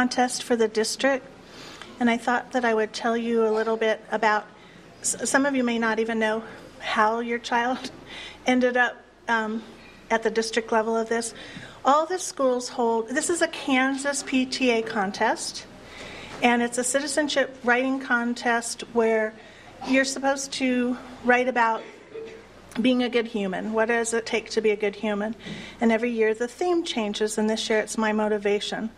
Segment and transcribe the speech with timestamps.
[0.00, 1.26] contest for the district,
[2.00, 4.46] and I thought that I would tell you a little bit about.
[5.02, 6.42] Some of you may not even know
[6.78, 7.90] how your child
[8.46, 8.96] ended up
[9.28, 9.62] um,
[10.10, 11.34] at the district level of this.
[11.84, 13.10] All the schools hold.
[13.10, 15.66] This is a Kansas PTA contest,
[16.42, 19.34] and it's a citizenship writing contest where
[19.86, 20.96] you're supposed to
[21.26, 21.82] write about
[22.80, 23.74] being a good human.
[23.74, 25.36] What does it take to be a good human?
[25.78, 28.88] And every year the theme changes, and this year it's my motivation.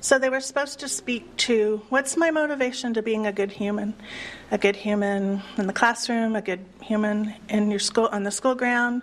[0.00, 3.94] So they were supposed to speak to what's my motivation to being a good human?
[4.50, 8.54] A good human in the classroom, a good human in your school on the school
[8.54, 9.02] ground,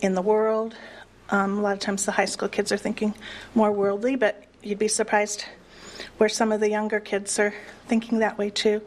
[0.00, 0.76] in the world.
[1.30, 3.14] Um, a lot of times the high school kids are thinking
[3.54, 5.44] more worldly, but you'd be surprised
[6.18, 7.54] where some of the younger kids are
[7.86, 8.82] thinking that way too.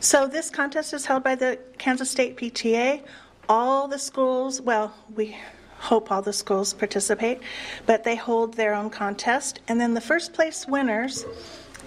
[0.00, 3.02] So this contest is held by the Kansas State PTA.
[3.48, 5.36] All the schools, well, we
[5.78, 7.40] hope all the schools participate,
[7.86, 9.60] but they hold their own contest.
[9.68, 11.24] And then the first place winners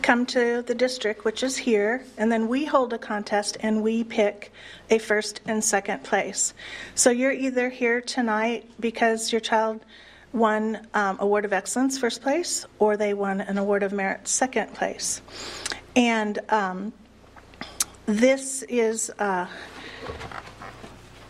[0.02, 4.04] come to the district, which is here, and then we hold a contest and we
[4.04, 4.52] pick
[4.90, 6.54] a first and second place.
[6.96, 9.84] So you're either here tonight because your child
[10.32, 14.74] won um, Award of Excellence first place, or they won an Award of Merit second
[14.74, 15.22] place.
[15.96, 16.94] And um,
[18.06, 19.48] this is, uh,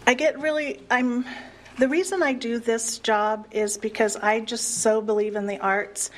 [0.05, 1.25] I get really, I'm,
[1.79, 6.11] the reason I do this job is because I just so believe in the arts,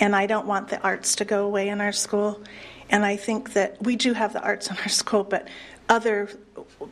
[0.00, 2.40] and I don't want the arts to go away in our school.
[2.88, 5.48] And I think that we do have the arts in our school, but
[5.88, 6.30] other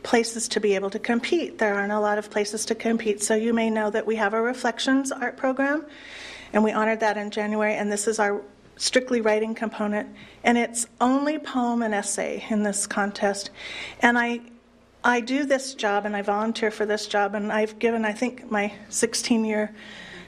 [0.03, 1.57] places to be able to compete.
[1.57, 3.23] There aren't a lot of places to compete.
[3.23, 5.85] So you may know that we have a Reflections art program,
[6.53, 8.41] and we honored that in January, and this is our
[8.77, 10.09] strictly writing component,
[10.43, 13.49] and it's only poem and essay in this contest.
[14.01, 14.41] And I
[15.03, 18.51] I do this job and I volunteer for this job, and I've given, I think,
[18.51, 19.73] my 16 year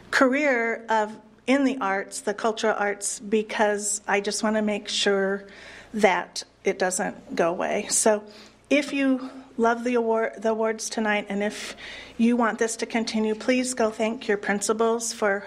[0.09, 1.15] career of
[1.45, 5.45] in the arts, the cultural arts, because I just want to make sure
[5.93, 7.87] that it doesn't go away.
[7.89, 8.23] So,
[8.69, 11.75] if you love the award, the awards tonight, and if
[12.17, 15.45] you want this to continue, please go thank your principals for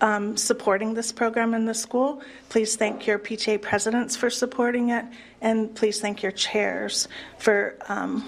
[0.00, 2.22] um, supporting this program in the school.
[2.48, 5.04] Please thank your PTA presidents for supporting it,
[5.40, 7.06] and please thank your chairs
[7.38, 7.76] for.
[7.88, 8.24] Um,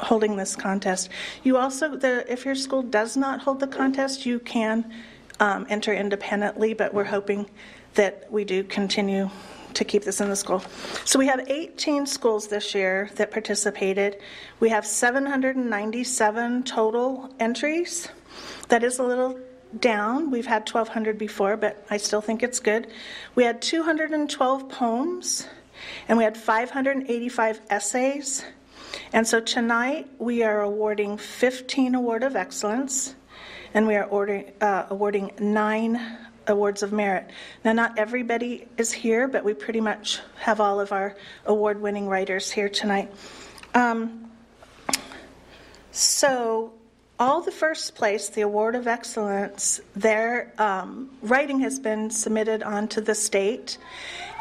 [0.00, 1.08] holding this contest.
[1.42, 4.92] You also, the, if your school does not hold the contest, you can
[5.40, 7.48] um, enter independently, but we're hoping
[7.94, 9.30] that we do continue
[9.74, 10.62] to keep this in the school.
[11.04, 14.20] So we have 18 schools this year that participated.
[14.60, 18.08] We have 797 total entries.
[18.68, 19.38] That is a little
[19.78, 20.30] down.
[20.30, 22.88] We've had 1,200 before, but I still think it's good.
[23.34, 25.46] We had 212 poems,
[26.08, 28.44] and we had 585 essays.
[29.12, 33.14] And so tonight we are awarding 15 Award of Excellence,
[33.74, 36.00] and we are ordering, uh, awarding nine
[36.46, 37.28] Awards of Merit.
[37.64, 42.08] Now, not everybody is here, but we pretty much have all of our award winning
[42.08, 43.12] writers here tonight.
[43.74, 44.30] Um,
[45.92, 46.72] so,
[47.18, 53.00] all the first place, the Award of Excellence, their um, writing has been submitted onto
[53.00, 53.78] the state,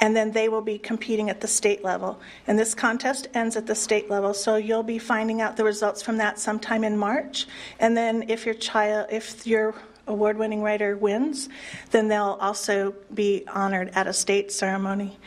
[0.02, 2.20] and then they will be competing at the state level.
[2.46, 6.02] And this contest ends at the state level, so you'll be finding out the results
[6.02, 7.48] from that sometime in March.
[7.80, 9.76] And then, if your child, if your
[10.08, 11.50] award-winning writer wins,
[11.92, 15.18] then they'll also be honored at a state ceremony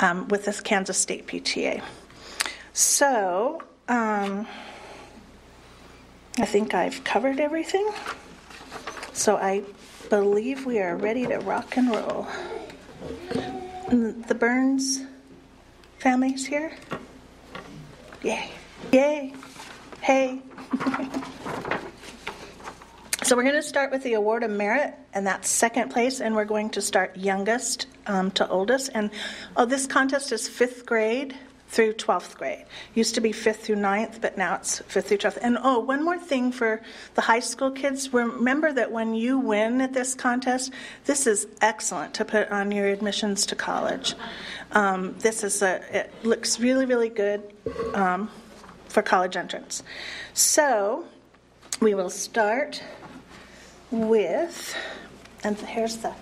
[0.00, 1.82] um, with the Kansas State PTA.
[2.72, 3.62] So.
[3.88, 4.46] Um,
[6.38, 7.86] I think I've covered everything.
[9.12, 9.62] So I
[10.08, 12.28] believe we are ready to rock and roll.
[13.90, 15.02] Mm, The Burns
[15.98, 16.70] family's here?
[18.22, 18.48] Yay.
[18.92, 19.34] Yay.
[20.00, 20.40] Hey.
[23.24, 26.36] so we're going to start with the Award of Merit, and that's second place, and
[26.36, 28.90] we're going to start youngest um, to oldest.
[28.94, 29.10] And
[29.56, 31.36] oh, this contest is fifth grade
[31.70, 32.64] through 12th grade.
[32.94, 35.38] Used to be 5th through 9th, but now it's 5th through 12th.
[35.40, 36.82] And oh, one more thing for
[37.14, 40.72] the high school kids remember that when you win at this contest,
[41.04, 44.14] this is excellent to put on your admissions to college.
[44.72, 47.40] Um, this is a, it looks really, really good
[47.94, 48.28] um,
[48.88, 49.84] for college entrance.
[50.34, 51.04] So
[51.80, 52.82] we will start
[53.92, 54.76] with,
[55.44, 56.14] and here's the,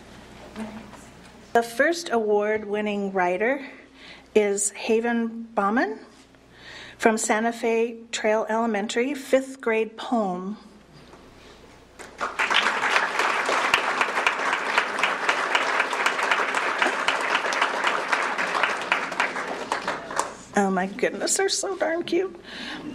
[1.55, 3.67] the first award winning writer
[4.35, 5.99] is Haven Bauman
[6.99, 10.57] from Santa Fe Trail Elementary, fifth grade poem.
[20.57, 22.35] Oh my goodness, they're so darn cute.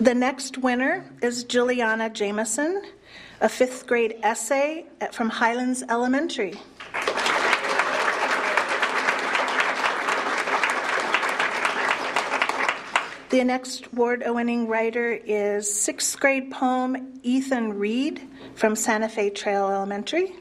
[0.00, 2.82] the next winner is Juliana Jameson,
[3.40, 6.54] a fifth grade essay from Highlands Elementary.
[13.32, 18.20] The next award winning writer is sixth grade poem Ethan Reed
[18.56, 20.34] from Santa Fe Trail Elementary.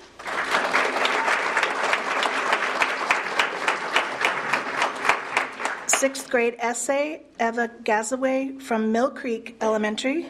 [5.87, 10.29] Sixth grade essay Eva Gazaway from Mill Creek Elementary.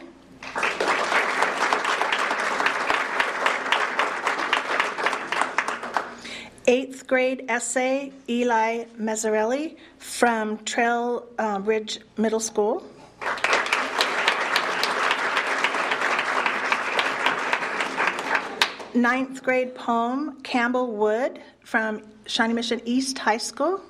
[6.68, 12.84] Eighth grade essay Eli Mazzarelli from Trail uh, Ridge Middle School.
[18.94, 23.80] Ninth grade poem Campbell Wood from Shawnee Mission East High School.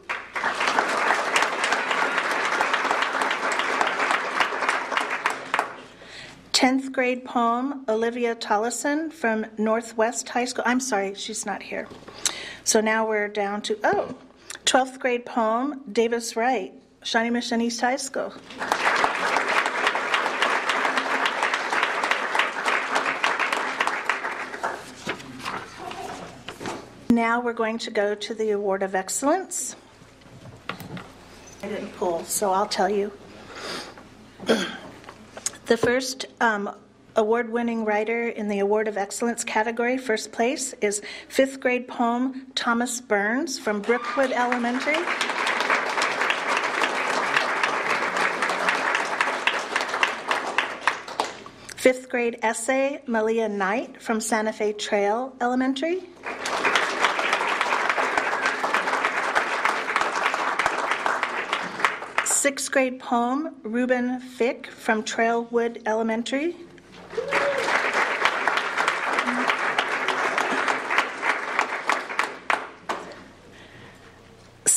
[6.52, 10.62] Tenth grade poem Olivia Tollison from Northwest High School.
[10.64, 11.86] I'm sorry, she's not here.
[12.64, 14.14] So now we're down to, oh,
[14.64, 16.72] 12th grade poem, Davis Wright,
[17.02, 18.32] Shawnee Mission East High School.
[27.10, 29.76] Now we're going to go to the Award of Excellence.
[31.62, 33.12] I didn't pull, so I'll tell you.
[34.44, 36.74] the first um,
[37.16, 42.46] award winning writer in the Award of Excellence category, first place, is fifth grade poem
[42.54, 44.96] Thomas Burns from Brookwood Elementary.
[51.76, 56.02] Fifth grade essay Malia Knight from Santa Fe Trail Elementary.
[62.24, 66.56] Sixth grade poem Reuben Fick from Trailwood Elementary.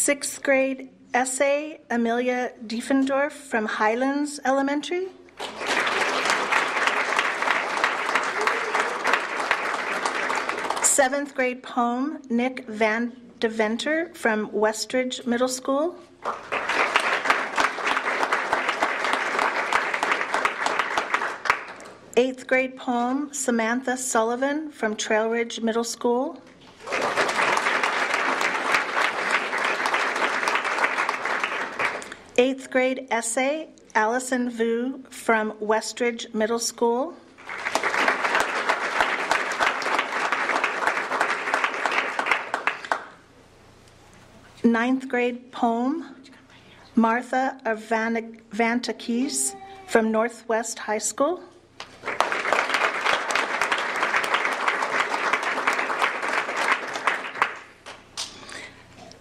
[0.06, 5.08] Sixth grade essay, Amelia Diefendorf from Highlands Elementary.
[10.84, 15.96] Seventh grade poem, Nick Van Deventer from Westridge Middle School.
[22.16, 26.40] Eighth grade poem, Samantha Sullivan from Trail Ridge Middle School.
[32.38, 37.14] Eighth grade essay, Allison Vu from Westridge Middle School.
[44.66, 46.14] Ninth grade poem,
[46.96, 49.56] Martha Vantakis
[49.88, 51.42] from Northwest High School.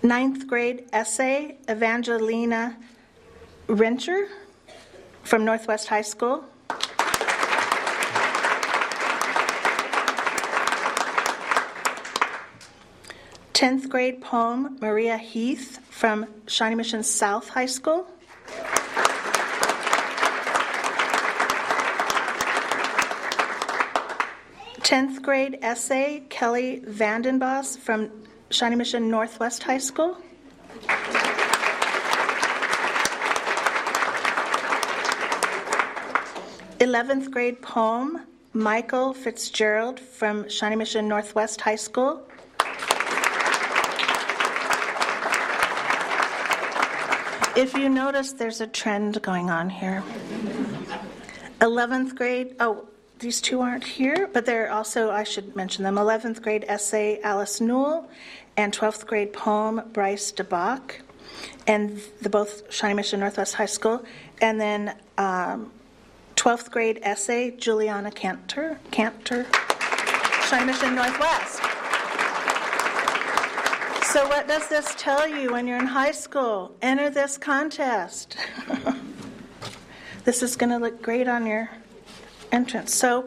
[0.03, 2.77] Ninth grade essay, Evangelina
[3.69, 4.29] Rencher
[5.23, 6.45] from Northwest High School.
[13.55, 18.07] Tenth grade poem, Maria Heath from Shawnee Mission South High School.
[24.83, 28.11] Tenth grade essay, Kelly Vandenbos from
[28.51, 30.19] Shawnee Mission Northwest High School.
[36.85, 38.21] 11th grade poem,
[38.53, 42.23] Michael Fitzgerald from Shawnee Mission Northwest High School.
[47.57, 50.05] If you notice, there's a trend going on here.
[51.63, 52.87] 11th grade, oh,
[53.19, 57.63] these two aren't here, but they're also, I should mention them 11th grade essay, Alice
[57.63, 58.11] Newell,
[58.59, 60.97] and 12th grade poem, Bryce DeBach,
[61.67, 64.05] and the both Shawnee Mission Northwest High School.
[64.43, 65.73] And then um,
[66.45, 69.47] 12th grade essay, Juliana Cantor, Cantor,
[70.67, 71.63] Mission Northwest.
[74.13, 76.77] So, what does this tell you when you're in high school?
[76.83, 78.37] Enter this contest.
[80.25, 81.71] this is going to look great on your
[82.53, 82.95] entrance.
[82.95, 83.27] So,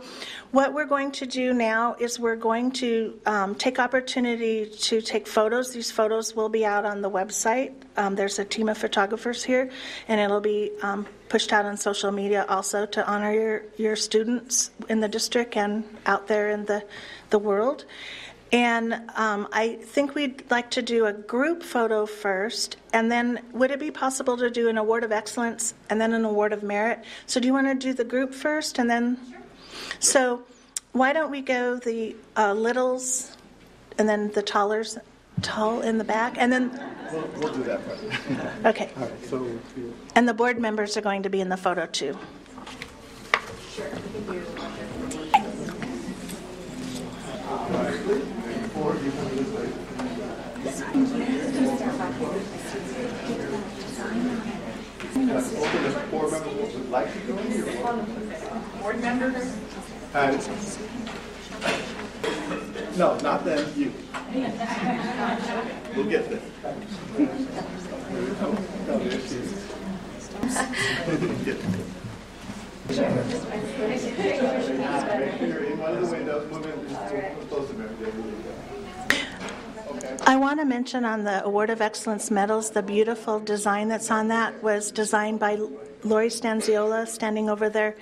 [0.52, 5.28] what we're going to do now is we're going to um, take opportunity to take
[5.28, 5.74] photos.
[5.74, 7.74] These photos will be out on the website.
[7.98, 9.70] Um, there's a team of photographers here,
[10.08, 14.72] and it'll be um, pushed out on social media also to honor your, your students
[14.88, 16.84] in the district and out there in the,
[17.30, 17.86] the world.
[18.54, 23.72] And um, I think we'd like to do a group photo first, and then would
[23.72, 27.04] it be possible to do an award of excellence and then an award of merit?
[27.26, 29.37] So, do you want to do the group first and then?
[30.00, 30.44] So,
[30.94, 33.36] why don't we go the uh, littles
[33.98, 34.98] and then the tallers,
[35.42, 36.72] tall in the back, and then
[37.12, 38.00] We'll, we'll do that part.
[38.66, 38.90] Okay.
[38.98, 39.46] All right, so
[39.78, 42.18] you- And the board members are going to be in the photo too.
[55.58, 55.84] open
[57.50, 59.56] the board members
[60.18, 60.80] members?
[62.98, 63.94] No, not them, you.
[65.96, 66.42] We'll get there.
[69.08, 69.54] Is.
[71.46, 71.86] Get there.
[80.26, 84.30] I want to mention on the Award of Excellence medals, the beautiful design that's on
[84.30, 85.58] that was designed by
[86.04, 87.96] Lori Stanziola, standing over there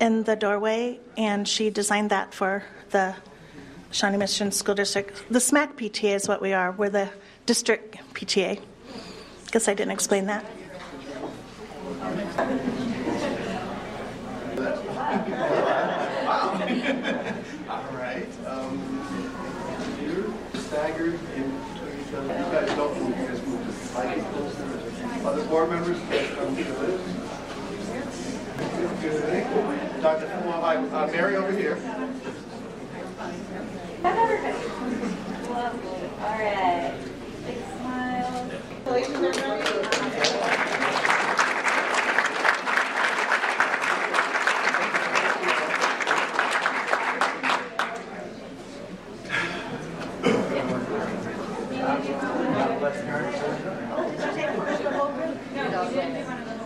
[0.00, 3.14] in the doorway, and she designed that for the
[3.90, 5.24] Shawnee Mission School District.
[5.30, 6.72] The SMAC PTA is what we are.
[6.72, 7.10] We're the
[7.46, 8.60] district PTA.
[9.50, 10.44] Guess I didn't explain that.
[17.68, 18.28] All right.
[18.46, 18.78] Um,
[20.02, 21.58] you're staggered in
[22.14, 22.32] other.
[22.32, 23.16] You guys don't move.
[23.16, 23.40] Guys
[24.32, 25.26] move.
[25.26, 25.98] Other board members,
[26.36, 27.07] come to.
[28.78, 30.28] Dr.
[30.28, 30.76] Hi.
[30.76, 31.74] Uh, Mary over here.
[35.48, 36.10] Lovely.
[36.20, 36.94] All right.
[37.44, 38.50] Big smile.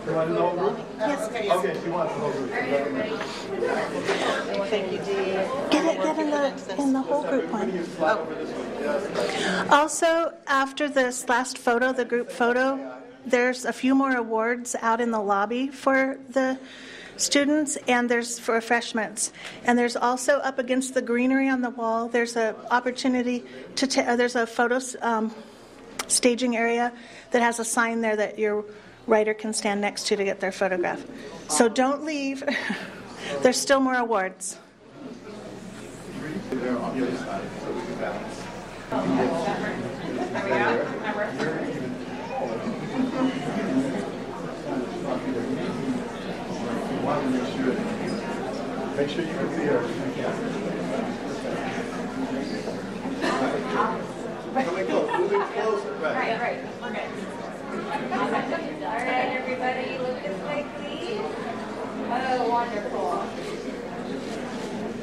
[0.05, 0.79] You want the whole group?
[0.99, 2.51] Yes, Okay, she wants the whole group.
[4.81, 7.85] Get it, get in the in the whole group one.
[7.85, 8.79] Slide over this way.
[8.79, 9.69] Yes.
[9.69, 15.11] Also, after this last photo, the group photo, there's a few more awards out in
[15.11, 16.57] the lobby for the
[17.17, 19.31] students, and there's for refreshments.
[19.63, 22.07] And there's also up against the greenery on the wall.
[22.07, 23.43] There's an opportunity
[23.75, 23.85] to.
[23.85, 25.33] ta- uh, there's a photo um,
[26.07, 26.91] staging area
[27.29, 28.65] that has a sign there that your
[29.05, 31.05] writer can stand next to to get their photograph.
[31.47, 32.43] So don't leave.
[33.43, 34.57] there's still more awards.
[36.63, 38.39] On the other side, so we can balance.
[48.95, 49.81] Make make sure you can see her.
[54.53, 55.41] Coming close, moving
[56.01, 56.39] right.
[56.39, 56.59] right.
[56.81, 57.07] Okay.
[58.13, 61.19] All right, everybody, look this way, please.
[62.09, 63.27] Oh, wonderful.
[63.43, 65.02] Thank you.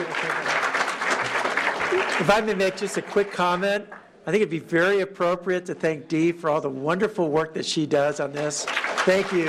[0.00, 3.86] a quick- If I may make just a quick comment,
[4.26, 7.66] I think it'd be very appropriate to thank Dee for all the wonderful work that
[7.66, 8.64] she does on this.
[9.04, 9.46] Thank you,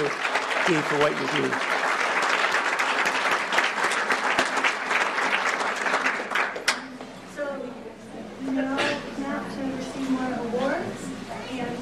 [0.67, 1.51] Dee, for what you do.
[7.35, 7.43] So
[8.51, 8.77] now,
[9.19, 11.01] now to receive more awards
[11.51, 11.77] and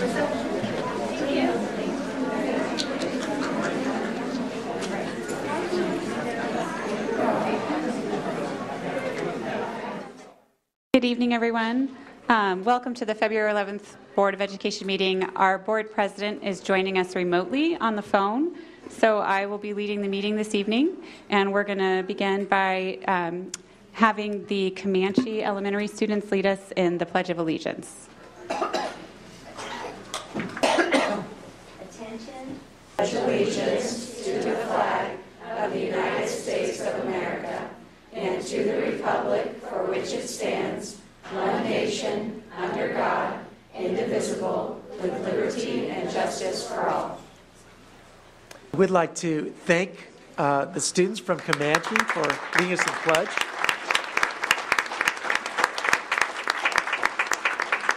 [0.00, 0.48] reception.
[1.18, 1.28] Good
[11.08, 11.96] evening, everyone.
[12.28, 15.24] Um, welcome to the February 11th Board of Education meeting.
[15.36, 18.54] Our board president is joining us remotely on the phone,
[18.90, 20.98] so I will be leading the meeting this evening,
[21.30, 23.50] and we're going to begin by um,
[23.92, 28.10] having the Comanche elementary students lead us in the Pledge of Allegiance.
[28.50, 28.84] Attention.
[48.72, 50.08] We'd like to thank
[50.38, 52.22] uh, the students from Comanche for
[52.58, 53.28] leading us in pledge.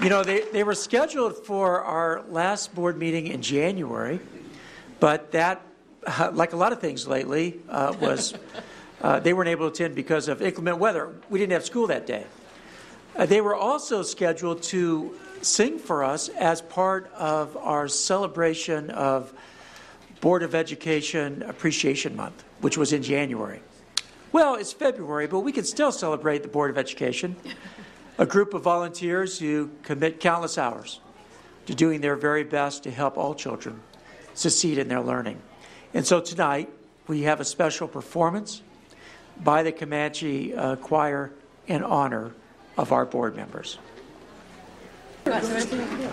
[0.04, 4.20] You know, they, they were scheduled for our last board meeting in January,
[5.00, 5.62] but that,
[6.06, 8.34] uh, like a lot of things lately, uh, was
[9.02, 11.16] uh, they weren't able to attend because of inclement weather.
[11.30, 12.26] We didn't have school that day.
[13.16, 19.34] Uh, they were also scheduled to sing for us as part of our celebration of
[20.22, 23.62] Board of Education Appreciation Month, which was in January.
[24.32, 27.36] Well, it's February, but we can still celebrate the Board of Education,
[28.18, 31.02] a group of volunteers who commit countless hours
[31.66, 33.82] to doing their very best to help all children
[34.34, 35.42] succeed in their learning.
[35.94, 36.70] And so tonight,
[37.08, 38.62] we have a special performance
[39.44, 41.34] by the Comanche uh, Choir
[41.68, 42.34] in honor
[42.78, 43.78] of our board members.
[45.26, 46.12] Living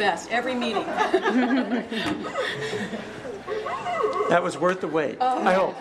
[0.00, 0.84] best, every meeting.
[4.30, 5.44] That was worth the wait, oh.
[5.44, 5.74] I hope.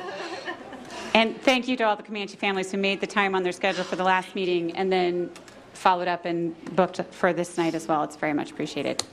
[1.13, 3.83] And thank you to all the Comanche families who made the time on their schedule
[3.83, 5.29] for the last meeting and then
[5.73, 8.03] followed up and booked for this night as well.
[8.03, 9.03] It's very much appreciated.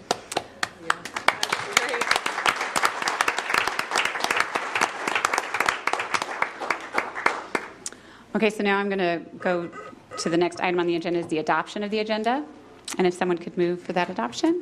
[8.34, 9.70] Okay, so now I'm going to go
[10.16, 12.42] to the next item on the agenda is the adoption of the agenda.
[12.96, 14.55] And if someone could move for that adoption?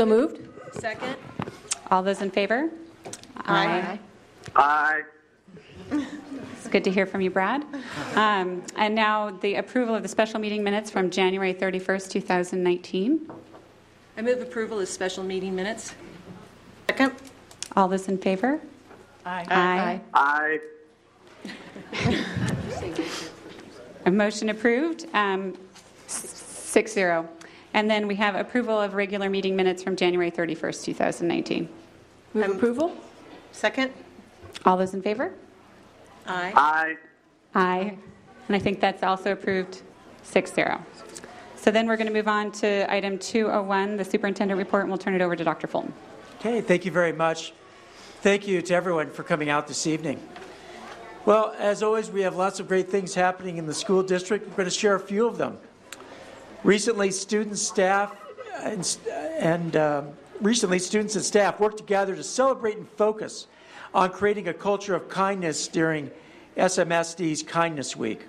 [0.00, 0.38] So moved?
[0.80, 1.14] Second?
[1.90, 2.70] All those in favor?
[3.36, 3.98] Aye.
[4.56, 5.02] Aye.
[5.92, 7.62] It's good to hear from you, Brad.
[8.14, 13.30] Um, And now the approval of the special meeting minutes from January 31st, 2019.
[14.16, 15.94] I move approval of special meeting minutes.
[16.88, 17.12] Second?
[17.76, 18.58] All those in favor?
[19.26, 20.00] Aye.
[20.14, 20.60] Aye.
[24.06, 25.54] A motion approved, um,
[26.06, 26.24] s-
[26.72, 27.28] 6-0.
[27.74, 31.68] And then we have approval of regular meeting minutes from January 31st, 2019.
[32.34, 32.96] Move um, approval?
[33.52, 33.92] Second?
[34.64, 35.32] All those in favor?
[36.26, 36.52] Aye.
[36.56, 36.96] Aye.
[37.54, 37.96] Aye.
[38.48, 39.82] And I think that's also approved
[40.24, 40.80] 6-0.
[41.56, 44.98] So then we're going to move on to item 201, the superintendent report, and we'll
[44.98, 45.66] turn it over to Dr.
[45.66, 45.92] Fulton.
[46.38, 47.52] Okay, thank you very much.
[48.22, 50.20] Thank you to everyone for coming out this evening.
[51.26, 54.48] Well, as always, we have lots of great things happening in the school district.
[54.48, 55.58] We're going to share a few of them.
[56.62, 58.14] Recently, students, staff,
[58.62, 58.98] and,
[59.38, 60.08] and um,
[60.42, 63.46] recently students and staff worked together to celebrate and focus
[63.94, 66.10] on creating a culture of kindness during
[66.58, 68.26] SMSD's Kindness Week.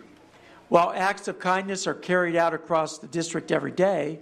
[0.70, 4.20] While acts of kindness are carried out across the district every day,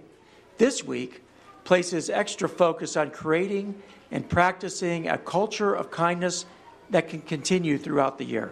[0.58, 1.22] this week
[1.64, 6.48] places extra focus on creating and practicing a culture of kindness
[6.90, 8.52] that can continue throughout the year.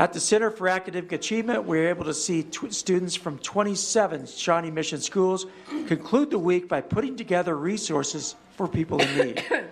[0.00, 4.28] At the Center for Academic Achievement, we were able to see tw- students from 27
[4.28, 5.44] Shawnee Mission schools
[5.88, 9.44] conclude the week by putting together resources for people in need.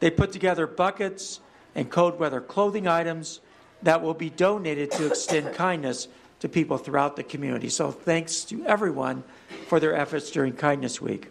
[0.00, 1.40] They put together buckets
[1.74, 3.40] and cold weather clothing items
[3.82, 7.68] that will be donated to extend kindness to people throughout the community.
[7.68, 9.24] So thanks to everyone
[9.68, 11.30] for their efforts during Kindness Week.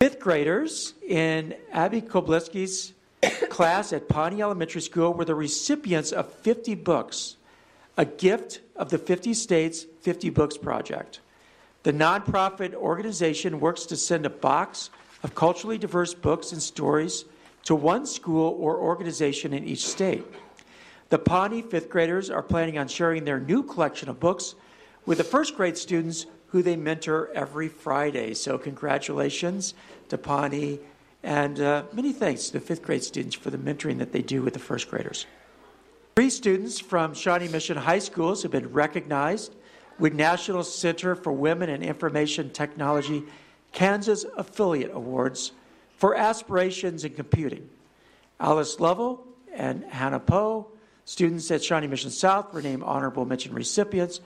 [0.00, 2.92] Fifth graders in Abby Kobleski's
[3.50, 7.36] class at Pawnee Elementary School were the recipients of 50 books,
[7.96, 11.20] a gift of the 50 States 50 Books Project.
[11.82, 14.90] The nonprofit organization works to send a box
[15.22, 17.24] of culturally diverse books and stories
[17.64, 20.24] to one school or organization in each state.
[21.08, 24.56] The Pawnee fifth graders are planning on sharing their new collection of books
[25.04, 28.34] with the first grade students who they mentor every Friday.
[28.34, 29.74] So, congratulations
[30.08, 30.80] to Pawnee,
[31.26, 34.42] and uh, many thanks to the fifth grade students for the mentoring that they do
[34.42, 35.26] with the first graders.
[36.14, 39.52] Three students from Shawnee Mission High Schools have been recognized
[39.98, 43.24] with National Center for Women and Information Technology
[43.72, 45.50] Kansas Affiliate Awards
[45.96, 47.68] for aspirations in computing.
[48.38, 50.68] Alice Lovell and Hannah Poe,
[51.06, 54.20] students at Shawnee Mission South, were named honorable mention recipients,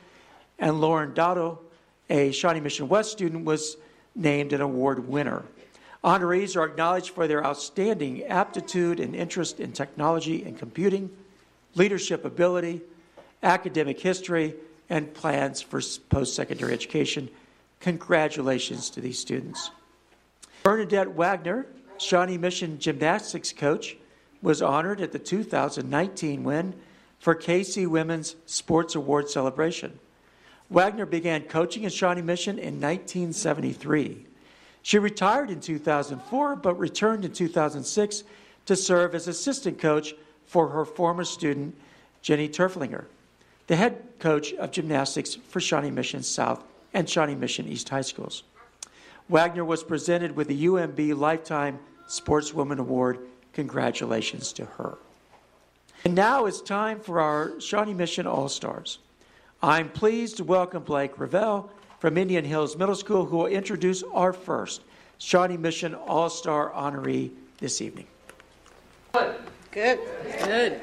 [0.58, 1.60] and Lauren Dotto,
[2.10, 3.78] a Shawnee Mission West student, was
[4.14, 5.44] named an award winner.
[6.02, 11.10] Honorees are acknowledged for their outstanding aptitude and interest in technology and computing,
[11.74, 12.80] leadership ability,
[13.42, 14.54] academic history,
[14.88, 17.28] and plans for post secondary education.
[17.80, 19.70] Congratulations to these students.
[20.62, 21.66] Bernadette Wagner,
[21.98, 23.96] Shawnee Mission gymnastics coach,
[24.42, 26.74] was honored at the 2019 win
[27.18, 29.98] for KC Women's Sports Award celebration.
[30.70, 34.26] Wagner began coaching at Shawnee Mission in 1973.
[34.83, 38.25] She retired in 2004 but returned in 2006
[38.66, 40.14] to serve as assistant coach
[40.47, 41.77] for her former student,
[42.23, 43.05] Jenny Turflinger,
[43.66, 46.62] the head coach of gymnastics for Shawnee Mission South
[46.93, 48.43] and Shawnee Mission East High Schools.
[49.29, 53.21] Wagner was presented with the UMB Lifetime Sportswoman Award.
[53.53, 54.99] Congratulations to her.
[56.05, 58.99] And now it's time for our Shawnee Mission All Stars.
[59.62, 64.32] I'm pleased to welcome Blake Ravel from Indian Hills Middle School, who will introduce our
[64.32, 64.82] first
[65.18, 68.06] Shawnee Mission All Star honoree this evening.
[69.70, 70.00] Good.
[70.44, 70.80] Good.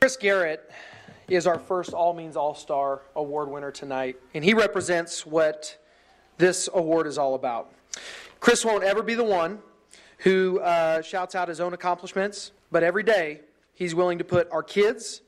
[0.00, 0.70] Chris Garrett
[1.28, 5.76] is our first All Means All Star award winner tonight, and he represents what
[6.38, 7.72] this award is all about.
[8.38, 9.58] Chris won't ever be the one
[10.18, 13.40] who uh, shouts out his own accomplishments, but every day
[13.74, 15.20] he's willing to put our kids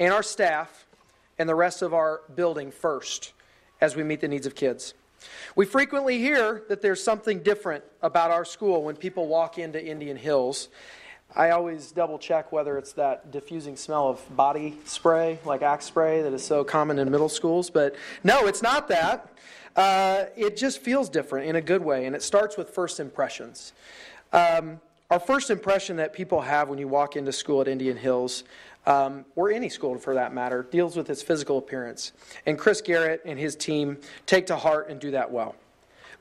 [0.00, 0.86] and our staff
[1.38, 3.32] and the rest of our building first
[3.80, 4.94] as we meet the needs of kids.
[5.54, 10.16] We frequently hear that there's something different about our school when people walk into Indian
[10.16, 10.68] Hills.
[11.34, 16.22] I always double check whether it's that diffusing smell of body spray, like Axe spray,
[16.22, 17.68] that is so common in middle schools.
[17.70, 19.32] But no, it's not that.
[19.76, 23.72] uh, it just feels different in a good way, and it starts with first impressions.
[24.32, 28.44] Um, our first impression that people have when you walk into school at Indian Hills,
[28.86, 32.12] um, or any school for that matter, deals with its physical appearance.
[32.46, 35.56] And Chris Garrett and his team take to heart and do that well.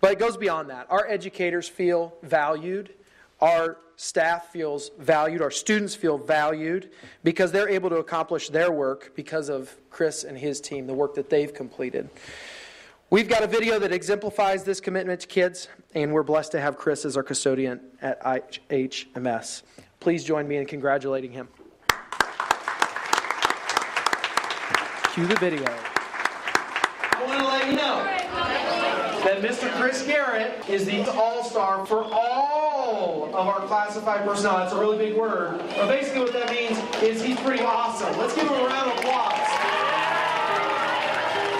[0.01, 0.87] But it goes beyond that.
[0.89, 2.93] Our educators feel valued.
[3.41, 5.41] Our staff feels valued.
[5.41, 6.91] Our students feel valued
[7.23, 11.15] because they're able to accomplish their work because of Chris and his team, the work
[11.15, 12.09] that they've completed.
[13.11, 16.75] We've got a video that exemplifies this commitment to kids, and we're blessed to have
[16.75, 19.61] Chris as our custodian at HMS.
[19.99, 21.47] Please join me in congratulating him.
[25.13, 25.63] Cue the video.
[25.67, 28.03] I want to let you know
[29.23, 29.71] that Mr.
[29.79, 34.57] Chris Garrett is the all star for all of our classified personnel.
[34.57, 35.59] That's a really big word.
[35.75, 38.17] But basically, what that means is he's pretty awesome.
[38.17, 39.51] Let's give him a round of applause.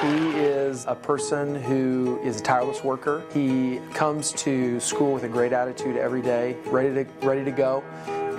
[0.02, 3.24] He is a person who is a tireless worker.
[3.34, 7.82] He comes to school with a great attitude every day, ready to ready to go.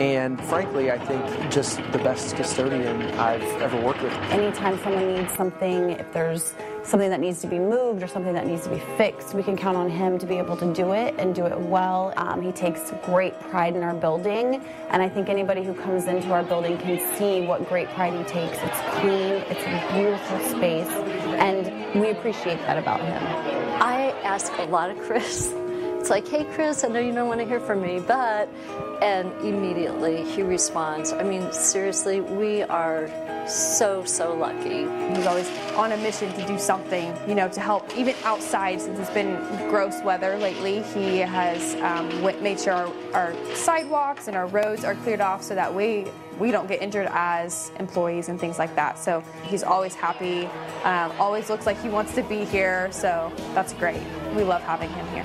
[0.01, 4.13] And frankly, I think just the best custodian I've ever worked with.
[4.31, 8.47] Anytime someone needs something, if there's something that needs to be moved or something that
[8.47, 11.15] needs to be fixed, we can count on him to be able to do it
[11.19, 12.13] and do it well.
[12.19, 16.31] Um, he takes great pride in our building, and I think anybody who comes into
[16.31, 18.59] our building can see what great pride he takes.
[18.59, 20.89] It's clean, it's a beautiful space,
[21.39, 23.23] and we appreciate that about him.
[23.83, 25.53] I ask a lot of Chris.
[25.99, 28.49] It's like, hey, Chris, I know you don't want to hear from me, but,
[29.03, 31.13] and immediately he responds.
[31.13, 33.11] I mean, seriously, we are
[33.49, 34.85] so, so lucky.
[35.15, 38.99] He's always on a mission to do something, you know, to help, even outside, since
[39.01, 39.37] it's been
[39.69, 40.83] gross weather lately.
[40.83, 42.09] He has um,
[42.43, 46.07] made sure our, our sidewalks and our roads are cleared off so that we
[46.39, 48.99] we don't get injured as employees and things like that.
[48.99, 50.47] So he's always happy,
[50.85, 52.91] um, always looks like he wants to be here.
[52.93, 54.01] So that's great.
[54.35, 55.25] We love having him here.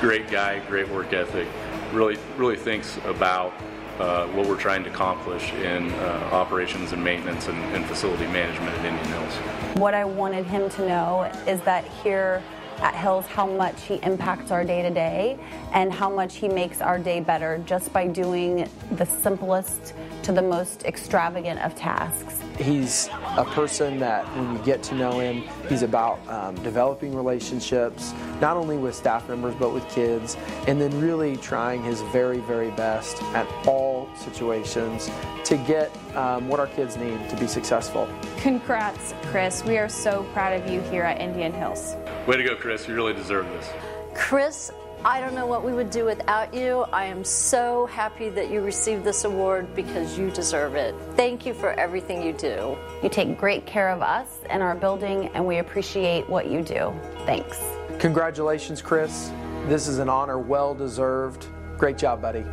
[0.00, 1.48] Great guy, great work ethic.
[1.92, 3.52] Really, really thinks about
[3.98, 8.76] uh, what we're trying to accomplish in uh, operations and maintenance and, and facility management
[8.78, 9.34] at Indian Hills.
[9.78, 12.42] What I wanted him to know is that here
[12.78, 15.38] at Hills how much he impacts our day to day
[15.72, 20.42] and how much he makes our day better just by doing the simplest to the
[20.42, 22.40] most extravagant of tasks.
[22.58, 28.14] He's a person that when you get to know him, he's about um, developing relationships,
[28.40, 32.70] not only with staff members, but with kids, and then really trying his very, very
[32.70, 35.10] best at all situations
[35.44, 38.08] to get um, what our kids need to be successful.
[38.38, 39.62] Congrats, Chris.
[39.64, 41.96] We are so proud of you here at Indian Hills.
[42.26, 42.88] Way to go, Chris.
[42.88, 43.68] You really deserve this.
[44.14, 44.70] Chris,
[45.06, 46.86] I don't know what we would do without you.
[46.90, 50.94] I am so happy that you received this award because you deserve it.
[51.14, 52.74] Thank you for everything you do.
[53.02, 56.90] You take great care of us and our building, and we appreciate what you do.
[57.26, 57.60] Thanks.
[57.98, 59.30] Congratulations, Chris.
[59.66, 61.48] This is an honor well deserved.
[61.76, 62.46] Great job, buddy.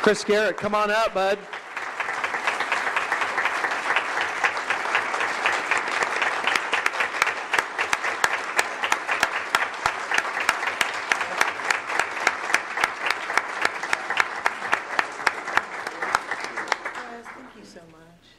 [0.00, 1.40] Chris Garrett, come on up, bud.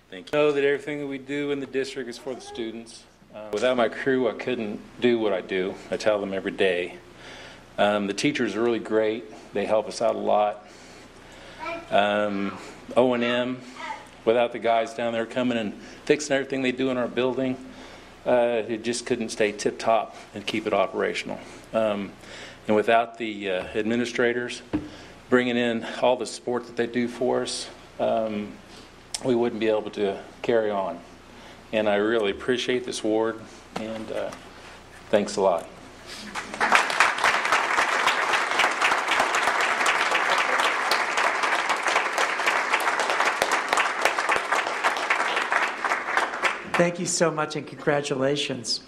[0.09, 0.28] Thank you.
[0.39, 3.03] Know that everything that we do in the district is for the students.
[3.35, 5.75] Uh, without my crew, I couldn't do what I do.
[5.91, 6.95] I tell them every day.
[7.77, 9.25] Um, the teachers are really great.
[9.51, 10.65] They help us out a lot.
[11.91, 12.57] Um,
[12.95, 13.59] O&M,
[14.23, 15.73] without the guys down there coming and
[16.05, 17.57] fixing everything they do in our building,
[18.25, 21.37] uh, it just couldn't stay tip top and keep it operational.
[21.73, 22.13] Um,
[22.65, 24.61] and without the uh, administrators
[25.29, 27.67] bringing in all the support that they do for us,
[27.99, 28.53] um,
[29.25, 30.99] we wouldn't be able to carry on.
[31.71, 33.39] And I really appreciate this award,
[33.75, 34.31] and uh,
[35.09, 35.67] thanks a lot.
[46.79, 48.79] Thank you so much and congratulations.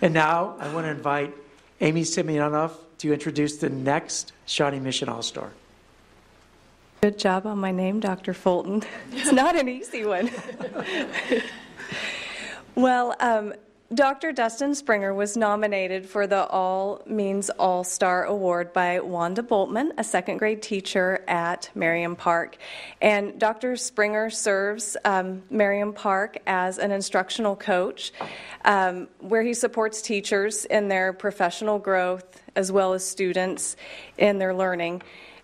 [0.00, 1.34] And now I want to invite
[1.80, 5.50] Amy Semyonov to introduce the next Shawnee Mission All Star.
[7.02, 8.32] Good job on my name, Dr.
[8.32, 8.84] Fulton.
[9.10, 10.30] It's not an easy one.
[12.76, 13.54] well, um,
[13.92, 14.30] Dr.
[14.30, 20.04] Dustin Springer was nominated for the All Means All Star Award by Wanda Boltman, a
[20.04, 22.56] second grade teacher at Merriam Park.
[23.00, 23.74] And Dr.
[23.74, 28.12] Springer serves um, Merriam Park as an instructional coach,
[28.64, 33.74] um, where he supports teachers in their professional growth as well as students
[34.18, 35.02] in their learning.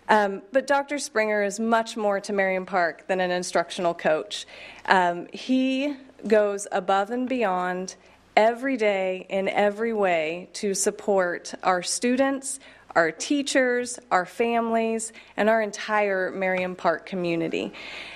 [0.09, 0.97] Um, but Dr.
[0.97, 4.47] Springer is much more to Merriam Park than an instructional coach.
[4.85, 5.95] Um, he
[6.27, 7.95] goes above and beyond
[8.35, 12.59] every day in every way to support our students,
[12.95, 17.71] our teachers, our families, and our entire Merriam Park community.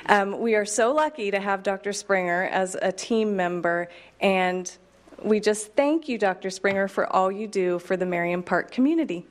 [0.08, 1.94] Um, we are so lucky to have Dr.
[1.94, 3.88] Springer as a team member,
[4.20, 4.76] and
[5.24, 6.50] we just thank you, Dr.
[6.50, 9.28] Springer, for all you do for the Merriam Park community.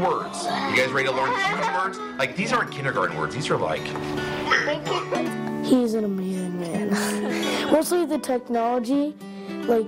[0.00, 0.44] Words.
[0.44, 1.98] You guys ready to learn huge words?
[2.18, 3.34] Like, these aren't kindergarten words.
[3.34, 3.86] These are like.
[5.64, 6.90] He's an amazing man.
[7.72, 9.14] Mostly the technology,
[9.66, 9.86] like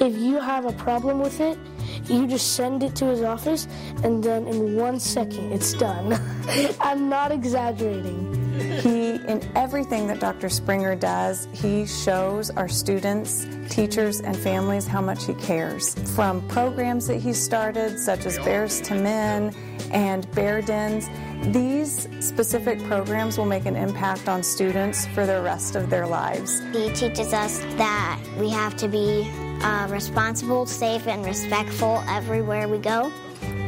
[0.00, 1.58] if you have a problem with it,
[2.04, 3.66] you just send it to his office
[4.04, 6.18] and then in one second it's done.
[6.80, 8.45] I'm not exaggerating.
[8.56, 10.48] He, in everything that Dr.
[10.48, 15.94] Springer does, he shows our students, teachers, and families how much he cares.
[16.14, 19.54] From programs that he started, such as Bears to Men
[19.92, 21.08] and Bear Dens,
[21.52, 26.62] these specific programs will make an impact on students for the rest of their lives.
[26.72, 29.30] He teaches us that we have to be
[29.62, 33.12] uh, responsible, safe, and respectful everywhere we go.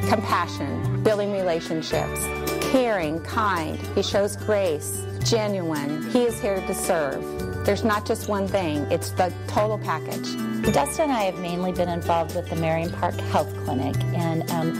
[0.08, 2.24] Compassion, building relationships,
[2.70, 3.78] caring, kind.
[3.94, 6.08] He shows grace, genuine.
[6.10, 7.24] He is here to serve.
[7.64, 10.34] There's not just one thing, it's the total package.
[10.72, 14.74] Dustin and I have mainly been involved with the Merriam Park Health Clinic, and um,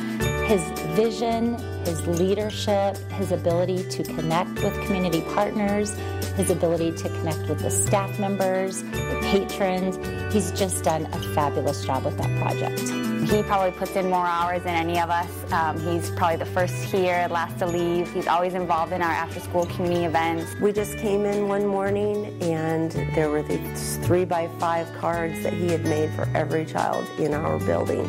[0.47, 0.63] his
[0.97, 5.95] vision, his leadership, his ability to connect with community partners,
[6.37, 9.97] his ability to connect with the staff members, the patrons,
[10.33, 13.18] he's just done a fabulous job with that project.
[13.29, 15.53] He probably puts in more hours than any of us.
[15.53, 18.11] Um, he's probably the first here, last to leave.
[18.15, 20.55] He's always involved in our after school community events.
[20.63, 25.53] We just came in one morning and there were these three by five cards that
[25.53, 28.09] he had made for every child in our building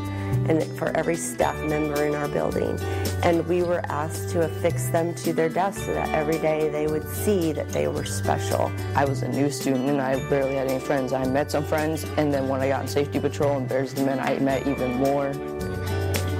[0.49, 2.77] and for every staff member in our building.
[3.23, 6.87] And we were asked to affix them to their desks so that every day they
[6.87, 8.71] would see that they were special.
[8.95, 11.13] I was a new student and I barely had any friends.
[11.13, 14.03] I met some friends, and then when I got in safety patrol and Bears the
[14.03, 15.27] Men, I met even more.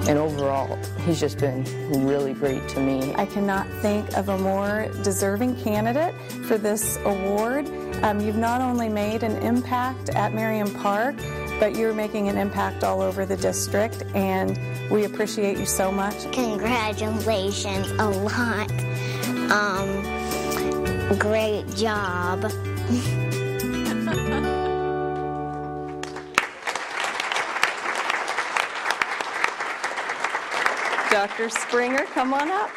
[0.07, 1.63] And overall, he's just been
[2.05, 3.13] really great to me.
[3.15, 6.15] I cannot think of a more deserving candidate
[6.47, 7.69] for this award.
[8.01, 11.15] Um, you've not only made an impact at Merriam Park,
[11.59, 14.57] but you're making an impact all over the district, and
[14.89, 16.31] we appreciate you so much.
[16.31, 18.71] Congratulations a lot.
[19.51, 22.41] Um, great job.
[31.11, 31.49] Dr.
[31.49, 32.69] Springer, come on up.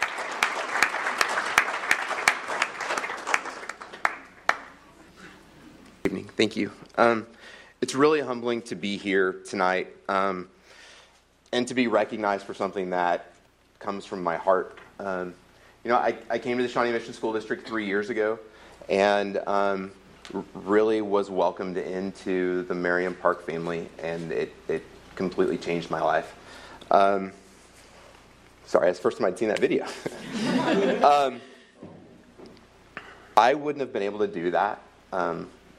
[6.12, 6.30] evening.
[6.36, 6.70] Thank you.
[6.96, 7.26] Um,
[7.82, 10.48] it's really humbling to be here tonight um,
[11.52, 13.32] and to be recognized for something that
[13.80, 14.78] comes from my heart.
[15.00, 15.34] Um,
[15.82, 18.38] you know, I, I, came to the Shawnee Mission School District three years ago
[18.88, 19.90] and um,
[20.54, 24.84] really was welcomed into the Merriam Park family, and it, it
[25.16, 26.36] completely changed my life.
[26.90, 27.32] Um,
[28.66, 29.86] sorry, that's the first time I'd seen that video.
[31.02, 31.40] Um,
[33.36, 34.80] I wouldn't have been able to do that.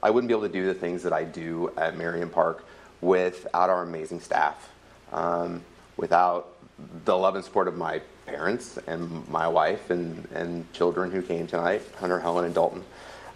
[0.04, 2.66] I wouldn't be able to do the things that I do at Merriam Park
[3.00, 4.70] without our amazing staff,
[5.14, 5.62] um,
[5.96, 6.50] without
[7.06, 11.46] the love and support of my parents and my wife and, and children who came
[11.46, 12.84] tonight, Hunter, Helen, and Dalton.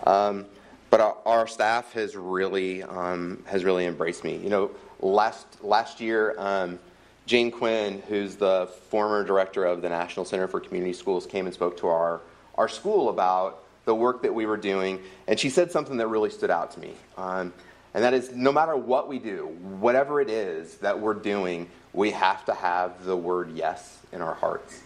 [0.07, 0.45] Um,
[0.91, 4.37] but our, our, staff has really um, has really embraced me.
[4.37, 6.79] You know, last last year, um,
[7.25, 11.55] Jane Quinn, who's the former director of the National Center for Community Schools, came and
[11.55, 12.21] spoke to our
[12.57, 16.29] our school about the work that we were doing, and she said something that really
[16.29, 16.93] stood out to me.
[17.17, 17.55] Um,
[17.95, 19.47] and that is no matter what we do,
[19.81, 24.35] whatever it is that we're doing, we have to have the word yes in our
[24.35, 24.83] hearts.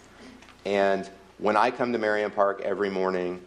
[0.63, 3.41] And when I come to Merriam Park every morning,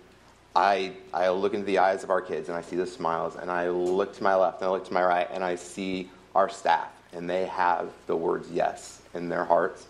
[0.55, 3.51] I, I look into the eyes of our kids and I see the smiles, and
[3.51, 6.51] I look to my left and I look to my right, and I see our
[6.51, 9.87] staff, and they have the words yes in their hearts.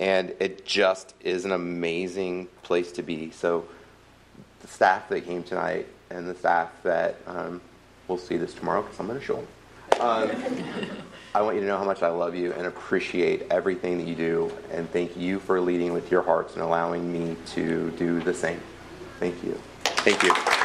[0.00, 3.30] And it just is an amazing place to be.
[3.30, 3.66] So,
[4.62, 7.60] the staff that came tonight and the staff that um,
[8.08, 9.46] we'll see this tomorrow because I'm going to show them.
[10.00, 10.30] Um,
[11.34, 14.14] I want you to know how much I love you and appreciate everything that you
[14.14, 18.34] do, and thank you for leading with your hearts and allowing me to do the
[18.34, 18.60] same.
[19.18, 19.58] Thank you.
[19.84, 20.61] Thank you.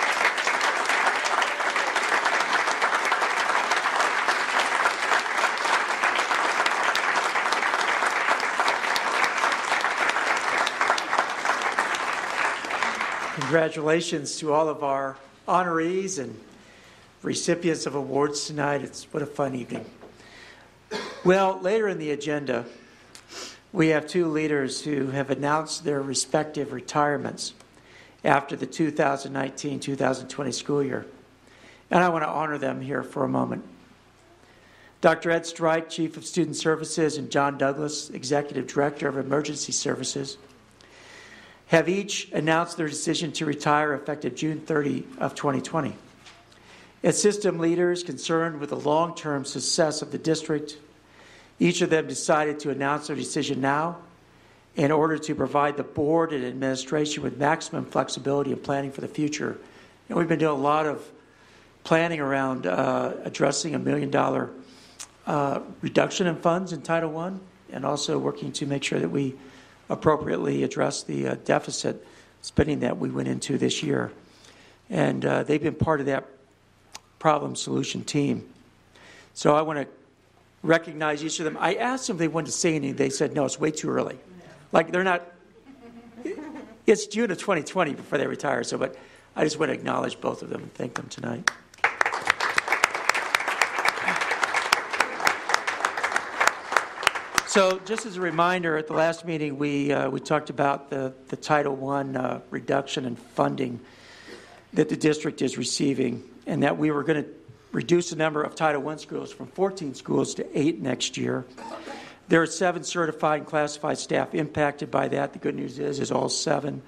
[13.48, 15.16] Congratulations to all of our
[15.48, 16.38] honorees and
[17.22, 18.82] recipients of awards tonight.
[18.82, 19.86] It's what a fun evening.
[21.24, 22.66] Well, later in the agenda,
[23.72, 27.54] we have two leaders who have announced their respective retirements
[28.26, 31.06] after the 2019 2020 school year.
[31.90, 33.64] And I want to honor them here for a moment.
[35.00, 35.32] Dr.
[35.32, 40.38] Ed Strike, Chief of Student Services, and John Douglas, Executive Director of Emergency Services,
[41.68, 45.94] have each announced their decision to retire effective June 30 of 2020.
[47.04, 50.78] As system leaders concerned with the long-term success of the district,
[51.60, 53.98] each of them decided to announce their decision now
[54.76, 59.08] in order to provide the board and administration with maximum flexibility in planning for the
[59.08, 59.58] future.
[60.08, 61.06] And we've been doing a lot of
[61.84, 64.52] planning around uh, addressing a million dollar
[65.26, 67.34] uh, reduction in funds in Title I
[67.72, 69.36] and also working to make sure that we
[69.90, 72.06] appropriately address the uh, deficit
[72.42, 74.12] spending that we went into this year.
[74.90, 76.26] And uh, they've been part of that
[77.20, 78.48] problem solution team.
[79.34, 79.88] So I want to
[80.64, 81.58] recognize each of them.
[81.60, 82.96] I asked them if they wanted to say anything.
[82.96, 84.18] They said, no, it's way too early.
[84.72, 85.24] Like they're not,
[86.86, 88.64] it's June of 2020 before they retire.
[88.64, 88.96] So, but
[89.36, 91.52] I just want to acknowledge both of them and thank them tonight.
[97.58, 101.16] So, just as a reminder, at the last meeting, we, uh, we talked about the,
[101.30, 103.80] the Title I uh, reduction in funding
[104.74, 107.30] that the district is receiving, and that we were going to
[107.72, 111.48] reduce the number of Title I schools from 14 schools to eight next year.
[112.28, 115.34] There are seven certified and classified staff impacted by that.
[115.34, 116.84] The good news is, is all seven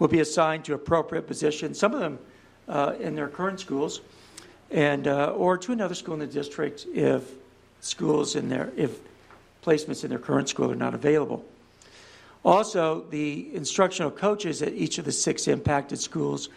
[0.00, 1.78] will be assigned to appropriate positions.
[1.78, 2.18] Some of them
[2.66, 4.00] uh, in their current schools,
[4.72, 7.22] and uh, or to another school in the district if
[7.78, 8.98] schools in their if
[9.64, 11.44] placements in their current school are not available.
[12.44, 16.48] Also, the instructional coaches at each of the six impacted schools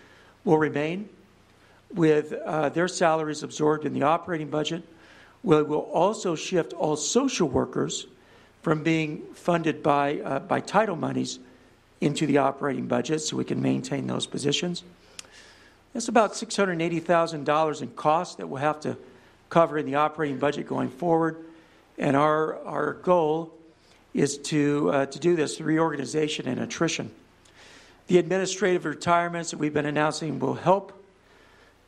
[0.45, 1.09] will remain
[1.93, 4.83] with uh, their salaries absorbed in the operating budget.
[5.43, 8.05] We will also shift all social workers
[8.61, 11.39] from being funded by, uh, by title monies
[11.99, 14.83] into the operating budget so we can maintain those positions.
[15.93, 18.97] That's about $680,000 in costs that we'll have to
[19.49, 21.43] cover in the operating budget going forward.
[22.01, 23.53] And our, our goal
[24.13, 27.11] is to, uh, to do this reorganization and attrition.
[28.07, 30.91] The administrative retirements that we've been announcing will help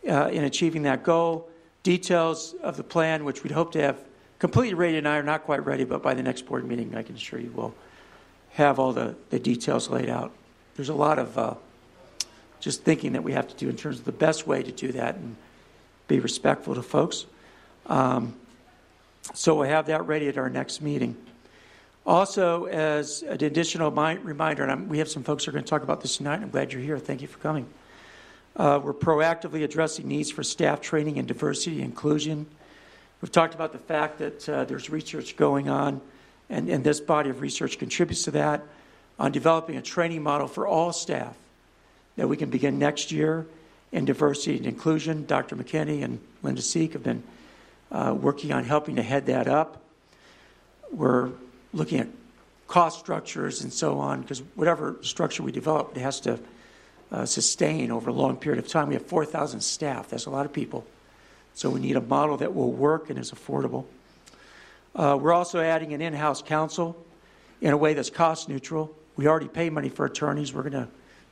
[0.08, 1.50] uh, in achieving that goal.
[1.82, 4.06] Details of the plan, which we'd hope to have
[4.38, 7.02] completely ready and I are not quite ready, but by the next board meeting, I
[7.02, 7.74] can assure you we'll
[8.52, 10.32] have all the, the details laid out.
[10.76, 11.56] There's a lot of uh,
[12.60, 14.92] just thinking that we have to do in terms of the best way to do
[14.92, 15.36] that and
[16.08, 17.26] be respectful to folks.
[17.88, 18.36] Um,
[19.34, 21.16] so we'll have that ready at our next meeting.
[22.06, 25.70] Also, as an additional reminder, and I'm, we have some folks who are going to
[25.70, 26.42] talk about this tonight.
[26.42, 27.00] I'm glad you're here.
[27.00, 27.66] Thank you for coming.
[28.58, 32.46] Uh, we're proactively addressing needs for staff training and diversity and inclusion.
[33.22, 36.02] We've talked about the fact that uh, there's research going on,
[36.50, 38.64] and, and this body of research contributes to that,
[39.18, 41.38] on developing a training model for all staff
[42.18, 43.46] that we can begin next year
[43.94, 45.26] in diversity and inclusion.
[45.26, 45.56] Dr.
[45.56, 47.24] McKinney and Linda Seek have been
[47.94, 49.82] uh, working on helping to head that up.
[50.92, 51.30] We're
[51.74, 52.08] looking at
[52.68, 56.40] cost structures and so on, because whatever structure we develop, it has to
[57.12, 58.88] uh, sustain over a long period of time.
[58.88, 60.10] We have 4,000 staff.
[60.10, 60.86] That's a lot of people.
[61.54, 63.86] So we need a model that will work and is affordable.
[64.96, 66.98] Uh, we're also adding an in house counsel
[67.62, 68.96] in a way that's cost neutral.
[69.16, 70.54] We already pay money for attorneys.
[70.54, 70.88] We're going to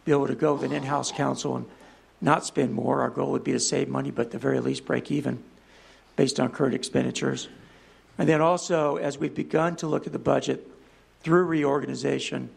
[0.06, 1.66] be able to go with an in house counsel and
[2.22, 3.02] not spend more.
[3.02, 5.44] Our goal would be to save money, but at the very least break even
[6.22, 7.50] based on current expenditures.
[8.20, 10.70] And then also, as we've begun to look at the budget
[11.22, 12.52] through reorganization,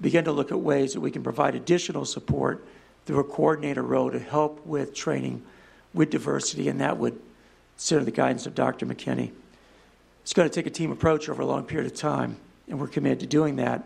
[0.00, 2.64] begin to look at ways that we can provide additional support
[3.06, 5.42] through a coordinator role to help with training
[5.92, 7.20] with diversity, and that would
[7.90, 8.86] under the guidance of Dr.
[8.86, 9.32] McKinney.
[10.22, 12.36] It's going to take a team approach over a long period of time,
[12.68, 13.82] and we're committed to doing that.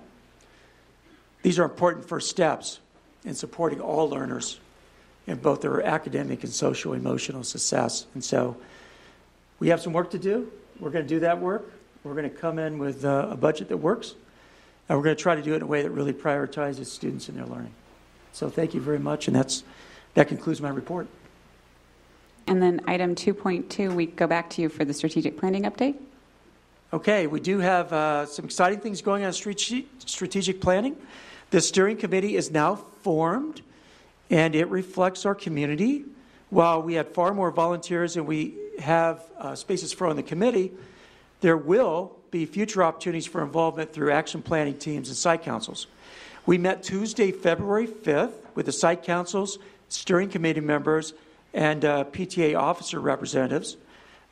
[1.41, 2.79] These are important first steps
[3.25, 4.61] in supporting all learners
[5.27, 8.05] in both their academic and social emotional success.
[8.13, 8.59] And so
[9.65, 10.53] we have some work to do.
[10.79, 11.73] We're going to do that work.
[12.03, 14.15] We're going to come in with uh, a budget that works,
[14.91, 17.31] and we're going to try to do it in a way that really prioritizes students
[17.31, 17.73] and their learning.
[18.35, 19.65] So thank you very much, and that's,
[20.13, 21.07] that concludes my report.
[22.47, 25.95] And then item 2.2, we go back to you for the strategic planning update.
[26.93, 30.95] Okay, we do have uh, some exciting things going on street strategic planning.
[31.53, 33.63] The steering committee is now formed,
[34.29, 36.05] and it reflects our community.
[36.51, 40.73] While we had far more volunteers than we have uh, spaces for on the committee,
[41.41, 45.87] there will be future opportunities for involvement through action planning teams and site councils.
[46.47, 49.59] We met Tuesday, February 5th with the site councils
[49.89, 51.15] steering committee members
[51.53, 53.77] and uh, PTA officer representatives.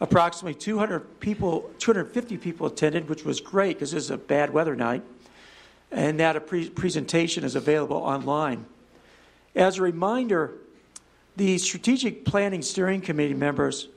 [0.01, 4.75] Approximately 200 people, 250 people attended, which was great because this is a bad weather
[4.75, 5.03] night,
[5.93, 8.67] and that a pre- presentation is available online.
[9.55, 10.55] As a reminder,
[11.37, 13.89] the Strategic Planning Steering Committee members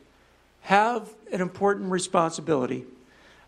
[0.66, 2.86] have an important responsibility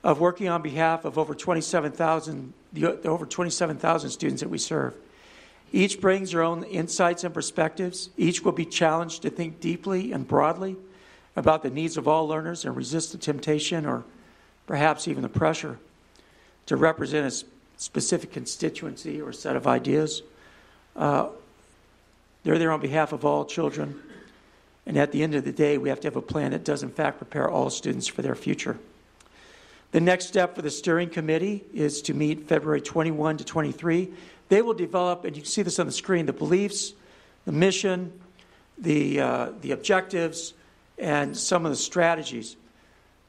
[0.03, 4.93] of working on behalf of over 27,000 the over 27,000 students that we serve.
[5.71, 8.11] Each brings their own insights and perspectives.
[8.17, 10.75] Each will be challenged to think deeply and broadly
[11.35, 14.03] about the needs of all learners and resist the temptation or
[14.67, 15.79] perhaps even the pressure
[16.67, 17.45] to represent a
[17.77, 20.21] specific constituency or set of ideas.
[20.95, 21.29] Uh,
[22.43, 23.99] they're there on behalf of all children.
[24.87, 26.81] And at the end of the day, we have to have a plan that does,
[26.81, 28.79] in fact, prepare all students for their future.
[29.91, 34.09] The next step for the steering committee is to meet February 21 to 23.
[34.47, 36.93] They will develop, and you can see this on the screen, the beliefs,
[37.43, 38.17] the mission,
[38.77, 40.53] the, uh, the objectives,
[40.97, 42.55] and some of the strategies.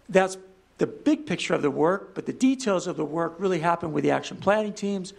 [0.08, 0.38] That's
[0.78, 4.04] the big picture of the work, but the details of the work really happen with
[4.04, 5.12] the action planning teams.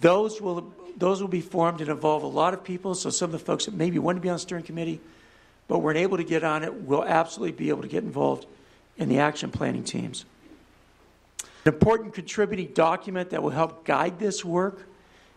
[0.00, 3.32] Those will, those will be formed and involve a lot of people, so some of
[3.32, 5.00] the folks that maybe want to be on the steering committee
[5.70, 8.44] but weren't able to get on it we'll absolutely be able to get involved
[8.96, 10.24] in the action planning teams.
[11.64, 14.88] An important contributing document that will help guide this work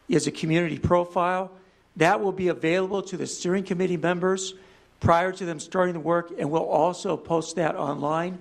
[0.10, 1.52] is a community profile.
[1.98, 4.56] That will be available to the steering committee members
[5.00, 8.40] prior to them starting the work, and we'll also post that online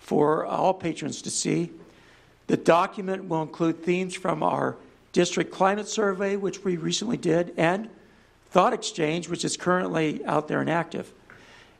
[0.00, 1.70] for all patrons to see.
[2.48, 4.76] The document will include themes from our
[5.12, 7.88] district climate survey, which we recently did, and
[8.50, 11.12] Thought Exchange, which is currently out there and active.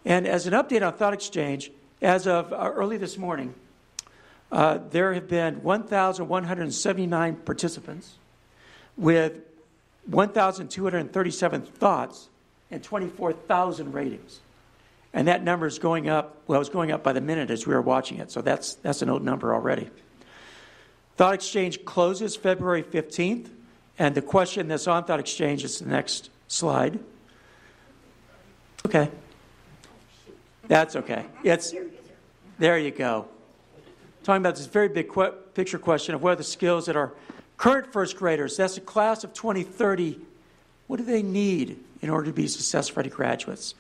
[0.09, 3.54] And as an update on Thought Exchange, as of uh, early this morning,
[4.50, 8.14] uh, there have been 1,179 participants
[8.96, 9.42] with
[10.06, 12.30] 1,237 thoughts
[12.70, 14.40] and 24,000 ratings.
[15.12, 17.74] And that number is going up, well, it's going up by the minute as we
[17.74, 19.90] were watching it, so that's, that's an old number already.
[21.18, 23.50] Thought Exchange closes February 15th,
[23.98, 26.98] and the question that's on Thought Exchange is the next slide.
[28.86, 29.11] Okay.
[30.69, 31.27] That's okay.
[31.43, 31.75] It's,
[32.59, 33.29] there you go
[34.29, 35.11] talking about this very big
[35.55, 37.14] picture question of the skills that our
[37.57, 40.21] current first graders, that's a class of 2030,
[40.87, 43.75] what do they need in order to be successful graduates?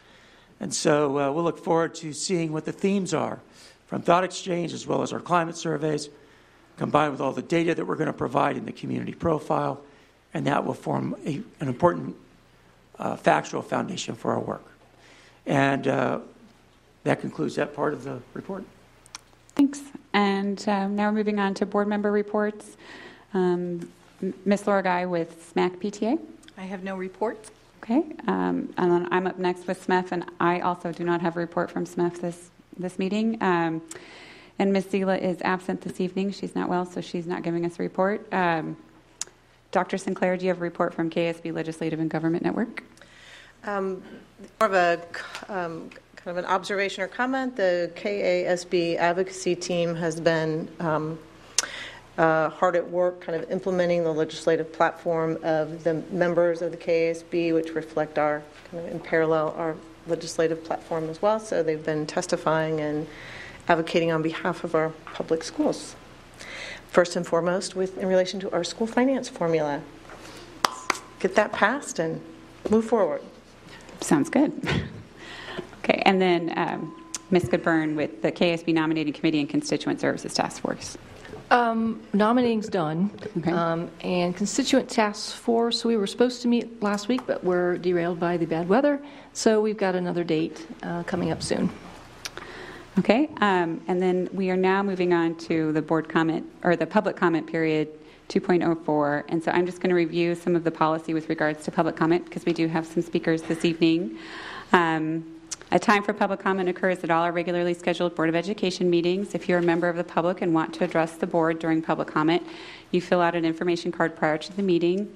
[0.58, 3.40] And so uh, we'll look forward to seeing what the themes are
[3.88, 6.08] from Thought Exchange as well as our climate surveys,
[6.78, 9.82] combined with all the data that we're going to provide in the community profile,
[10.32, 12.16] and that will form a, an important
[12.98, 14.64] uh, factual foundation for our work.
[15.44, 16.20] And uh,
[17.04, 18.64] that concludes that part of the report.
[19.54, 19.80] Thanks.
[20.12, 22.76] And um, now we're moving on to board member reports.
[23.34, 23.90] Um,
[24.44, 24.66] Ms.
[24.66, 26.18] Laura Guy with SMAC PTA.
[26.56, 27.50] I have no report.
[27.82, 28.04] Okay.
[28.26, 31.40] Um, and then I'm up next with SMEF, and I also do not have a
[31.40, 33.40] report from SMEF this, this meeting.
[33.42, 33.80] Um,
[34.58, 34.86] and Ms.
[34.86, 36.32] Zila is absent this evening.
[36.32, 38.32] She's not well, so she's not giving us a report.
[38.32, 38.76] Um,
[39.70, 39.98] Dr.
[39.98, 42.82] Sinclair, do you have a report from KSB Legislative and Government Network?
[43.64, 44.02] Um,
[44.60, 45.00] more of a
[45.48, 45.90] um,
[46.28, 47.56] kind of an observation or comment.
[47.56, 51.18] The KASB advocacy team has been um,
[52.18, 56.76] uh, hard at work, kind of implementing the legislative platform of the members of the
[56.76, 59.74] KASB, which reflect our kind of in parallel our
[60.06, 61.40] legislative platform as well.
[61.40, 63.06] So they've been testifying and
[63.66, 65.96] advocating on behalf of our public schools.
[66.90, 69.80] First and foremost, with in relation to our school finance formula,
[71.20, 72.20] get that passed and
[72.68, 73.22] move forward.
[74.02, 74.52] Sounds good.
[75.88, 76.94] Okay, and then um,
[77.30, 77.48] Ms.
[77.48, 80.98] Goodburn with the KSB Nominating Committee and Constituent Services Task Force.
[81.50, 83.10] Um, nominating's done.
[83.38, 83.50] Okay.
[83.50, 88.20] Um, and constituent task force, we were supposed to meet last week, but we're derailed
[88.20, 89.00] by the bad weather.
[89.32, 91.70] So we've got another date uh, coming up soon.
[92.98, 96.86] Okay, um, and then we are now moving on to the board comment or the
[96.86, 97.88] public comment period
[98.28, 99.24] 2.04.
[99.28, 101.96] And so I'm just going to review some of the policy with regards to public
[101.96, 104.18] comment because we do have some speakers this evening.
[104.72, 105.37] Um,
[105.70, 109.34] a time for public comment occurs at all our regularly scheduled Board of Education meetings.
[109.34, 112.08] If you're a member of the public and want to address the board during public
[112.08, 112.42] comment,
[112.90, 115.14] you fill out an information card prior to the meeting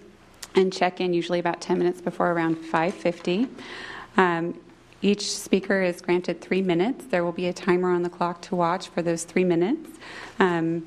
[0.55, 3.49] and check in usually about 10 minutes before around 5:50.
[4.19, 4.61] Um,
[5.01, 7.07] each speaker is granted three minutes.
[7.07, 9.91] There will be a timer on the clock to watch for those three minutes.
[10.39, 10.87] Um,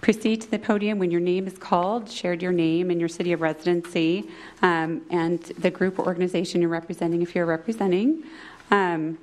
[0.00, 3.32] proceed to the podium when your name is called, shared your name and your city
[3.32, 4.28] of residency,
[4.62, 8.24] um, and the group or organization you're representing if you're representing.
[8.70, 9.18] Um,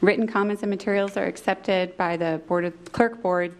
[0.00, 3.54] written comments and materials are accepted by the board of, clerk board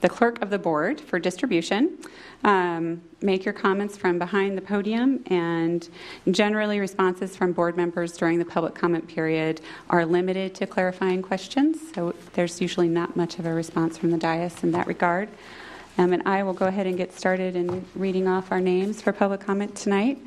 [0.00, 1.98] the clerk of the board for distribution.
[2.42, 5.86] Um, make your comments from behind the podium, and
[6.30, 9.60] generally, responses from board members during the public comment period
[9.90, 14.16] are limited to clarifying questions, so there's usually not much of a response from the
[14.16, 15.28] dais in that regard.
[15.98, 19.12] Um, and I will go ahead and get started in reading off our names for
[19.12, 20.18] public comment tonight.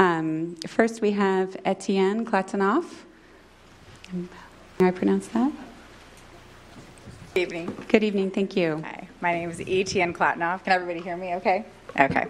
[0.00, 2.86] Um, first, we have Etienne Klatanoff.
[4.08, 4.30] Can
[4.80, 5.52] I pronounce that?
[7.34, 7.84] Good evening.
[7.86, 8.80] Good evening, thank you.
[8.82, 10.64] Hi, my name is Etienne Klatanoff.
[10.64, 11.66] Can everybody hear me okay?
[12.00, 12.28] Okay.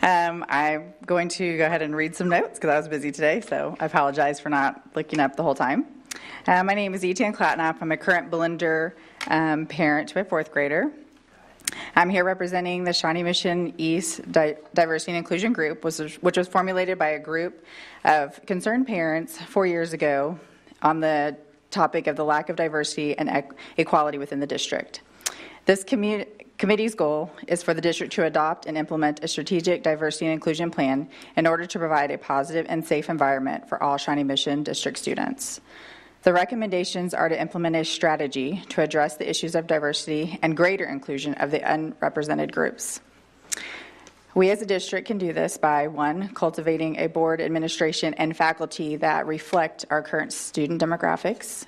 [0.00, 3.40] Um, I'm going to go ahead and read some notes because I was busy today,
[3.40, 5.86] so I apologize for not looking up the whole time.
[6.46, 7.78] Uh, my name is Etienne Klatanoff.
[7.80, 8.94] I'm a current Belinder
[9.26, 10.92] um, parent to a fourth grader.
[11.94, 16.98] I'm here representing the Shawnee Mission East Di- Diversity and Inclusion Group, which was, formulated
[16.98, 17.64] by a group
[18.04, 20.38] of concerned parents four years ago
[20.82, 21.36] on the
[21.70, 25.02] topic of the lack of diversity and equ- equality within the district.
[25.64, 26.26] This commu-
[26.58, 30.70] committee's goal is for the district to adopt and implement a strategic diversity and inclusion
[30.70, 34.98] plan in order to provide a positive and safe environment for all Shawnee Mission District
[34.98, 35.60] students.
[36.22, 40.84] The recommendations are to implement a strategy to address the issues of diversity and greater
[40.84, 43.00] inclusion of the unrepresented groups.
[44.32, 48.96] We as a district can do this by one, cultivating a board, administration, and faculty
[48.96, 51.66] that reflect our current student demographics,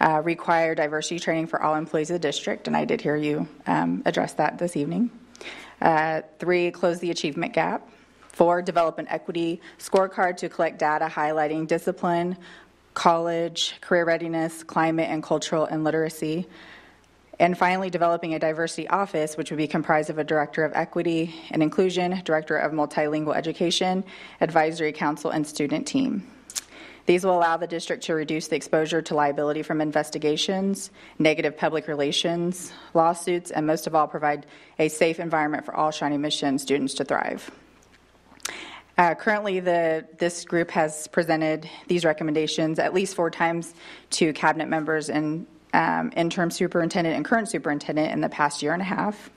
[0.00, 3.48] uh, require diversity training for all employees of the district, and I did hear you
[3.66, 5.10] um, address that this evening.
[5.82, 7.86] Uh, three, close the achievement gap.
[8.32, 12.38] Four, develop an equity scorecard to collect data highlighting discipline,
[12.94, 16.46] college, career readiness, climate, and cultural and literacy.
[17.38, 21.34] And finally, developing a diversity office, which would be comprised of a director of equity
[21.50, 24.04] and inclusion, director of multilingual education,
[24.40, 26.26] advisory council, and student team.
[27.06, 31.88] These will allow the district to reduce the exposure to liability from investigations, negative public
[31.88, 34.46] relations, lawsuits, and most of all, provide
[34.78, 37.50] a safe environment for all Shawnee Mission students to thrive.
[39.00, 43.72] Uh, currently, the, this group has presented these recommendations at least four times
[44.10, 48.82] to cabinet members and um, interim superintendent and current superintendent in the past year and
[48.82, 49.30] a half.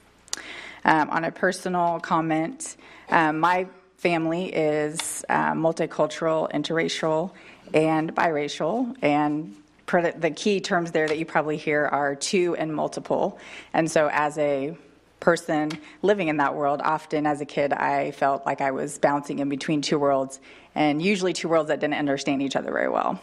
[0.84, 2.76] Um, on a personal comment,
[3.07, 7.32] um, my family is uh, multicultural, interracial,
[7.74, 9.55] and biracial, and
[9.86, 13.39] the key terms there that you probably hear are two and multiple.
[13.72, 14.76] And so, as a
[15.24, 15.71] person
[16.01, 19.47] living in that world, often as a kid, I felt like I was bouncing in
[19.47, 20.41] between two worlds,
[20.76, 23.21] and usually two worlds that didn't understand each other very well.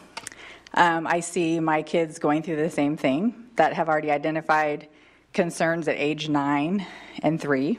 [0.73, 4.87] Um, I see my kids going through the same thing that have already identified
[5.31, 6.87] concerns at age nine
[7.21, 7.77] and three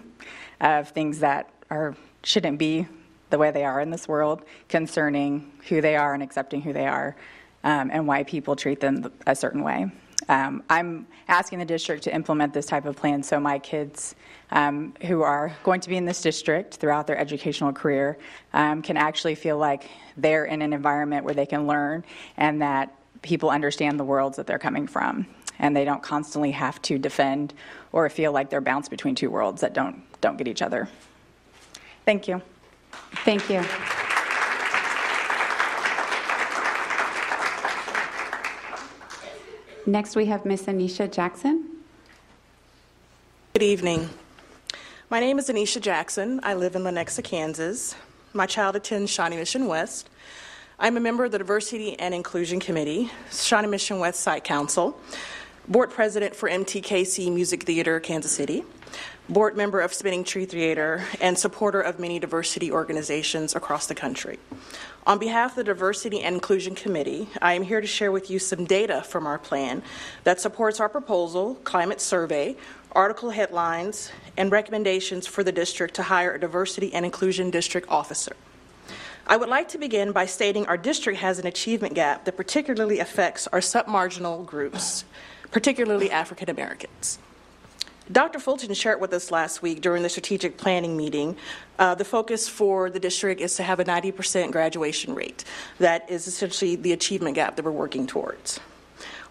[0.61, 2.87] of things that are shouldn't be
[3.31, 6.87] the way they are in this world concerning who they are and accepting who they
[6.87, 7.17] are
[7.65, 9.91] um, and why people treat them a certain way.
[10.29, 14.15] Um, I'm asking the district to implement this type of plan so my kids
[14.51, 18.19] um, who are going to be in this district throughout their educational career
[18.53, 22.05] um, can actually feel like they're in an environment where they can learn
[22.37, 25.27] and that people understand the worlds that they're coming from
[25.59, 27.55] and they don't constantly have to defend
[27.93, 30.89] or feel like they're bounced between two worlds that don't don't get each other.
[32.05, 32.43] Thank you.
[33.25, 33.63] Thank you.
[39.85, 41.69] Next, we have Miss Anisha Jackson.
[43.53, 44.09] Good evening.
[45.11, 46.39] My name is Anisha Jackson.
[46.45, 47.97] I live in Lenexa, Kansas.
[48.33, 50.09] My child attends Shawnee Mission West.
[50.79, 54.97] I'm a member of the Diversity and Inclusion Committee, Shawnee Mission West Site Council,
[55.67, 58.63] board president for MTKC Music Theater, Kansas City,
[59.29, 64.39] board member of Spinning Tree Theater, and supporter of many diversity organizations across the country.
[65.05, 68.39] On behalf of the Diversity and Inclusion Committee, I am here to share with you
[68.39, 69.83] some data from our plan
[70.23, 72.55] that supports our proposal, climate survey,
[72.93, 78.37] article headlines, and recommendations for the district to hire a diversity and inclusion district officer.
[79.27, 83.01] I would like to begin by stating our district has an achievement gap that particularly
[83.01, 85.05] affects our submarginal groups,
[85.51, 87.19] particularly African Americans.
[88.13, 88.39] Dr.
[88.39, 91.35] Fulton shared with us last week during the strategic planning meeting.
[91.79, 95.45] Uh, the focus for the district is to have a 90% graduation rate.
[95.79, 98.61] That is essentially the achievement gap that we're working towards.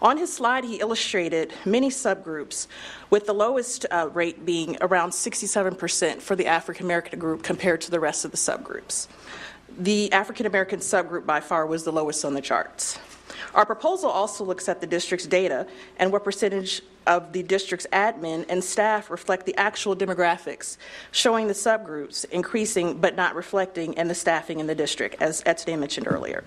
[0.00, 2.66] On his slide, he illustrated many subgroups,
[3.08, 7.90] with the lowest uh, rate being around 67% for the African American group compared to
[7.92, 9.06] the rest of the subgroups.
[9.78, 12.98] The African American subgroup by far was the lowest on the charts.
[13.54, 15.66] Our proposal also looks at the district's data
[15.98, 20.76] and what percentage of the district's admin and staff reflect the actual demographics,
[21.10, 25.80] showing the subgroups increasing but not reflecting in the staffing in the district, as Etienne
[25.80, 26.44] mentioned earlier.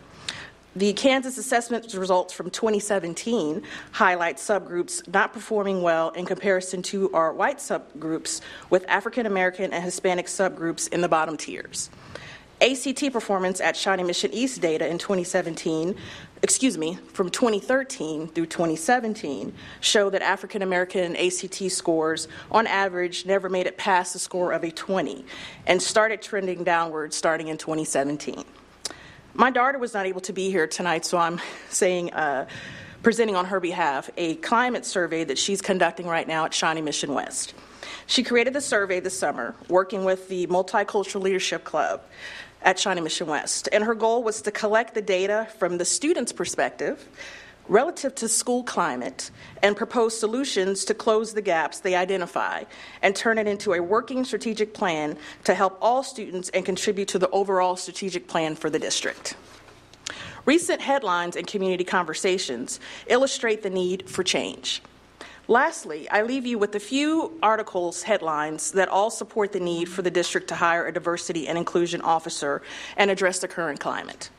[0.77, 7.31] The Kansas assessment results from 2017 highlight subgroups not performing well in comparison to our
[7.31, 11.89] white subgroups, with African American and Hispanic subgroups in the bottom tiers.
[12.61, 15.95] ACT performance at Shawnee Mission East data in 2017,
[16.41, 23.49] excuse me, from 2013 through 2017 show that African American ACT scores on average never
[23.49, 25.25] made it past the score of a 20
[25.67, 28.45] and started trending downward starting in 2017.
[29.33, 32.47] My daughter was not able to be here tonight, so I'm saying, uh,
[33.03, 37.13] presenting on her behalf, a climate survey that she's conducting right now at Shawnee Mission
[37.13, 37.53] West.
[38.07, 42.01] She created the survey this summer, working with the Multicultural Leadership Club
[42.65, 43.69] at Shawnee Mission West.
[43.71, 47.07] And her goal was to collect the data from the student's perspective
[47.67, 49.31] relative to school climate
[49.63, 52.63] and propose solutions to close the gaps they identify
[53.01, 57.17] and turn it into a working strategic plan to help all students and contribute to
[57.17, 59.35] the overall strategic plan for the district.
[60.45, 64.81] Recent headlines and community conversations illustrate the need for change.
[65.47, 70.01] Lastly, I leave you with a few articles headlines that all support the need for
[70.01, 72.63] the district to hire a diversity and inclusion officer
[72.97, 74.31] and address the current climate.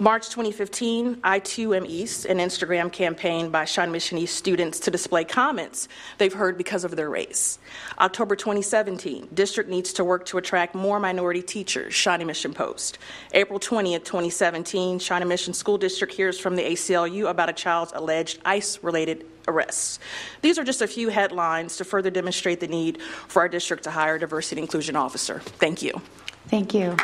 [0.00, 4.90] March 2015, I Too Am East, an Instagram campaign by Shawnee Mission East students to
[4.90, 7.58] display comments they've heard because of their race.
[7.98, 12.96] October 2017, district needs to work to attract more minority teachers, Shawnee Mission Post.
[13.34, 18.38] April 20th, 2017, Shawnee Mission School District hears from the ACLU about a child's alleged
[18.46, 19.98] ICE-related arrests.
[20.40, 23.90] These are just a few headlines to further demonstrate the need for our district to
[23.90, 25.40] hire a diversity and inclusion officer.
[25.40, 26.00] Thank you.
[26.48, 26.96] Thank you.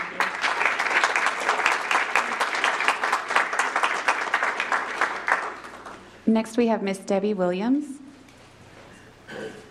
[6.29, 8.01] Next, we have Miss Debbie Williams.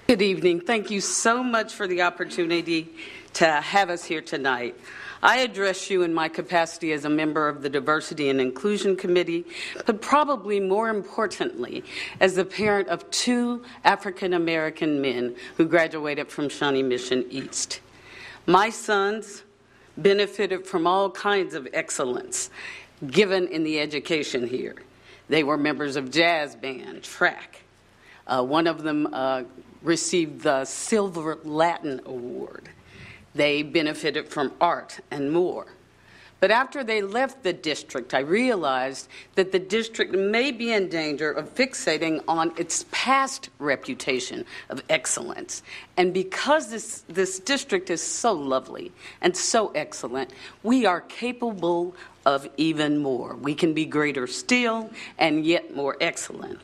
[0.08, 0.62] Good evening.
[0.62, 2.94] Thank you so much for the opportunity
[3.34, 4.74] to have us here tonight.
[5.22, 9.44] I address you in my capacity as a member of the Diversity and Inclusion Committee,
[9.86, 11.84] but probably more importantly,
[12.22, 17.82] as the parent of two African American men who graduated from Shawnee Mission East.
[18.46, 19.44] My sons
[19.98, 22.50] benefited from all kinds of excellence
[23.08, 24.76] given in the education here.
[25.28, 27.64] They were members of jazz band, track.
[28.28, 29.44] Uh, one of them uh,
[29.82, 32.70] received the Silver Latin Award.
[33.34, 35.68] They benefited from art and more.
[36.42, 41.32] But after they left the district, I realized that the district may be in danger
[41.32, 45.64] of fixating on its past reputation of excellence.
[45.98, 51.96] And because this, this district is so lovely and so excellent, we are capable
[52.26, 53.36] of even more.
[53.36, 56.60] We can be greater still and yet more excellent.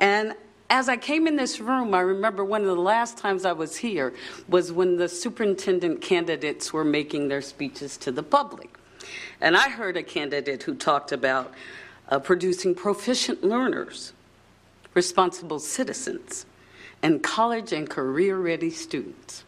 [0.00, 0.34] And
[0.68, 3.76] as I came in this room, I remember one of the last times I was
[3.76, 4.12] here
[4.48, 8.76] was when the superintendent candidates were making their speeches to the public.
[9.40, 11.52] And I heard a candidate who talked about
[12.08, 14.12] uh, producing proficient learners,
[14.94, 16.46] responsible citizens,
[17.02, 19.44] and college and career ready students.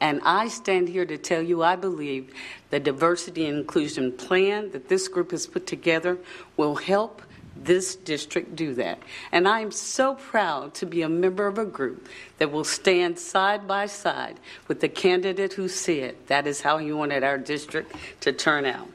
[0.00, 2.32] And I stand here to tell you I believe
[2.70, 6.18] the diversity and inclusion plan that this group has put together
[6.56, 7.22] will help
[7.56, 8.98] this district do that.
[9.32, 12.08] And I'm so proud to be a member of a group
[12.38, 14.38] that will stand side by side
[14.68, 18.88] with the candidate who said that is how he wanted our district to turn out.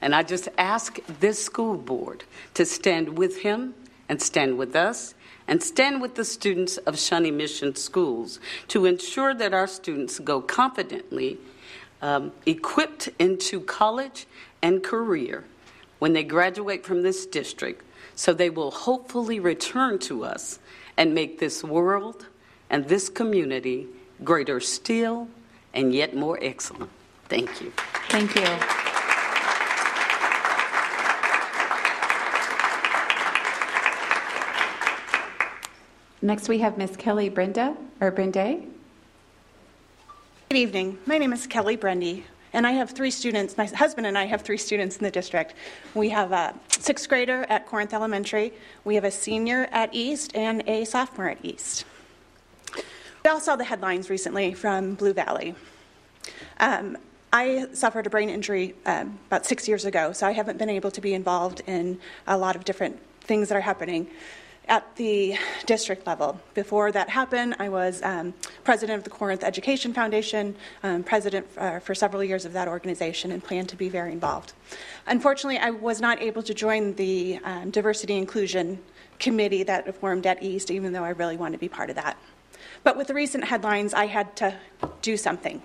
[0.00, 3.74] And I just ask this school board to stand with him
[4.08, 5.14] and stand with us
[5.46, 8.38] and stand with the students of Shawnee Mission Schools
[8.68, 11.38] to ensure that our students go confidently
[12.02, 14.26] um, equipped into college
[14.62, 15.44] and career
[15.98, 17.84] when they graduate from this district
[18.14, 20.58] so they will hopefully return to us
[20.96, 22.26] and make this world
[22.70, 23.86] and this community
[24.24, 25.28] greater still
[25.74, 26.90] and yet more excellent.
[27.28, 27.72] Thank you.
[28.08, 28.46] Thank you.
[36.20, 38.66] Next, we have Miss Kelly Brenda, or Brende.
[40.50, 40.98] Good evening.
[41.04, 42.22] My name is Kelly Brendy,
[42.54, 43.58] and I have three students.
[43.58, 45.52] My husband and I have three students in the district.
[45.94, 50.66] We have a sixth grader at Corinth Elementary, we have a senior at East, and
[50.66, 51.84] a sophomore at East.
[53.22, 55.54] We all saw the headlines recently from Blue Valley.
[56.60, 56.96] Um,
[57.30, 60.90] I suffered a brain injury um, about six years ago, so I haven't been able
[60.92, 64.08] to be involved in a lot of different things that are happening
[64.68, 66.38] at the district level.
[66.54, 71.78] Before that happened, I was um, president of the Corinth Education Foundation, um, president uh,
[71.80, 74.52] for several years of that organization, and plan to be very involved.
[75.06, 78.78] Unfortunately, I was not able to join the um, diversity inclusion
[79.18, 82.18] committee that formed at East, even though I really wanted to be part of that.
[82.84, 84.54] But with the recent headlines, I had to
[85.02, 85.62] do something.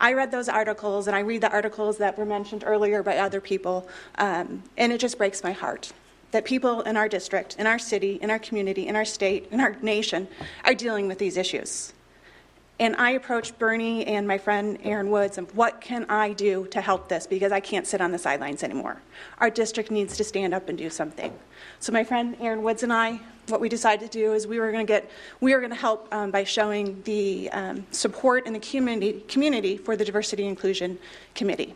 [0.00, 3.40] I read those articles, and I read the articles that were mentioned earlier by other
[3.40, 5.92] people, um, and it just breaks my heart
[6.36, 9.58] that people in our district, in our city, in our community, in our state, in
[9.58, 10.28] our nation
[10.66, 11.94] are dealing with these issues.
[12.78, 16.82] And I approached Bernie and my friend Aaron Woods and what can I do to
[16.82, 19.00] help this because I can't sit on the sidelines anymore.
[19.38, 21.32] Our district needs to stand up and do something.
[21.80, 23.18] So my friend Aaron Woods and I,
[23.48, 25.10] what we decided to do is we were going to get
[25.40, 29.78] we were going to help um, by showing the um, support in the community community
[29.78, 30.98] for the diversity inclusion
[31.34, 31.74] committee.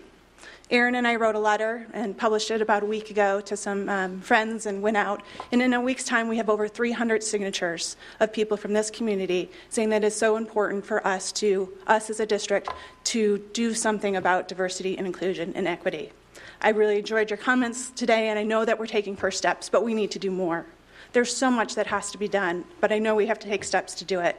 [0.71, 3.89] Aaron and I wrote a letter and published it about a week ago to some
[3.89, 5.21] um, friends and went out.
[5.51, 9.51] And in a week's time, we have over 300 signatures of people from this community
[9.68, 12.68] saying that it's so important for us to, us as a district,
[13.05, 16.12] to do something about diversity and inclusion and equity.
[16.62, 19.83] I really enjoyed your comments today, and I know that we're taking first steps, but
[19.83, 20.66] we need to do more.
[21.12, 23.64] There's so much that has to be done, but I know we have to take
[23.64, 24.37] steps to do it.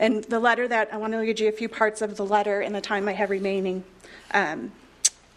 [0.00, 2.62] And the letter that I want to read you a few parts of the letter
[2.62, 3.84] in the time I have remaining.
[4.32, 4.72] Um,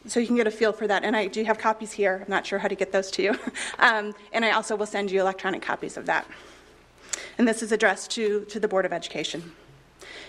[0.07, 1.03] so you can get a feel for that.
[1.03, 2.21] And I do have copies here.
[2.23, 3.31] I'm not sure how to get those to you.
[3.79, 6.27] um, and I also will send you electronic copies of that.
[7.37, 9.53] And this is addressed to, to the Board of Education.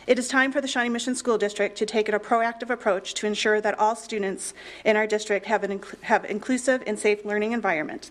[0.07, 3.27] It is time for the Shawnee Mission School District to take a proactive approach to
[3.27, 4.53] ensure that all students
[4.85, 8.11] in our district have an have inclusive and safe learning environment.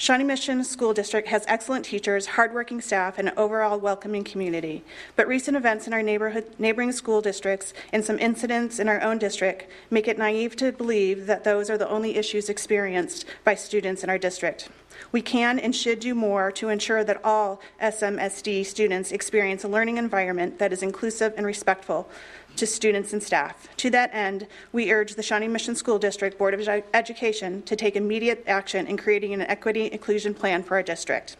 [0.00, 4.84] Shawnee Mission School District has excellent teachers, hardworking staff, and an overall welcoming community.
[5.16, 9.68] But recent events in our neighboring school districts and some incidents in our own district
[9.90, 14.08] make it naive to believe that those are the only issues experienced by students in
[14.08, 14.68] our district.
[15.10, 19.96] We can and should do more to ensure that all SMSD students experience a learning
[19.96, 22.08] environment that is inclusive and respectful
[22.56, 23.68] to students and staff.
[23.78, 27.96] To that end, we urge the Shawnee Mission School District Board of Education to take
[27.96, 31.36] immediate action in creating an equity inclusion plan for our district.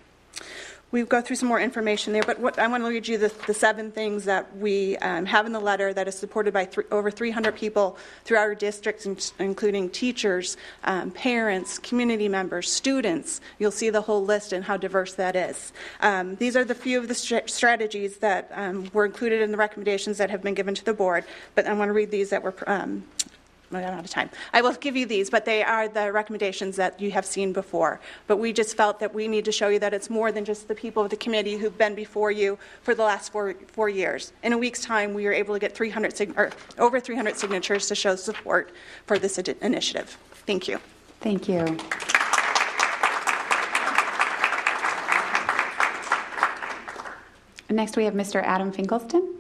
[0.91, 3.31] We go through some more information there, but what, I want to read you the,
[3.47, 7.11] the seven things that we um, have in the letter that is supported by over
[7.11, 13.43] 300 people throughout our districts, including teachers, um, parents, community members, students.
[13.59, 15.75] You'll see the whole list and how diverse that is.
[16.01, 19.59] Um, these are the few of the st- strategies that um, were included in the
[19.59, 21.25] recommendations that have been given to the board,
[21.55, 22.55] but I want to read these that were
[23.71, 24.31] um, I'm out of time.
[24.53, 28.01] I will give you these, but they are the recommendations that you have seen before.
[28.27, 30.69] But we just felt that we need to show you that it's more than just
[30.69, 34.33] the people of the committee who've been before you for the last four, four years.
[34.43, 37.87] In a week's time, we were able to get 300 sig- or over 300 signatures
[37.89, 38.71] to show support
[39.07, 40.17] for this ad- initiative.
[40.47, 40.79] Thank you.
[41.21, 41.77] Thank you.
[47.71, 48.43] Next, we have Mr.
[48.43, 49.35] Adam Finkelstein.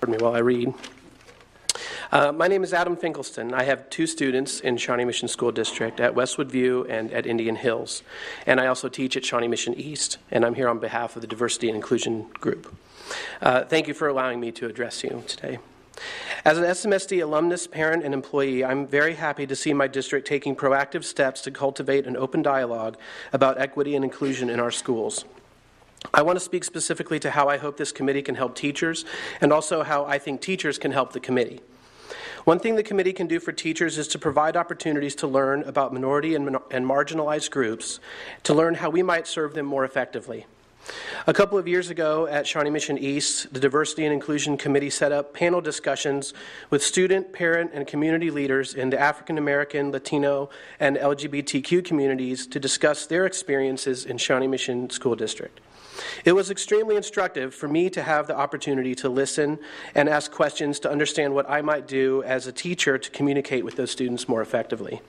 [0.00, 0.74] Pardon me while I read.
[2.12, 3.54] Uh, my name is Adam Finkelstein.
[3.54, 7.54] I have two students in Shawnee Mission School District at Westwood View and at Indian
[7.54, 8.02] Hills.
[8.46, 11.28] And I also teach at Shawnee Mission East, and I'm here on behalf of the
[11.28, 12.74] Diversity and Inclusion Group.
[13.40, 15.60] Uh, thank you for allowing me to address you today.
[16.44, 20.56] As an SMSD alumnus, parent, and employee, I'm very happy to see my district taking
[20.56, 22.96] proactive steps to cultivate an open dialogue
[23.32, 25.26] about equity and inclusion in our schools.
[26.12, 29.04] I want to speak specifically to how I hope this committee can help teachers
[29.40, 31.60] and also how I think teachers can help the committee.
[32.44, 35.92] One thing the committee can do for teachers is to provide opportunities to learn about
[35.92, 38.00] minority and, and marginalized groups,
[38.44, 40.46] to learn how we might serve them more effectively.
[41.26, 45.12] A couple of years ago at Shawnee Mission East, the Diversity and Inclusion Committee set
[45.12, 46.32] up panel discussions
[46.70, 50.48] with student, parent, and community leaders in the African American, Latino,
[50.80, 55.60] and LGBTQ communities to discuss their experiences in Shawnee Mission School District.
[56.24, 59.58] It was extremely instructive for me to have the opportunity to listen
[59.94, 63.76] and ask questions to understand what I might do as a teacher to communicate with
[63.76, 65.00] those students more effectively.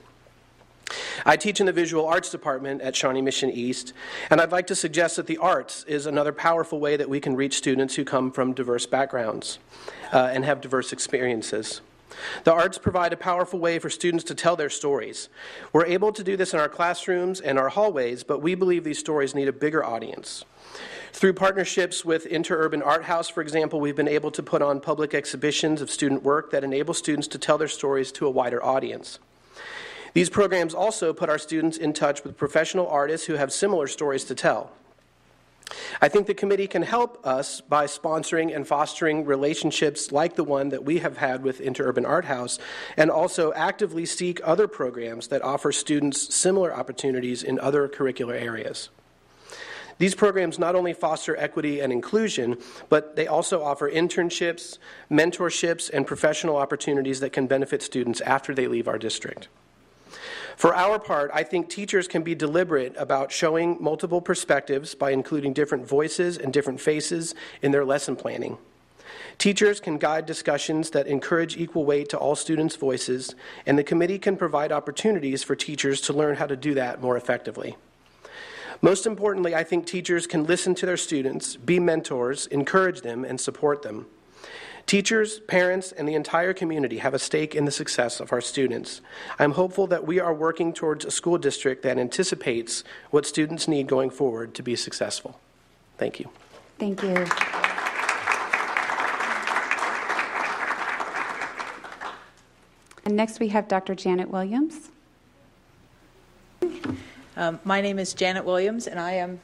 [1.24, 3.92] I teach in the visual arts department at Shawnee Mission East,
[4.30, 7.36] and I'd like to suggest that the arts is another powerful way that we can
[7.36, 9.58] reach students who come from diverse backgrounds
[10.12, 11.80] uh, and have diverse experiences.
[12.44, 15.28] The arts provide a powerful way for students to tell their stories.
[15.72, 18.98] We're able to do this in our classrooms and our hallways, but we believe these
[18.98, 20.44] stories need a bigger audience.
[21.12, 25.14] Through partnerships with Interurban Art House, for example, we've been able to put on public
[25.14, 29.18] exhibitions of student work that enable students to tell their stories to a wider audience.
[30.14, 34.24] These programs also put our students in touch with professional artists who have similar stories
[34.24, 34.72] to tell.
[36.00, 40.70] I think the committee can help us by sponsoring and fostering relationships like the one
[40.70, 42.58] that we have had with Interurban Art House,
[42.96, 48.88] and also actively seek other programs that offer students similar opportunities in other curricular areas.
[49.98, 54.78] These programs not only foster equity and inclusion, but they also offer internships,
[55.10, 59.48] mentorships, and professional opportunities that can benefit students after they leave our district.
[60.56, 65.54] For our part, I think teachers can be deliberate about showing multiple perspectives by including
[65.54, 68.58] different voices and different faces in their lesson planning.
[69.38, 73.34] Teachers can guide discussions that encourage equal weight to all students' voices,
[73.66, 77.16] and the committee can provide opportunities for teachers to learn how to do that more
[77.16, 77.76] effectively.
[78.84, 83.40] Most importantly, I think teachers can listen to their students, be mentors, encourage them, and
[83.40, 84.06] support them.
[84.86, 89.00] Teachers, parents, and the entire community have a stake in the success of our students.
[89.38, 93.86] I'm hopeful that we are working towards a school district that anticipates what students need
[93.86, 95.38] going forward to be successful.
[95.96, 96.28] Thank you.
[96.80, 97.24] Thank you.
[103.04, 103.94] And next we have Dr.
[103.94, 104.90] Janet Williams.
[107.34, 109.40] Um, my name is Janet Williams, and I am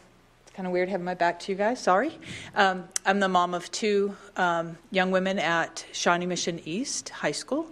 [0.52, 1.80] kind of weird having my back to you guys.
[1.80, 2.18] Sorry.
[2.54, 7.66] Um, I'm the mom of two um, young women at Shawnee Mission East High School.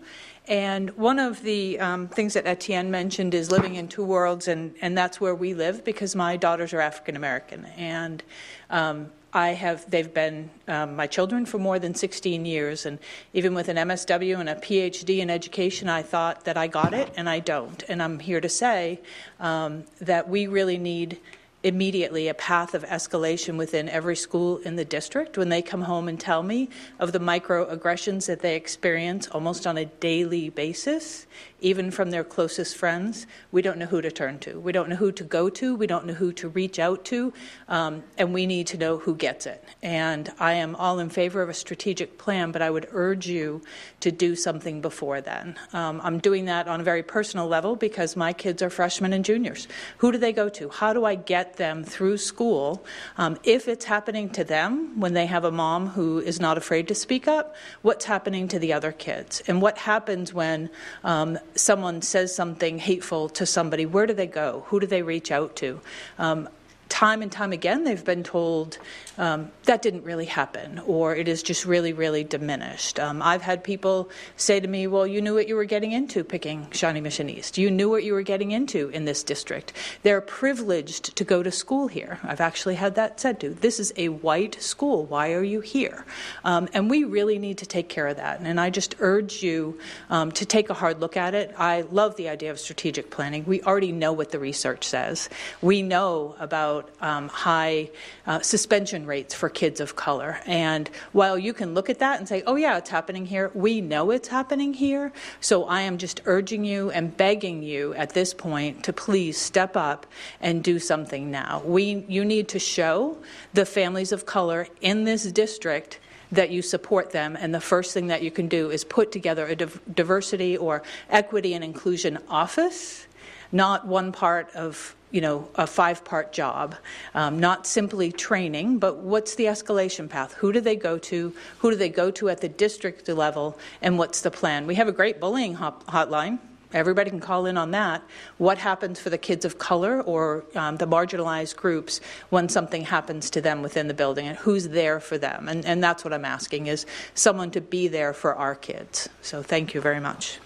[0.48, 4.74] And one of the um, things that Etienne mentioned is living in two worlds, and,
[4.80, 7.66] and that's where we live because my daughters are African American.
[7.76, 8.22] And
[8.70, 12.98] um, I have, they've been um, my children for more than 16 years, and
[13.34, 17.12] even with an MSW and a PhD in education, I thought that I got it,
[17.18, 17.84] and I don't.
[17.86, 18.98] And I'm here to say
[19.38, 21.18] um, that we really need
[21.62, 26.06] immediately a path of escalation within every school in the district when they come home
[26.06, 31.26] and tell me of the microaggressions that they experience almost on a daily basis
[31.60, 34.60] even from their closest friends, we don't know who to turn to.
[34.60, 35.74] We don't know who to go to.
[35.74, 37.32] We don't know who to reach out to.
[37.68, 39.64] Um, and we need to know who gets it.
[39.82, 43.62] And I am all in favor of a strategic plan, but I would urge you
[44.00, 45.56] to do something before then.
[45.72, 49.24] Um, I'm doing that on a very personal level because my kids are freshmen and
[49.24, 49.66] juniors.
[49.98, 50.68] Who do they go to?
[50.68, 52.84] How do I get them through school?
[53.16, 56.88] Um, if it's happening to them when they have a mom who is not afraid
[56.88, 59.40] to speak up, what's happening to the other kids?
[59.46, 60.68] And what happens when
[61.04, 64.64] um, someone says something hateful to somebody, where do they go?
[64.66, 65.80] Who do they reach out to?
[66.18, 66.48] Um,
[66.88, 68.78] time and time again, they've been told
[69.18, 73.00] um, that didn't really happen, or it is just really, really diminished.
[73.00, 76.24] Um, I've had people say to me, Well, you knew what you were getting into
[76.24, 77.58] picking Shawnee Mission East.
[77.58, 79.72] You knew what you were getting into in this district.
[80.02, 82.18] They're privileged to go to school here.
[82.22, 83.50] I've actually had that said to.
[83.50, 85.06] This is a white school.
[85.06, 86.04] Why are you here?
[86.44, 88.40] Um, and we really need to take care of that.
[88.40, 89.78] And I just urge you
[90.10, 91.54] um, to take a hard look at it.
[91.56, 93.44] I love the idea of strategic planning.
[93.46, 95.28] We already know what the research says.
[95.62, 97.90] We know about um, high
[98.26, 100.40] uh, suspension rates for kids of color.
[100.46, 103.80] And while you can look at that and say, oh, yeah, it's happening here, we
[103.80, 105.12] know it's happening here.
[105.40, 109.76] So I am just urging you and begging you at this point to please step
[109.76, 110.06] up
[110.40, 111.62] and do something now.
[111.64, 113.18] We, you need to show
[113.54, 115.98] the families of color in this district
[116.32, 117.36] that you support them.
[117.38, 121.54] And the first thing that you can do is put together a diversity or equity
[121.54, 123.05] and inclusion office,
[123.52, 126.74] not one part of you know, a five part job,
[127.14, 130.34] um, not simply training, but what's the escalation path?
[130.34, 131.32] Who do they go to?
[131.60, 133.58] Who do they go to at the district level?
[133.80, 134.66] And what's the plan?
[134.66, 136.38] We have a great bullying hot- hotline.
[136.72, 138.02] Everybody can call in on that.
[138.38, 143.30] What happens for the kids of color or um, the marginalized groups when something happens
[143.30, 145.48] to them within the building, and who's there for them?
[145.48, 146.84] And, and that's what I'm asking: is
[147.14, 149.08] someone to be there for our kids.
[149.22, 150.40] So, thank you very much.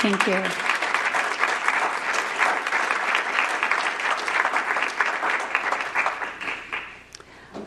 [0.00, 0.77] Thank you.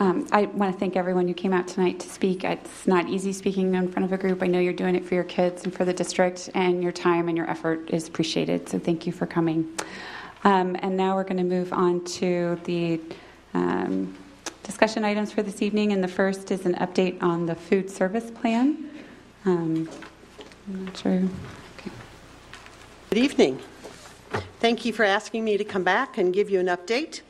[0.01, 2.43] Um, I want to thank everyone who came out tonight to speak.
[2.43, 4.41] It's not easy speaking in front of a group.
[4.41, 7.27] I know you're doing it for your kids and for the district, and your time
[7.27, 8.67] and your effort is appreciated.
[8.67, 9.71] So thank you for coming.
[10.43, 12.99] Um, and now we're going to move on to the
[13.53, 14.17] um,
[14.63, 15.91] discussion items for this evening.
[15.91, 18.89] And the first is an update on the food service plan.
[19.45, 19.87] Um,
[20.67, 21.21] I'm not sure.
[21.77, 21.91] Okay.
[23.11, 23.59] Good evening.
[24.59, 27.21] Thank you for asking me to come back and give you an update.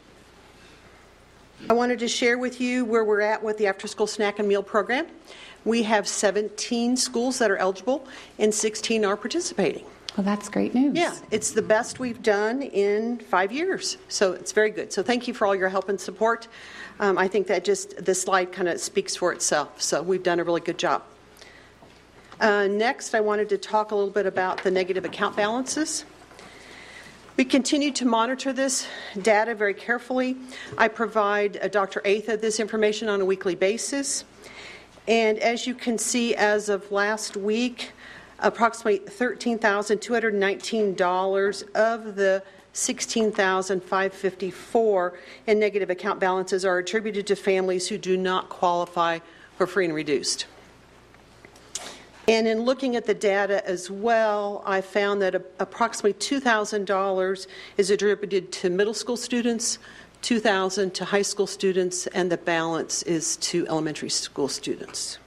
[1.70, 4.48] I wanted to share with you where we're at with the after school snack and
[4.48, 5.08] meal program.
[5.64, 8.08] We have 17 schools that are eligible
[8.40, 9.86] and 16 are participating.
[10.18, 10.98] Well, that's great news.
[10.98, 13.98] Yeah, it's the best we've done in five years.
[14.10, 14.92] So it's very good.
[14.92, 16.48] So thank you for all your help and support.
[17.00, 19.82] Um, I think that just the slide kind of speaks for itself.
[19.82, 21.04] So we've done a really good job.
[22.42, 26.06] Uh, next, I wanted to talk a little bit about the negative account balances.
[27.42, 28.88] We continue to monitor this
[29.20, 30.38] data very carefully.
[30.78, 32.00] I provide uh, Dr.
[32.06, 34.26] Atha this information on a weekly basis.
[35.08, 37.94] And as you can see, as of last week,
[38.38, 45.14] approximately $13,219 of the 16,554
[45.48, 49.18] in negative account balances are attributed to families who do not qualify
[49.58, 50.46] for free and reduced.
[52.28, 57.48] And in looking at the data as well, I found that approximately $2,000
[57.78, 59.80] is attributed to middle school students,
[60.22, 65.18] 2,000 to high school students, and the balance is to elementary school students.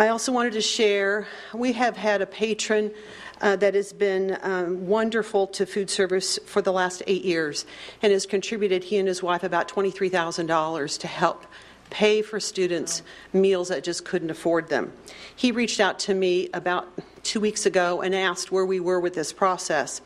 [0.00, 2.92] I also wanted to share we have had a patron
[3.40, 7.66] uh, that has been um, wonderful to food service for the last eight years
[8.02, 11.46] and has contributed, he and his wife, about $23,000 to help
[11.90, 14.92] pay for students meals that just couldn't afford them.
[15.34, 16.88] He reached out to me about
[17.22, 20.00] two weeks ago and asked where we were with this process.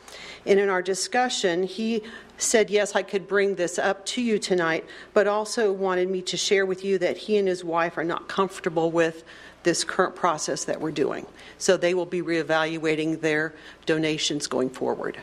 [0.45, 2.03] And in our discussion, he
[2.37, 6.37] said, Yes, I could bring this up to you tonight, but also wanted me to
[6.37, 9.23] share with you that he and his wife are not comfortable with
[9.63, 11.25] this current process that we're doing.
[11.57, 13.53] So they will be reevaluating their
[13.85, 15.17] donations going forward.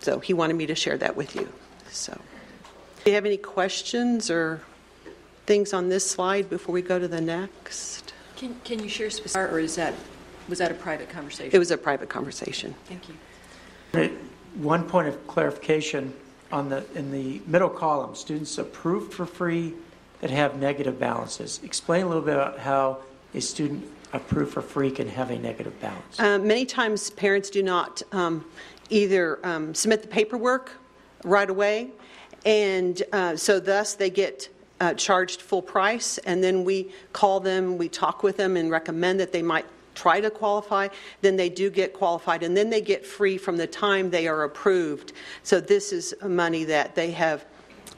[0.00, 1.48] So he wanted me to share that with you.
[1.90, 2.18] So,
[3.04, 4.60] do you have any questions or
[5.46, 8.12] things on this slide before we go to the next?
[8.36, 9.94] Can, can you share specific, or is that,
[10.48, 11.54] was that a private conversation?
[11.54, 12.74] It was a private conversation.
[12.86, 13.14] Thank you.
[14.56, 16.12] One point of clarification
[16.52, 19.74] on the, in the middle column, students approved for free
[20.20, 21.60] that have negative balances.
[21.62, 22.98] Explain a little bit about how
[23.34, 26.18] a student approved for free can have a negative balance.
[26.18, 28.44] Uh, many times parents do not um,
[28.88, 30.72] either um, submit the paperwork
[31.24, 31.90] right away,
[32.44, 34.48] and uh, so thus they get
[34.80, 39.20] uh, charged full price, and then we call them, we talk with them, and recommend
[39.20, 40.88] that they might try to qualify,
[41.22, 44.42] then they do get qualified, and then they get free from the time they are
[44.44, 45.14] approved.
[45.42, 47.46] So this is money that they have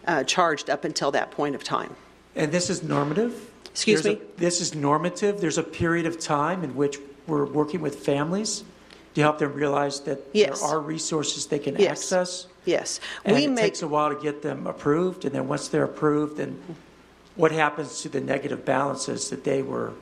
[0.06, 1.94] uh, charged up until that point of time.
[2.36, 3.50] And this is normative?
[3.66, 4.22] Excuse There's me?
[4.36, 5.40] a- This is normative?
[5.40, 8.62] There's a period of time in which we're working with families
[9.14, 10.60] to help them realize that Yes.
[10.60, 11.90] there are resources they can Yes.
[12.12, 12.46] access?
[12.68, 13.00] Yes.
[13.24, 15.84] And we it make takes a while to get them approved, and then once they're
[15.84, 16.60] approved, then
[17.34, 19.92] what happens to the negative balances that they were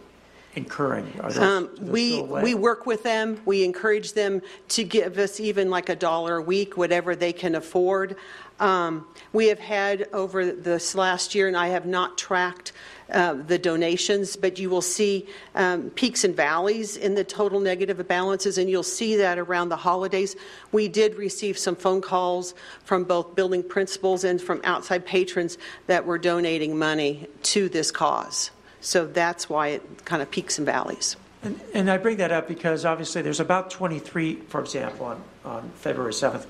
[0.57, 1.13] incurring?
[1.23, 3.41] Are those, Um, we we work with them.
[3.45, 7.55] We encourage them to give us even like a dollar a week, whatever they can
[7.55, 8.17] afford.
[8.59, 12.73] Um, we have had over this last year, and I have not tracked
[13.13, 18.07] uh, the donations, but you will see um, peaks and valleys in the total negative
[18.09, 20.35] balances, and you'll see that around the holidays.
[20.73, 22.55] We did receive some phone calls
[22.85, 28.51] from both building principals and from outside patrons that were donating money to this cause.
[28.81, 31.17] So that's why it kind of peaks and valleys.
[31.43, 35.71] And, and I bring that up because obviously there's about 23, for example, on, on
[35.77, 36.47] February 7th,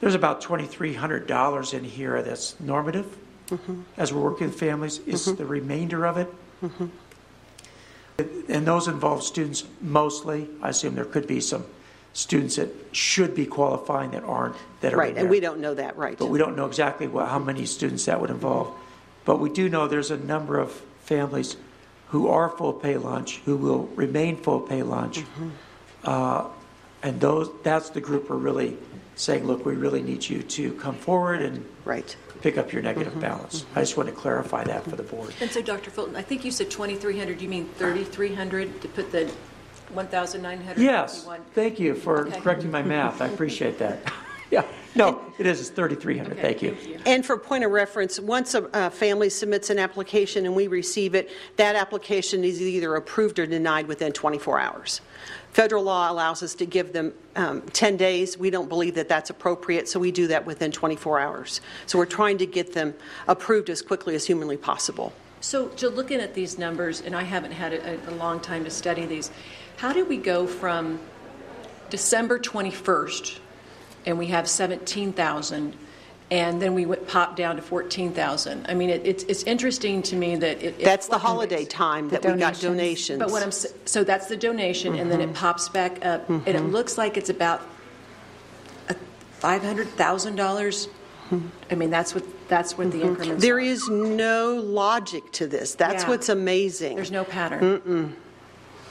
[0.00, 3.16] there's about $2,300 in here that's normative
[3.96, 4.98] as we're working with families.
[5.06, 6.28] Is the remainder of it?
[8.48, 10.48] And those involve students mostly.
[10.60, 11.64] I assume there could be some
[12.12, 15.26] students that should be qualifying that aren't, that are Right, and there.
[15.26, 16.18] we don't know that, right.
[16.18, 18.74] But we don't know exactly what, how many students that would involve.
[19.24, 20.72] But we do know there's a number of
[21.04, 21.56] families
[22.08, 25.20] who are full pay lunch, who will remain full pay lunch.
[25.20, 25.48] Mm-hmm.
[26.04, 26.48] Uh,
[27.02, 28.76] and those, that's the group we're really
[29.14, 32.16] saying, look, we really need you to come forward and right.
[32.40, 33.20] Pick up your negative Mm-hmm.
[33.20, 33.64] balance.
[33.74, 35.34] I just want to clarify that for the board.
[35.40, 35.90] And so, Dr.
[35.90, 39.30] Fulton, I think you said 2,300, you mean 3,300 to put the
[39.92, 40.80] 1,900?
[40.80, 42.40] Yes, thank you for Okay.
[42.40, 43.20] correcting my math.
[43.20, 44.00] I appreciate that.
[44.52, 44.64] Yeah,
[44.96, 46.76] no, it is, it's 3,300, thank you.
[47.06, 51.14] And for point of reference, once a uh, family submits an application and we receive
[51.14, 55.02] it, that application is either approved or denied within 24 hours.
[55.52, 58.38] Federal law allows us to give them um, 10 days.
[58.38, 61.60] We don't believe that that's appropriate, so we do that within 24 hours.
[61.86, 62.94] So we're trying to get them
[63.26, 65.12] approved as quickly as humanly possible.
[65.40, 68.70] So, Jill, looking at these numbers, and I haven't had a, a long time to
[68.70, 69.30] study these,
[69.78, 71.00] how did we go from
[71.88, 73.38] December 21st,
[74.06, 75.76] and we have 17,000,
[76.30, 78.66] and then we went, popped down to 14,000?
[78.68, 80.76] I mean, it, it's, it's interesting to me that it.
[80.78, 83.18] it That's the holiday time that we got donations.
[83.18, 85.34] But what I'm, so that's the donation, and then it Mhm.
[85.34, 86.70] pops back up, and it Mhm.
[86.72, 87.62] looks like it's about
[89.40, 90.88] $500,000.
[91.70, 93.38] I mean, that's what, that's what the increments Mm-hmm.
[93.38, 93.60] There are.
[93.60, 95.74] is no logic to this.
[95.76, 96.08] That's Yeah.
[96.10, 96.96] what's amazing.
[96.96, 97.60] There's no pattern.
[97.80, 98.12] Mm-mm.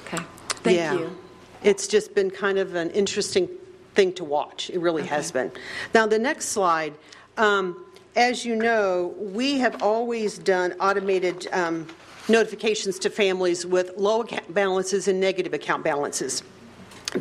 [0.08, 0.24] Okay,
[0.64, 0.94] thank Yeah.
[0.94, 1.18] you.
[1.64, 3.50] It's just been kind of an interesting
[3.94, 4.70] thing to watch.
[4.70, 5.52] It really has been.
[5.94, 6.94] Now, the next slide.
[7.40, 7.86] Um,
[8.18, 11.88] as you know, we have always done automated um,
[12.28, 16.44] notifications to families with low account balances and negative account balances.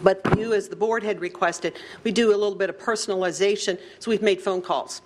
[0.03, 4.11] But you, as the board had requested, we do a little bit of personalization, so
[4.11, 5.03] we've made phone calls.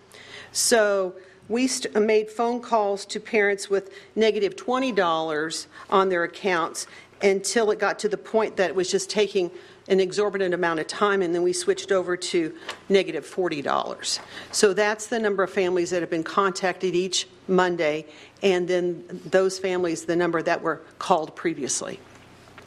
[0.53, 1.15] So
[1.47, 6.87] we st- made phone calls to parents with negative $20 on their accounts
[7.21, 9.51] until it got to the point that it was just taking
[9.89, 12.55] an exorbitant amount of time, and then we switched over to
[12.89, 14.21] negative $40.
[14.53, 18.07] So that's the number of families that have been contacted each Monday,
[18.43, 21.99] and then those families, the number that were called previously.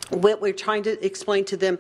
[0.10, 1.80] What we're trying to explain to them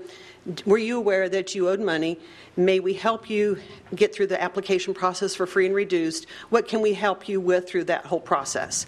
[0.65, 2.19] were you aware that you owed money?
[2.55, 3.57] May we help you
[3.95, 6.27] get through the application process for free and reduced?
[6.49, 8.85] What can we help you with through that whole process?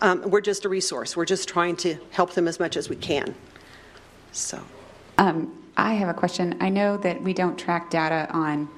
[0.00, 1.16] Um, we're just a resource.
[1.16, 3.34] We're just trying to help them as much as we can.
[4.32, 4.62] So,
[5.18, 6.56] Um, I have a question.
[6.60, 8.68] I know that we don't track data on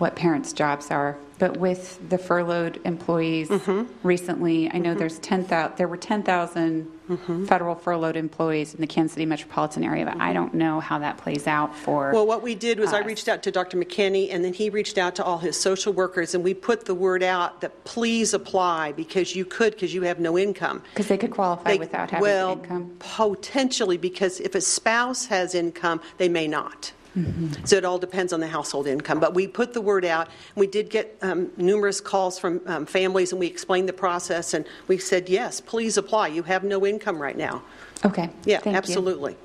[0.00, 3.84] what parents' jobs are, but with the furloughed employees Mm-hmm.
[4.06, 7.46] recently, I know there's 10,000, there were 10,000 Mm-hmm.
[7.46, 11.16] federal furloughed employees in the Kansas City metropolitan area, but I don't know how that
[11.18, 12.12] plays out for.
[12.12, 13.76] well, what we did was I reached out to Dr.
[13.76, 16.94] McKinney, and then he reached out to all his social workers, and we put the
[16.94, 20.84] word out that please apply because you could, because you have no income.
[20.94, 22.94] Because they could qualify They- without having well, income.
[23.00, 26.92] potentially, because if a spouse has income, they may not.
[27.16, 27.64] Mm-hmm.
[27.64, 29.20] So it all depends on the household income.
[29.20, 30.28] But we put the word out.
[30.54, 34.64] We did get um, numerous calls from um, families, and we explained the process, and
[34.86, 36.28] we said, yes, please apply.
[36.28, 37.62] You have no income right now.
[38.04, 38.30] Okay.
[38.44, 38.78] Yeah, Thank you.
[38.78, 39.36] absolutely.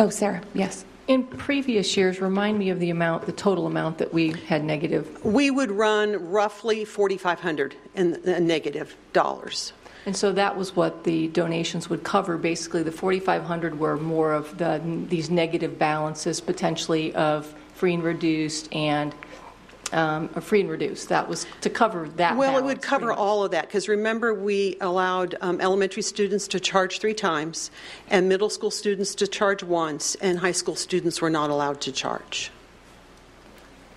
[0.00, 0.84] Oh, Sarah, yes.
[1.08, 5.24] In previous years, remind me of the amount, the total amount that we had negative.
[5.24, 9.72] We would run roughly 4,500 in negative dollars.
[10.04, 12.36] And so that was what the donations would cover.
[12.36, 18.72] Basically, the 4,500 were more of the, these negative balances potentially of free and reduced
[18.74, 19.14] and
[19.92, 21.08] um, free and reduced.
[21.08, 22.36] That was to cover that.
[22.36, 26.60] Well, it would cover all of that, because remember, we allowed um, elementary students to
[26.60, 27.70] charge three times,
[28.08, 31.92] and middle school students to charge once, and high school students were not allowed to
[31.92, 32.50] charge.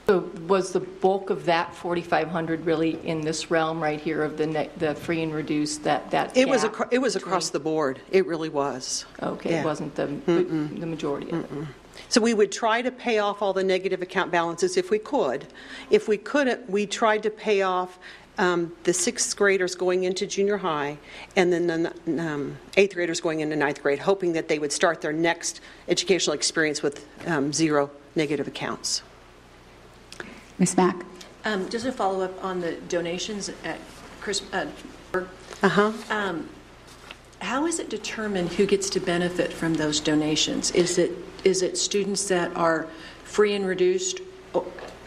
[0.07, 4.45] So was the bulk of that 4,500 really in this realm right here of the
[4.45, 7.59] ne- the free and reduced that that It was, gap acro- it was across the
[7.59, 7.99] board.
[8.11, 9.05] It really was.
[9.23, 9.61] Okay, Yeah.
[9.61, 11.67] it wasn't the the majority of it.
[12.09, 15.47] So we would try to pay off all the negative account balances if we could.
[15.89, 17.97] If we couldn't, we tried to pay off
[18.37, 20.97] um, the sixth graders going into junior high
[21.35, 25.01] and then the um, eighth graders going into ninth grade, hoping that they would start
[25.01, 29.01] their next educational experience with um, zero negative accounts.
[30.59, 30.77] Ms.
[30.77, 31.05] Mack?
[31.43, 33.77] Um, Just a follow-up on the donations at
[34.21, 34.65] Chris, uh,
[35.63, 35.91] Uh-huh.
[36.09, 36.49] um,
[37.39, 40.71] how is it determined who gets to benefit from those donations?
[40.71, 41.11] Is it,
[41.43, 42.87] is it students that are
[43.23, 44.21] free and reduced?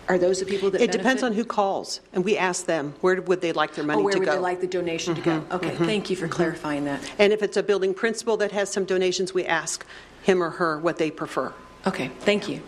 [0.09, 0.99] Are those the people that It benefit?
[0.99, 4.05] depends on who calls, and we ask them, where would they like their money Oh,
[4.05, 4.33] where to would go?
[4.33, 5.41] they like the donation to go?
[5.41, 7.01] Mhm, Okay, mhm, thank you for clarifying that.
[7.19, 9.85] And if it's a building principal that has some donations, we ask
[10.23, 11.53] him or her what they prefer.
[11.87, 12.61] Okay, thank you.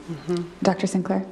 [0.62, 0.86] Dr.
[0.86, 1.24] Sinclair?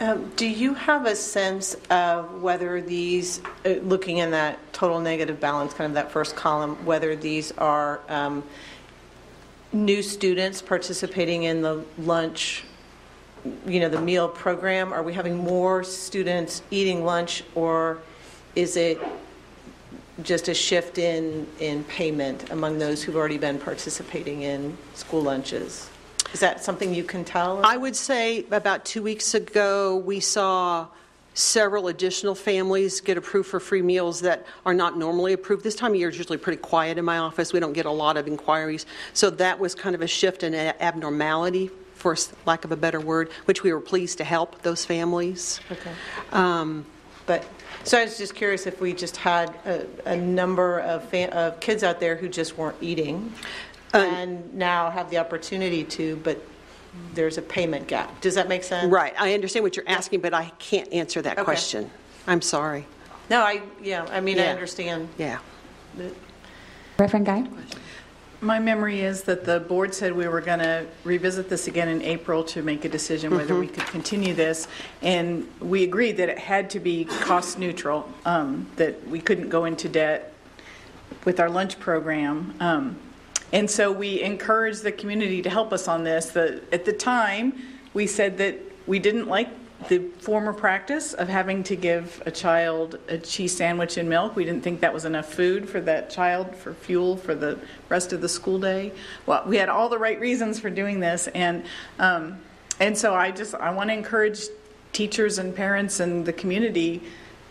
[0.00, 5.40] Um, Do you have a sense of whether these, uh, looking in that total negative
[5.40, 8.44] balance, kind of that first column, whether these are um,
[9.72, 12.62] new students participating in the lunch,
[13.66, 14.92] you know, the meal program?
[14.92, 17.98] Are we having more students eating lunch, or
[18.54, 19.00] is it
[20.22, 25.90] just a shift in, in payment among those who've already been participating in school lunches?
[26.32, 27.64] Is that something you can tell?
[27.64, 30.88] I would say about two weeks ago, we saw
[31.34, 35.62] several additional families get approved for free meals that are not normally approved.
[35.62, 37.52] This time of year is usually pretty quiet in my office.
[37.52, 38.86] We don't get a lot of inquiries.
[39.14, 43.30] So that was kind of a shift in abnormality, for lack of a better word,
[43.44, 45.60] which we were pleased to help those families.
[45.70, 45.92] Okay.
[46.32, 46.84] Um,
[47.26, 47.44] But,
[47.84, 51.60] so I was just curious if we just had a, a number of, fa- of
[51.60, 53.32] kids out there who just weren't eating
[53.94, 56.42] and now have the opportunity to, but
[57.14, 58.20] there's a payment gap.
[58.20, 58.90] Does that make sense?
[58.90, 59.14] Right.
[59.18, 61.44] I understand what you're asking, but I can't answer that Okay.
[61.44, 61.90] question.
[62.26, 62.86] I'm sorry.
[63.30, 64.50] No, I, yeah, I mean, I Yeah.
[64.52, 65.08] understand.
[65.18, 65.38] Yeah.
[66.98, 67.44] Reverend Guy?
[68.40, 72.02] My memory is that the board said we were going to revisit this again in
[72.02, 74.68] April to make a decision whether we could continue this,
[75.02, 79.64] and we agreed that it had to be cost neutral, um, that we couldn't go
[79.64, 80.32] into debt
[81.24, 82.54] with our lunch program.
[82.60, 82.96] Um,
[83.52, 86.26] And so we encouraged the community to help us on this.
[86.30, 87.54] The- At the time,
[87.94, 89.48] we said that we didn't like
[89.88, 94.34] the former practice of having to give a child a cheese sandwich and milk.
[94.34, 97.58] We didn't think that was enough food for that child, for fuel, for the
[97.88, 98.92] rest of the school day.
[99.24, 101.64] Well, we had all the right reasons for doing this, and
[102.00, 102.38] um,
[102.80, 104.40] and so I just I want to encourage
[104.92, 107.02] teachers and parents and the community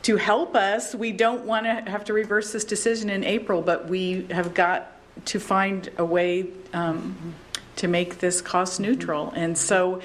[0.04, 0.94] to help us.
[0.94, 4.97] We don't want to have to reverse this decision in April, but we have got
[5.26, 7.36] to find a way um,
[7.78, 9.32] to make this cost neutral.
[9.36, 10.02] And so,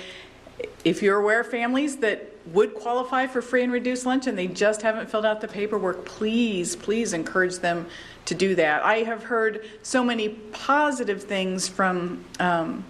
[0.85, 4.49] if you're aware of families that would qualify for free and reduced lunch and they
[4.49, 7.87] just haven't filled out the paperwork, please, please encourage them
[8.25, 8.85] to do that.
[8.85, 12.85] I have heard so many positive things from um,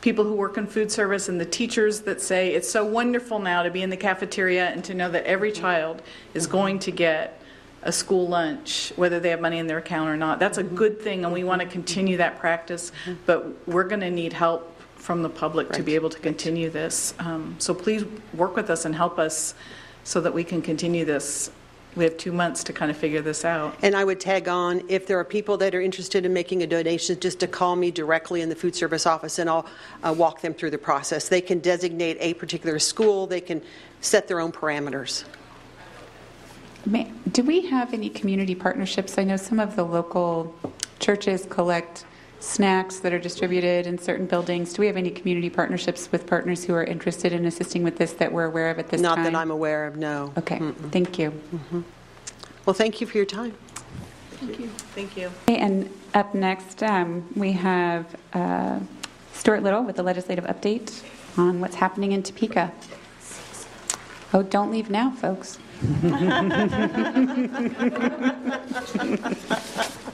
[0.00, 3.62] people who work in food service and the teachers that say it's so wonderful now
[3.62, 6.02] to be in the cafeteria and to know that every child
[6.34, 7.39] is going to get
[7.82, 10.38] a school lunch, whether they have money in their account or not.
[10.38, 12.92] That's a good thing, and we want to continue that practice,
[13.26, 17.14] but we're going to need help from the public to be able to continue this.
[17.18, 18.04] Um, So please
[18.34, 19.54] work with us and help us
[20.04, 21.50] so that we can continue this
[21.96, 23.76] we have two months to kind of figure this out.
[23.82, 26.66] And I would tag on, if there are people that are interested in making a
[26.66, 29.66] donation, just to call me directly in the food service office and I'll
[30.02, 31.28] uh, walk them through the process.
[31.28, 33.62] They can designate a particular school, they can
[34.00, 35.24] set their own parameters.
[36.86, 39.18] May, do we have any community partnerships?
[39.18, 40.54] I know some of the local
[40.98, 42.04] churches collect
[42.40, 44.72] snacks that are distributed in certain buildings.
[44.72, 48.14] Do we have any community partnerships with partners who are interested in assisting with this
[48.14, 49.24] that we're aware of at this Not time?
[49.24, 50.32] Not that I'm aware of, no.
[50.38, 50.58] Okay,
[50.90, 51.38] thank you.
[52.64, 53.52] Well, thank you for your time.
[54.32, 54.68] Thank you.
[54.68, 55.30] Thank you.
[55.48, 58.78] Okay, and up next, um, we have uh,
[59.34, 61.02] Stuart Little with the legislative update
[61.36, 62.72] on what's happening in Topeka.
[64.32, 65.58] Oh, don't leave now, folks.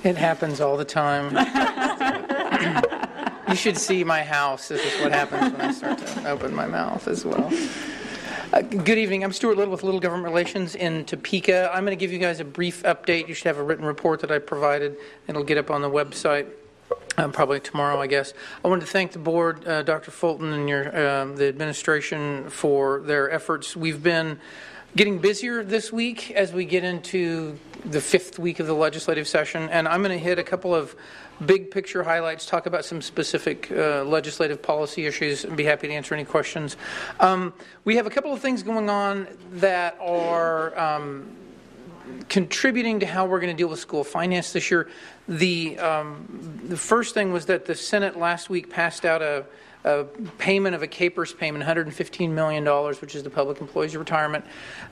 [0.05, 1.35] It happens all the time.
[3.49, 4.69] you should see my house.
[4.69, 7.53] This is what happens when I start to open my mouth as well.
[8.53, 9.25] Uh, good evening.
[9.25, 11.73] I'm Stuart Little with Little Government Relations in Topeka.
[11.75, 13.27] I'm going to give you guys a brief update.
[13.27, 14.97] You should have a written report that I provided.
[15.27, 16.47] It'll get up on the website.
[17.19, 18.35] Um, probably tomorrow, I guess.
[18.65, 20.13] I wanted to thank the board, uh, Dr.
[20.13, 23.75] Fulton, and your um, the administration for their efforts.
[23.75, 24.39] We've been
[24.97, 29.69] getting busier this week as we get into the fifth week of the legislative session,
[29.69, 30.97] and I'm going to hit a couple of
[31.45, 35.93] big picture highlights, talk about some specific uh, legislative policy issues, and be happy to
[35.93, 36.79] answer any questions.
[37.21, 37.53] Um,
[37.85, 40.77] we have a couple of things going on that are.
[40.79, 41.37] Um,
[42.29, 44.89] contributing to how we're going to deal with school finance this year.
[45.27, 49.45] The um, the first thing was that the Senate last week passed out a,
[49.87, 50.05] a
[50.39, 54.45] payment of a KPERS payment, 115 million dollars, which is the public employees retirement,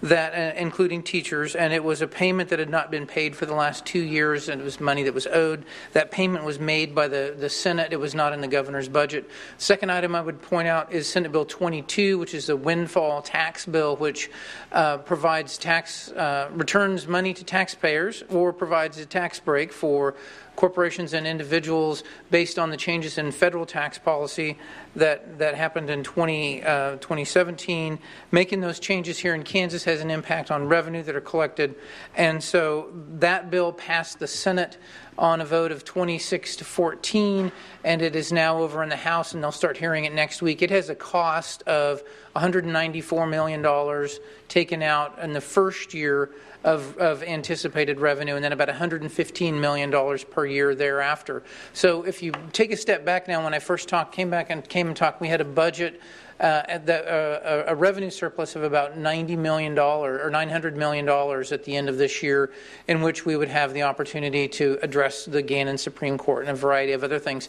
[0.03, 3.45] that uh, including teachers, and it was a payment that had not been paid for
[3.45, 5.65] the last two years, and it was money that was owed.
[5.93, 9.29] That payment was made by the the Senate; it was not in the governor's budget.
[9.59, 13.67] Second item I would point out is Senate Bill 22, which is the windfall tax
[13.67, 14.31] bill, which
[14.71, 20.15] uh, provides tax uh, returns money to taxpayers or provides a tax break for
[20.57, 24.59] corporations and individuals based on the changes in federal tax policy
[24.97, 27.99] that, that happened in 20, uh, 2017.
[28.31, 31.75] Making those changes here in Kansas has an impact on revenue that are collected.
[32.17, 34.79] And so that bill passed the Senate
[35.17, 37.53] on a vote of 26 to 14,
[37.85, 40.61] and it is now over in the House, and they'll start hearing it next week.
[40.61, 42.03] It has a cost of
[42.35, 44.09] $194 million
[44.49, 46.31] taken out in the first year
[46.65, 51.43] of, of anticipated revenue, and then about $115 million per year thereafter.
[51.75, 54.67] So if you take a step back now, when I first talked, came back and
[54.69, 56.01] came and talked, we had a budget
[56.41, 61.77] uh, the, uh, a revenue surplus of about $90 million or $900 million at the
[61.77, 62.51] end of this year,
[62.89, 66.55] in which we would have the opportunity to address the Gannon Supreme Court and a
[66.55, 67.49] variety of other things.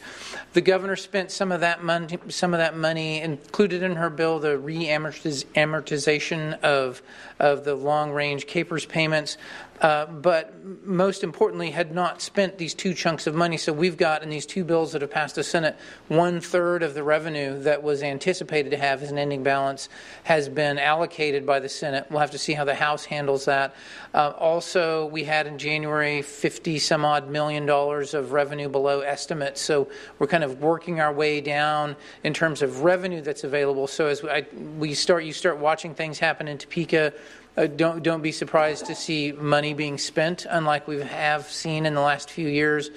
[0.54, 4.40] The governor spent some of that money, some of that money included in her bill
[4.40, 7.02] the re-amortization of
[7.40, 9.38] of the long-range KPERS payments.
[9.82, 10.54] Uh, but
[10.86, 13.58] most importantly, had not spent these two chunks of money.
[13.58, 15.76] So we've got in these two bills that have passed the Senate,
[16.08, 19.90] one third of the revenue that was anticipated to have as an ending balance
[20.24, 22.08] has been allocated by the Senate.
[22.10, 23.76] We'll have to see how the House handles that.
[24.14, 29.60] Uh, also, we had in January 50 some odd million dollars of revenue below estimates.
[29.60, 29.90] So
[30.20, 33.88] we're kind of working our way down in terms of revenue that's available.
[33.88, 34.46] So as I,
[34.78, 37.14] we start, you start watching things happen in Topeka
[37.58, 41.94] uh, don't don't be surprised to see money being spent, unlike we have seen in
[41.94, 42.90] the last few years,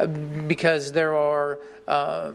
[0.00, 1.58] uh, because there are.
[1.86, 2.32] Uh,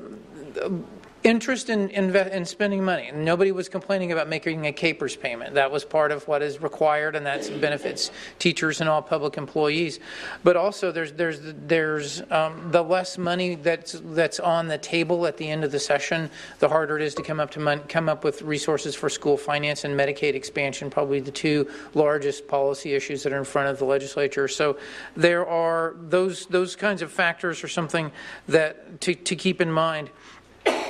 [1.24, 3.12] interest in, in, in, spending money.
[3.14, 5.54] Nobody was complaining about making a KPERS payment.
[5.54, 10.00] That was part of what is required, and that benefits teachers and all public employees.
[10.44, 15.38] But also, there's there's there's um, the less money that's that's on the table at
[15.38, 16.30] the end of the session,
[16.60, 19.38] the harder it is to come up to mon- come up with resources for school
[19.38, 20.90] finance and Medicaid expansion.
[20.90, 24.48] Probably the two largest policy issues that are in front of the legislature.
[24.48, 24.78] So
[25.16, 28.12] there are those those kinds of factors are something
[28.48, 30.10] that to, to keep in mind.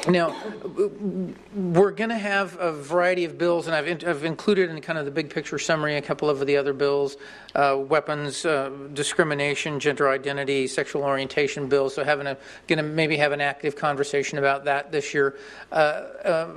[0.08, 0.36] Now,
[1.54, 4.98] we're going to have a variety of bills, and I've, in, I've, included in kind
[4.98, 7.18] of the big picture summary a couple of the other bills
[7.54, 11.94] uh, weapons, uh, discrimination, gender identity, sexual orientation bills.
[11.94, 12.36] So, having a
[12.68, 15.38] going to maybe have an active conversation about that this year
[15.72, 16.50] uh, uh,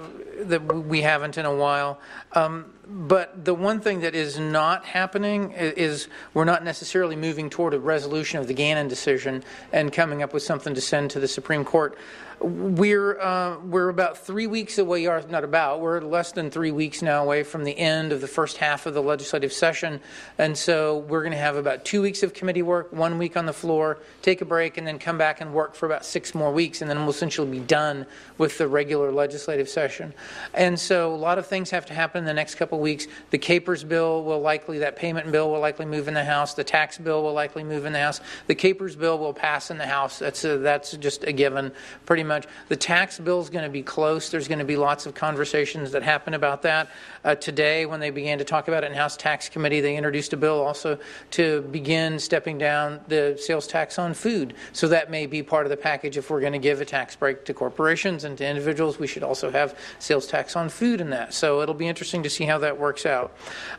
[0.44, 2.00] that we haven't in a while.
[2.32, 7.74] Um, but the one thing that is not happening is we're not necessarily moving toward
[7.74, 9.42] a resolution of the Gannon decision
[9.72, 11.98] and coming up with something to send to the Supreme Court.
[12.40, 15.80] We're uh, we're about three weeks away, not about.
[15.80, 18.94] We're less than three weeks now away from the end of the first half of
[18.94, 20.00] the legislative session,
[20.38, 23.46] and so we're going to have about two weeks of committee work, one week on
[23.46, 26.52] the floor, take a break, and then come back and work for about six more
[26.52, 28.04] weeks, and then we'll essentially be done
[28.36, 30.12] with the regular legislative session.
[30.52, 33.06] And so a lot of things have to happen in the next couple weeks.
[33.30, 36.54] The KPERS bill will likely that payment bill will likely move in the House.
[36.54, 38.20] The tax bill will likely move in the House.
[38.48, 40.18] The KPERS bill will pass in the House.
[40.18, 41.72] That's a, that's just a given,
[42.06, 42.46] pretty much.
[42.68, 44.30] The tax bill is going to be close.
[44.30, 46.90] There's going to be lots of conversations that happen about that.
[47.24, 50.32] Uh, today, when they began to talk about it in House Tax Committee, they introduced
[50.32, 50.98] a bill also
[51.32, 54.54] to begin stepping down the sales tax on food.
[54.72, 56.16] So that may be part of the package.
[56.16, 59.22] If we're going to give a tax break to corporations and to individuals, we should
[59.22, 61.34] also have sales tax on food in that.
[61.34, 63.36] So it'll be interesting to see how that works out.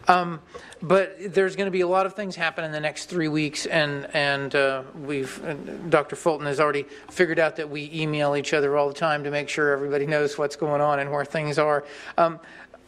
[0.07, 0.41] Um,
[0.88, 3.66] but there's going to be a lot of things happen in the next three weeks,
[3.66, 5.53] and and uh, we've uh,
[5.90, 6.16] Dr.
[6.16, 9.49] Fulton has already figured out that we email each other all the time to make
[9.49, 11.86] sure everybody knows what's going on and where things are.
[12.18, 12.40] Um,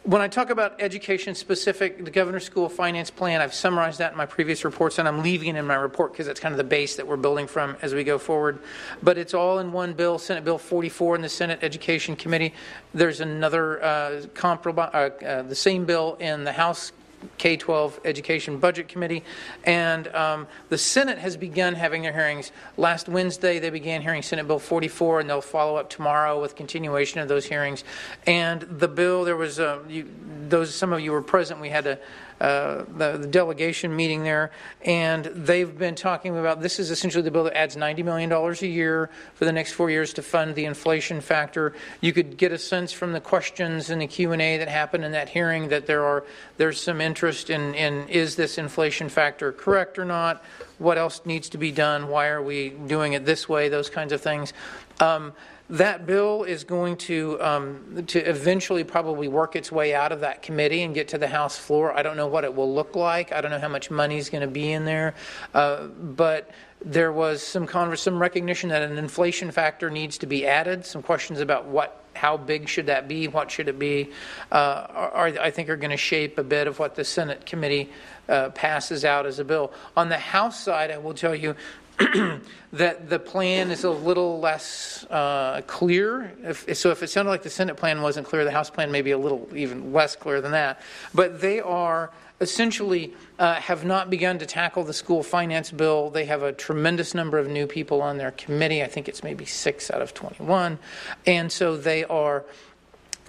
[0.04, 4.16] when I talk about education specific, the Governor's School Finance Plan, I've summarized that in
[4.16, 6.64] my previous reports, and I'm leaving it in my report because it's kind of the
[6.64, 8.60] base that we're building from as we go forward.
[9.02, 12.54] But it's all in one bill, Senate Bill 44 in the Senate Education Committee.
[12.94, 16.92] There's another uh, uh, uh, the same bill in the House
[17.36, 19.24] K 12 Education Budget Committee.
[19.64, 22.52] And um, the Senate has begun having their hearings.
[22.76, 27.20] Last Wednesday, they began hearing Senate Bill 44, and they'll follow up tomorrow with continuation
[27.20, 27.84] of those hearings.
[28.26, 30.08] And the bill, there was, uh, you,
[30.48, 31.98] those, some of you were present, we had a
[32.40, 34.50] uh, the, the, delegation meeting there,
[34.82, 38.66] and they've been talking about this is essentially the bill that adds $90 million a
[38.66, 41.74] year for the next four years to fund the inflation factor.
[42.00, 45.28] You could get a sense from the questions and the Q&A that happened in that
[45.28, 46.24] hearing that there are
[46.56, 50.42] there's some interest in, in is this inflation factor correct or not?
[50.78, 52.08] What else needs to be done?
[52.08, 53.68] Why are we doing it this way?
[53.68, 54.52] Those kinds of things.
[55.00, 55.32] Um,
[55.70, 60.42] that bill is going to um, to eventually probably work its way out of that
[60.42, 61.92] committee and get to the House floor.
[61.92, 63.32] I don't know what it will look like.
[63.32, 65.14] I don't know how much money is going to be in there,
[65.52, 66.50] uh, but
[66.84, 70.86] there was some converse, some recognition that an inflation factor needs to be added.
[70.86, 73.28] Some questions about what how big should that be?
[73.28, 74.10] What should it be?
[74.50, 77.90] Uh, are, I think are going to shape a bit of what the Senate committee
[78.28, 79.72] uh, passes out as a bill.
[79.96, 81.54] On the House side, I will tell you
[82.72, 86.32] that the plan is a little less uh, clear.
[86.42, 89.02] If, so, if it sounded like the Senate plan wasn't clear, the House plan may
[89.02, 90.80] be a little even less clear than that.
[91.14, 92.10] But they are
[92.40, 96.10] essentially uh, have not begun to tackle the school finance bill.
[96.10, 98.82] They have a tremendous number of new people on their committee.
[98.82, 100.78] I think it's maybe six out of 21.
[101.26, 102.44] And so they are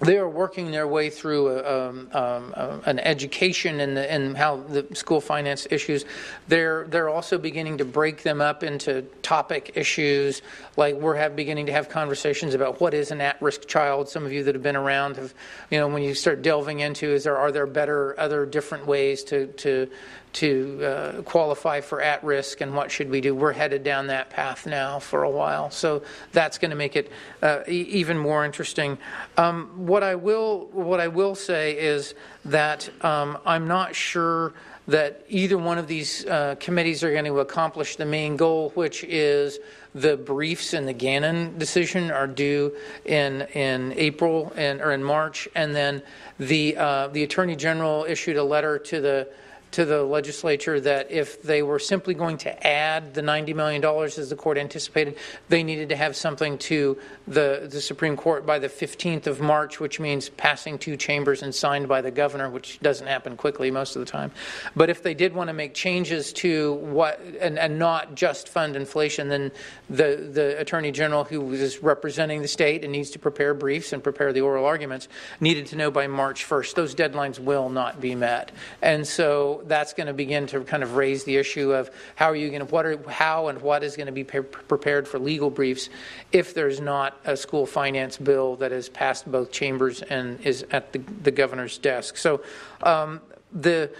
[0.00, 4.56] they are working their way through a, um, um, uh, an education and and how
[4.56, 6.04] the school finance issues.
[6.48, 10.40] They're they're also beginning to break them up into topic issues.
[10.76, 14.08] Like we're have, beginning to have conversations about what is an at-risk child.
[14.08, 15.34] Some of you that have been around have,
[15.70, 19.22] you know, when you start delving into is there are there better other different ways
[19.24, 19.90] to to
[20.32, 23.34] to uh, qualify for at risk and what should we do.
[23.34, 26.02] We're headed down that path now for a while, so
[26.32, 27.10] that's going to make it
[27.42, 28.98] uh, e- even more interesting.
[29.36, 34.54] Um, what I will what I will say is that um, I'm not sure
[34.88, 39.04] that either one of these uh, committees are going to accomplish the main goal, which
[39.04, 39.58] is
[39.94, 42.74] the briefs in the Gannon decision are due
[43.04, 46.02] in in April and or in March, and then
[46.38, 49.28] the uh, the Attorney General issued a letter to the
[49.72, 54.28] to the legislature that if they were simply going to add the $90 million as
[54.28, 55.16] the court anticipated,
[55.48, 56.98] they needed to have something to
[57.28, 61.54] the, the Supreme Court by the 15th of March, which means passing two chambers and
[61.54, 64.32] signed by the governor, which doesn't happen quickly most of the time.
[64.74, 68.74] But if they did want to make changes to what, and, and not just fund
[68.74, 69.52] inflation, then
[69.88, 74.02] the, the Attorney General, who is representing the state and needs to prepare briefs and
[74.02, 76.74] prepare the oral arguments, needed to know by March 1st.
[76.74, 78.50] Those deadlines will not be met.
[78.82, 82.36] And so that's going to begin to kind of raise the issue of how are
[82.36, 85.18] you going to what are how and what is going to be pre- prepared for
[85.18, 85.88] legal briefs
[86.32, 90.92] if there's not a school finance bill that has passed both chambers and is at
[90.92, 92.16] the, the governor's desk.
[92.16, 92.42] So
[92.82, 93.20] um,
[93.52, 93.90] the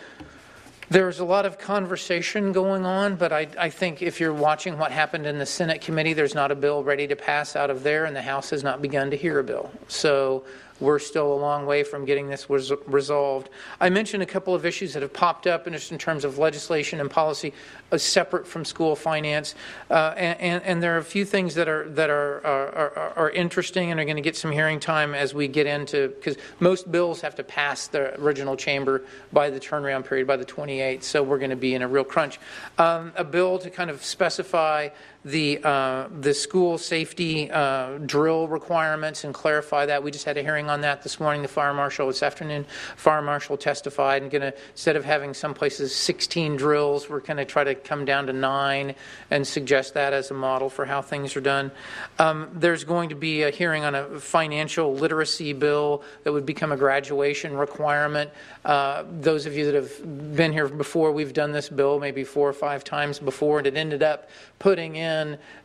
[0.90, 4.90] there's a lot of conversation going on, but I, I, think if you're watching what
[4.90, 8.06] happened in the Senate committee, there's not a bill ready to pass out of there,
[8.06, 9.70] and the House has not begun to hear a bill.
[9.86, 10.44] So
[10.80, 13.48] we're still a long way from getting this res- resolved.
[13.80, 17.00] I mentioned a couple of issues that have popped up in in terms of legislation
[17.00, 17.52] and policy
[17.92, 19.54] uh, separate from school finance,
[19.90, 23.12] uh, and, and, and, there are a few things that are that are are, are,
[23.16, 26.36] are interesting and are going to get some hearing time as we get into because
[26.60, 29.02] most bills have to pass the original chamber
[29.32, 32.04] by the turnaround period by the 28th, so we're going to be in a real
[32.04, 32.38] crunch.
[32.78, 34.88] Um, a bill to kind of specify
[35.24, 40.02] the, uh, the school safety uh, drill requirements and clarify that.
[40.02, 41.42] We just had a hearing on that this morning.
[41.42, 42.64] The fire marshal this afternoon,
[42.96, 47.36] fire marshal testified and going to instead of having some places 16 drills, we're going
[47.36, 48.94] to try to come down to nine
[49.30, 51.70] and suggest that as a model for how things are done.
[52.18, 56.72] Um, there's going to be a hearing on a financial literacy bill that would become
[56.72, 58.30] a graduation requirement.
[58.64, 62.48] Uh, those of you that have been here before, we've done this bill maybe four
[62.48, 65.09] or five times before, and it ended up putting in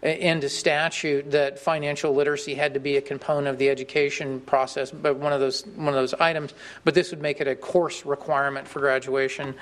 [0.01, 5.17] into statute that financial literacy had to be a component of the education process, but
[5.17, 6.53] one of those one of those items.
[6.84, 9.55] But this would make it a course requirement for graduation.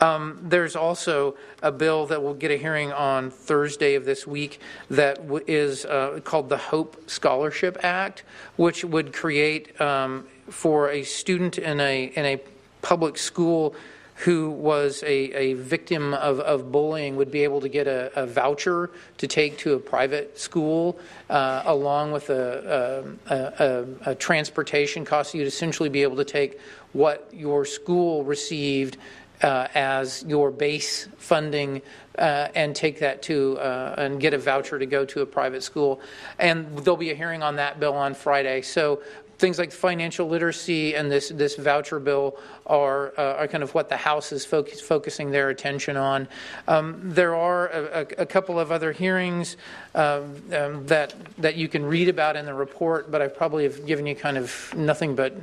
[0.00, 4.60] Um, there's also a bill that will get a hearing on Thursday of this week
[4.90, 8.24] that w- is uh, called the Hope Scholarship Act,
[8.56, 12.40] which would create um, for a student in a in a
[12.82, 13.74] public school
[14.20, 18.26] who was a, a victim of, of bullying would be able to get a, a
[18.26, 20.98] voucher to take to a private school
[21.30, 25.34] uh, along with a, a, a, transportation cost.
[25.34, 26.60] You'd essentially be able to take
[26.92, 28.98] what your school received
[29.42, 31.80] uh, as your base funding
[32.18, 35.62] uh, and take that to uh, and get a voucher to go to a private
[35.62, 36.00] school.
[36.38, 38.60] And there'll be a hearing on that bill on Friday.
[38.60, 39.00] So
[39.40, 43.88] things like financial literacy and this, this voucher bill are, uh, are kind of what
[43.88, 46.28] the House is focus, focusing their attention on.
[46.68, 49.56] Um, there are a, a, couple of other hearings
[49.94, 50.20] uh,
[50.52, 54.06] um, that, that you can read about in the report, but I probably have given
[54.06, 55.34] you kind of nothing but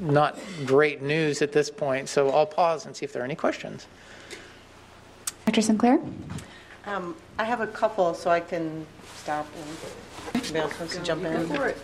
[0.00, 2.08] not great news at this point.
[2.08, 3.86] So I'll pause and see if there are any questions.
[5.46, 5.62] Dr.
[5.62, 6.00] Sinclair?
[6.86, 8.84] Um, I have a couple, so I can
[9.16, 11.74] stop and somebody else wants to jump in.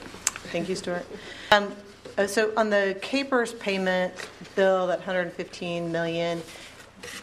[0.55, 1.05] Thank you, Stuart.
[1.51, 1.73] Um,
[2.17, 4.15] uh, so on the KPERS payment
[4.55, 6.41] bill, that 115 million,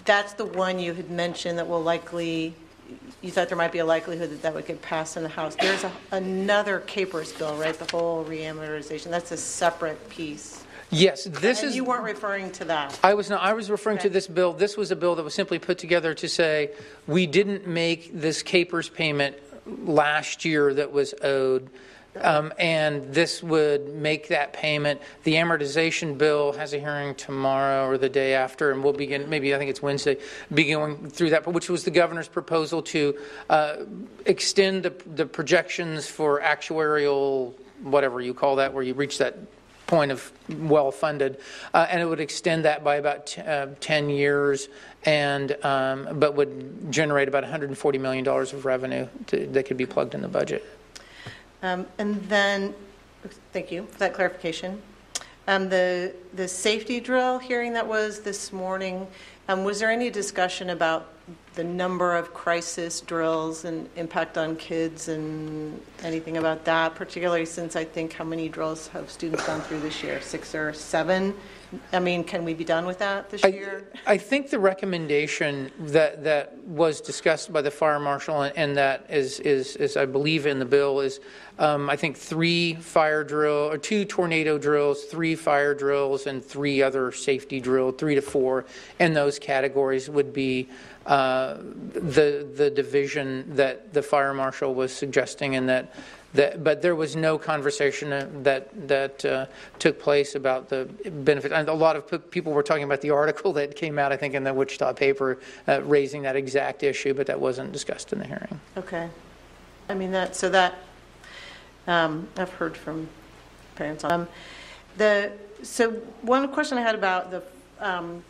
[0.03, 2.53] that's the one you had mentioned that will likely,
[3.21, 5.55] you thought there might be a likelihood that that would get passed in the House.
[5.55, 7.73] There's a, another KPERS bill, right?
[7.73, 9.11] The whole reamortization.
[9.11, 10.65] That's a separate piece.
[10.89, 11.75] Yes, this and is.
[11.77, 12.99] You weren't referring to that.
[13.01, 13.41] I was not.
[13.41, 14.09] I was referring okay.
[14.09, 14.51] to this bill.
[14.51, 16.71] This was a bill that was simply put together to say
[17.07, 21.69] we didn't make this KPERS payment last year that was owed.
[22.19, 25.01] Um, and this would make that payment.
[25.23, 29.55] The amortization bill has a hearing tomorrow or the day after, and we'll begin, maybe
[29.55, 30.17] I think it's Wednesday,
[30.53, 33.17] be going through that, which was the governor's proposal to
[33.49, 33.77] uh,
[34.25, 39.37] extend the, the projections for actuarial, whatever you call that, where you reach that
[39.87, 41.37] point of well funded,
[41.73, 44.69] uh, and it would extend that by about t- uh, 10 years,
[45.03, 49.85] and um, but would generate about 140 million dollars of revenue to, that could be
[49.85, 50.65] plugged in the budget.
[51.63, 52.73] Um, and then,
[53.53, 54.81] thank you for that clarification.
[55.47, 59.07] Um, the the safety drill hearing that was this morning,
[59.47, 61.07] um, was there any discussion about
[61.55, 67.75] the number of crisis drills and impact on kids and anything about that, particularly since
[67.75, 70.21] I think how many drills have students gone through this year?
[70.21, 71.33] Six or seven?
[71.93, 73.87] I mean, can we be done with that this year?
[74.05, 79.05] I think the recommendation that, that was discussed by the fire marshal and, and that
[79.09, 81.19] is, is, is, I believe, in the bill is
[81.59, 86.81] um, I think three fire drill or two tornado drills, three fire drills, and three
[86.81, 88.65] other safety drill, three to four
[88.99, 90.69] And those categories would be
[91.05, 91.57] uh,
[91.93, 95.93] the the division that the fire marshal was suggesting, and that
[96.33, 98.09] that, but there was no conversation
[98.43, 99.45] that that uh,
[99.79, 100.85] took place about the
[101.23, 101.51] benefit.
[101.51, 104.33] And a lot of people were talking about the article that came out, I think,
[104.33, 108.25] in the Wichita paper, uh, raising that exact issue, but that wasn't discussed in the
[108.25, 108.59] hearing.
[108.77, 109.09] Okay,
[109.89, 110.35] I mean that.
[110.35, 110.75] So that
[111.87, 113.09] um, I've heard from
[113.75, 114.27] parents um,
[114.97, 115.31] the.
[115.63, 115.91] So
[116.21, 117.43] one question I had about the.
[117.79, 118.23] Um,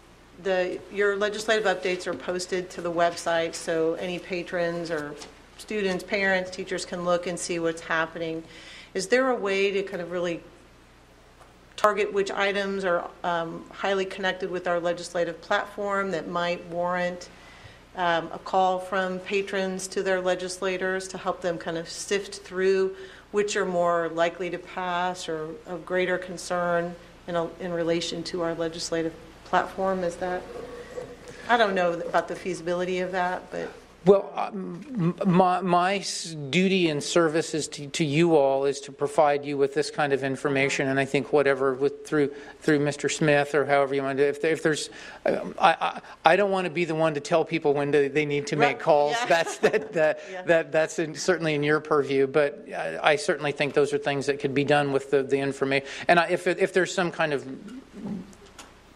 [0.43, 5.13] the, your legislative updates are posted to the website, so any patrons or
[5.61, 8.43] students, parents, teachers can look and see what's happening.
[8.93, 10.41] Is there a way to kind of really
[11.77, 17.29] target which items are um, highly connected with our legislative platform that might warrant
[17.95, 22.95] um, a call from patrons to their legislators to help them kind of sift through
[23.31, 26.93] which are more likely to pass or of greater concern
[27.27, 29.13] in, a, in relation to our legislative
[29.45, 30.03] platform?
[30.03, 30.41] Is that,
[31.47, 33.71] I don't know about the feasibility of that, but.
[34.03, 36.03] Well, uh, my, my
[36.49, 40.11] duty and service is to, to you all is to provide you with this kind
[40.11, 43.11] of information, and I think whatever with through through Mr.
[43.11, 44.27] Smith or however you want to.
[44.27, 44.89] If, there, if there's,
[45.27, 46.01] um, I, I,
[46.31, 48.55] I don't want to be the one to tell people when to, they need to
[48.55, 49.13] make calls.
[49.13, 49.25] Yeah.
[49.27, 50.41] That's that that, yeah.
[50.43, 54.25] that that's in, certainly in your purview, but I, I, certainly think those are things
[54.25, 55.87] that could be done with the, the information.
[56.07, 57.45] And I, if if there's some kind of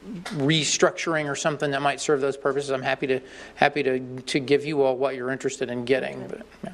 [0.06, 3.20] restructuring or something that might serve those purposes, I'm happy to
[3.56, 6.28] happy to to give you all what you're interested in getting.
[6.28, 6.72] But, yeah.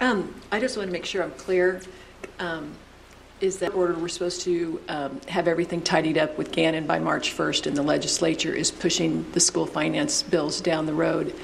[0.00, 1.80] Um, I just want to make sure I'm clear.
[2.38, 2.74] Um,
[3.40, 7.36] is that order we're supposed to um, have everything tidied up with Gannon by March
[7.36, 11.34] 1st, and the legislature is pushing the school finance bills down the road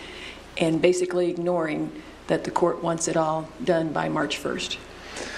[0.56, 1.90] and basically ignoring
[2.28, 4.76] that the court wants it all done by March 1st?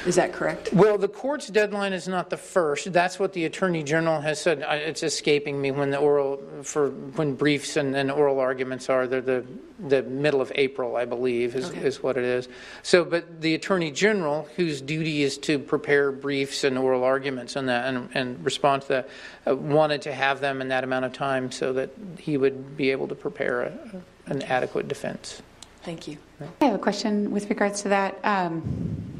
[0.06, 0.72] Is that correct?
[0.72, 2.92] Well, the court's deadline is not the first.
[2.92, 4.64] That's what the attorney general has said.
[4.68, 9.06] It's escaping me when the oral for when briefs and, and oral arguments are.
[9.06, 9.44] They're the
[9.88, 11.80] the middle of April, I believe, is, Okay.
[11.80, 12.48] is what it is.
[12.82, 17.68] So, but the attorney general, whose duty is to prepare briefs and oral arguments and
[17.68, 19.08] that and, and respond to that,
[19.46, 22.90] uh, wanted to have them in that amount of time so that he would be
[22.92, 23.72] able to prepare a,
[24.26, 25.42] an adequate defense.
[25.82, 26.16] Thank you.
[26.60, 28.20] I have a question with regards to that.
[28.22, 29.11] Um,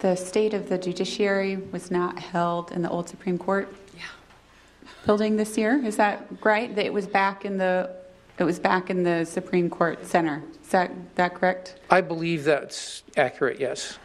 [0.00, 3.72] the state of the judiciary was not held in the old Supreme Court
[5.06, 5.82] building this year.
[5.84, 6.74] Is that right?
[6.74, 7.90] That it was back in the
[8.38, 10.42] it was back in the Supreme Court Center.
[10.62, 11.76] Is that that correct?
[11.90, 13.60] I believe that's accurate.
[13.60, 13.98] Yes.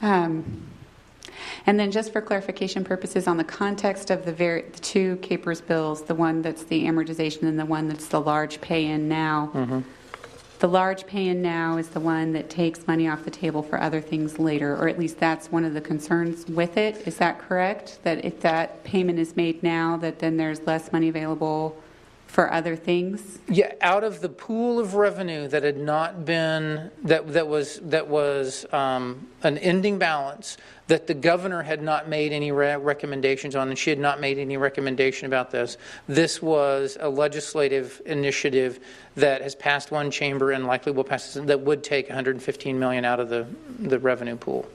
[0.00, 0.68] Um,
[1.66, 5.66] and then, just for clarification purposes, on the context of the, very, the two KPERS
[5.66, 9.50] bills, the one that's the amortization and the one that's the large pay-in now.
[9.54, 9.80] Mm-hmm.
[10.58, 14.00] The large pay-in now is the one that takes money off the table for other
[14.00, 17.06] things later, or at least that's one of the concerns with it.
[17.06, 18.00] Is that correct?
[18.02, 21.80] That if that payment is made now, that then there's less money available
[22.26, 23.38] for other things?
[23.48, 28.08] Yeah, out of the pool of revenue that had not been that that was that
[28.08, 30.56] was um, an ending balance
[30.88, 34.38] that the governor had not made any re- recommendations on, and she had not made
[34.38, 35.76] any recommendation about this.
[36.08, 38.80] This was a legislative initiative
[39.14, 43.20] that has passed one chamber and likely will pass that would take 115 million out
[43.20, 43.46] of the
[43.78, 44.66] the revenue pool.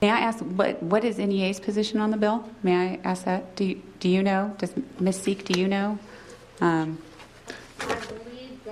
[0.00, 2.44] May I ask, what, what is NEA's position on the bill?
[2.64, 3.54] May I ask that?
[3.54, 4.52] Do you, do you know?
[4.58, 5.20] Does Ms.
[5.20, 5.96] Seek, do you know?
[6.60, 6.98] Um,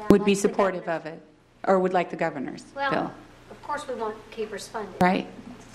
[0.09, 1.23] would be supportive of it,
[1.63, 3.13] or would like the governor's Well, bill?
[3.53, 4.95] of course, we want KPERS funded.
[5.01, 5.29] Right?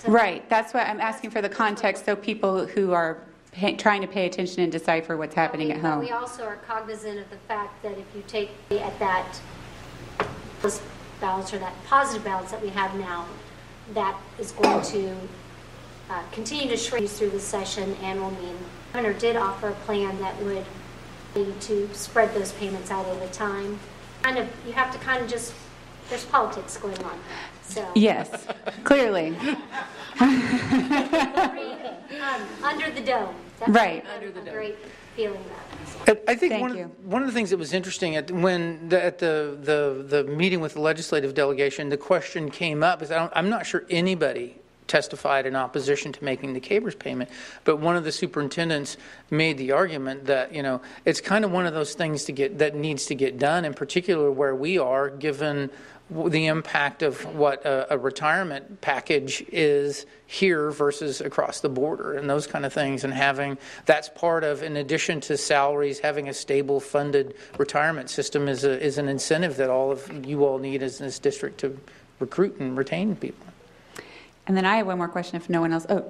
[0.06, 3.18] Right, that's why I'm asking for the context, so people who are
[3.52, 6.00] pay, trying to pay attention and decipher what's happening at But home.
[6.00, 9.40] we also are cognizant of the fact that if you take at that
[11.20, 13.26] balance or that positive balance that we have now,
[13.94, 15.16] that is going to
[16.10, 18.56] uh, continue to shrink through the session and will mean,
[18.92, 20.64] the governor did offer a plan that would
[21.34, 23.78] be to spread those payments out over time.
[24.22, 25.54] Kind of, you have to kind of just,
[26.08, 27.18] there's politics going on,
[27.68, 27.86] so.
[27.94, 28.46] Yes,
[28.84, 29.36] clearly.
[30.20, 30.30] Um,
[32.64, 33.34] Under the dome.
[33.60, 34.04] That's Right.
[34.04, 34.76] a- A great
[35.14, 36.24] feeling about it.
[36.28, 39.02] I I think one, of- one of the things that was interesting at when the,
[39.02, 43.16] at the, the the meeting with the legislative delegation, the question came up is I
[43.16, 47.30] don't, I'm not sure anybody testified in opposition to making the KPERS payment,
[47.64, 48.96] but one of the superintendents
[49.30, 52.58] made the argument that you know it's kind of one of those things to get
[52.58, 55.70] that needs to get done, in particular where we are, given
[56.08, 62.30] the impact of what a, a retirement package is here versus across the border and
[62.30, 63.02] those kind of things.
[63.02, 68.48] And having that's part of in addition to salaries having a stable funded retirement system
[68.48, 71.76] is a, is an incentive that all of you all need as this district to
[72.20, 73.46] recruit and retain people
[74.46, 76.04] And then I have one more question if no one else, oh,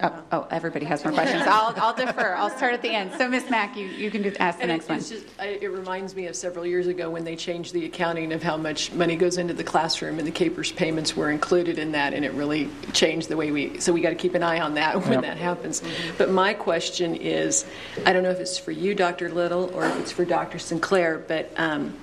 [0.00, 1.42] oh, oh everybody has more questions.
[1.46, 3.12] I'll, I'll defer, I'll start at the end.
[3.18, 3.50] So Ms.
[3.50, 4.98] Mack, you, you can do, ask the And next it- one.
[5.00, 8.56] just- It reminds me of several years ago when they changed the accounting of how
[8.56, 12.24] much money goes into the classroom, and the KPERS payments were included in that, and
[12.24, 14.96] it really changed the way we, so we got to keep an eye on that
[15.02, 15.22] when Yep.
[15.22, 15.82] that happens.
[16.16, 17.66] But my question is,
[18.06, 19.28] I don't know if it's for you, Dr.
[19.30, 20.58] Little, or if it's for Dr.
[20.58, 21.94] Sinclair, but um,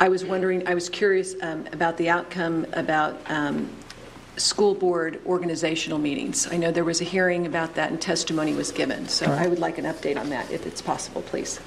[0.00, 3.70] I was wondering, I was curious um, about the outcome about um,
[4.40, 6.48] school board organizational meetings.
[6.50, 9.58] I know there was a hearing about that and testimony was given, so I would
[9.58, 11.60] like an update on that if it's possible, please.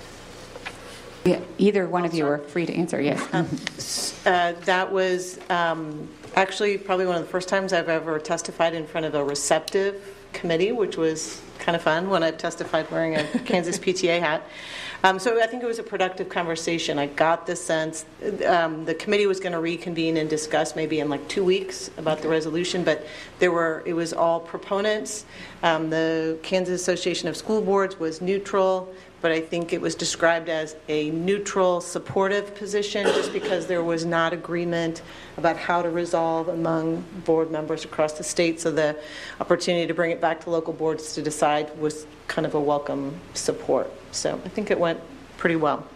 [1.24, 4.26] Yeah, either one of you are free to answer, yes.
[4.26, 8.86] Uh, That was um, actually probably one of the first times I've ever testified in
[8.86, 13.24] front of a receptive committee, which was kind of fun when I've testified wearing a
[13.46, 14.44] Kansas PTA hat.
[15.06, 16.98] Um, So I think it was a productive conversation.
[16.98, 18.06] I got the sense
[18.48, 22.22] um, the committee was going to reconvene and discuss maybe in like two weeks about
[22.22, 23.06] the resolution, but
[23.40, 25.26] there were, it was all proponents.
[25.62, 28.94] Um, The Kansas Association of School Boards was neutral
[29.24, 34.04] but I think it was described as a neutral, supportive position just because there was
[34.04, 35.02] not agreement
[35.38, 38.60] about how to resolve among board members across the state.
[38.60, 39.00] So the
[39.40, 43.18] opportunity to bring it back to local boards to decide was kind of a welcome
[43.34, 43.90] support.
[44.12, 45.00] So I think it went
[45.38, 45.88] pretty well.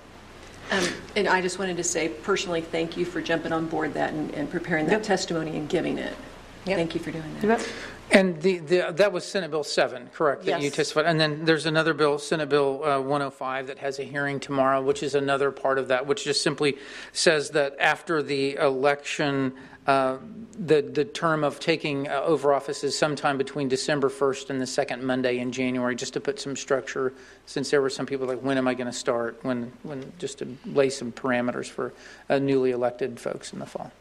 [0.71, 0.87] Um,
[1.17, 4.33] And I just wanted to say personally, thank you for jumping on board that and
[4.35, 6.15] and preparing that testimony and giving it.
[6.63, 7.69] Thank you for doing that.
[8.11, 10.45] And the, the, that was Senate Bill 7, correct?
[10.45, 10.75] That you Yes.
[10.75, 11.05] testified.
[11.05, 15.03] And then there's another bill, Senate Bill uh, 105, that has a hearing tomorrow, which
[15.03, 16.77] is another part of that, which just simply
[17.11, 19.53] says that after the election,
[19.87, 20.17] uh,
[20.57, 24.67] the, the term of taking uh, over office is sometime between December 1st and the
[24.67, 27.13] second Monday in January, just to put some structure,
[27.45, 29.37] since there were some people like, when am I going to start?
[29.43, 31.93] When, when, just to lay some parameters for
[32.29, 33.91] uh, newly elected folks in the fall.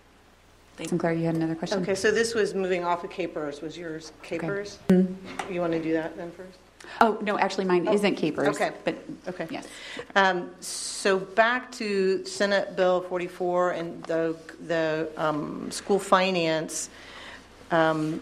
[0.84, 1.82] Sinclair, you had another question?
[1.82, 4.78] Okay, so this was moving off of KPERS, was yours KPERS?
[4.90, 5.06] Okay.
[5.52, 6.58] You want to do that then first?
[7.00, 8.48] Oh, no, actually, mine isn't KPERS.
[8.48, 8.72] Okay.
[8.84, 8.96] But,
[9.28, 9.46] Okay.
[9.50, 9.66] yes.
[10.14, 14.36] Um, So back to Senate Bill 44 and the,
[14.66, 16.90] the um, school finance
[17.70, 18.20] um,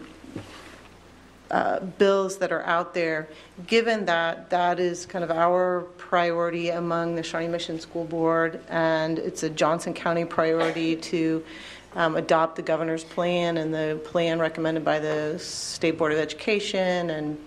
[1.51, 3.29] uh, bills that are out there,
[3.67, 9.19] given that that is kind of our priority among the Shawnee Mission School Board, and
[9.19, 11.43] it's a Johnson County priority to
[11.95, 17.09] um, adopt the governor's plan and the plan recommended by the State Board of Education,
[17.09, 17.37] and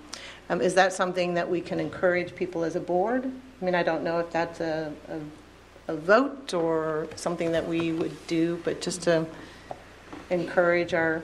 [0.51, 3.31] um, is that something that we can encourage people as a board?
[3.61, 7.93] I mean, I don't know if that's a, a, a vote or something that we
[7.93, 9.27] would do, but just to
[10.31, 11.23] encourage our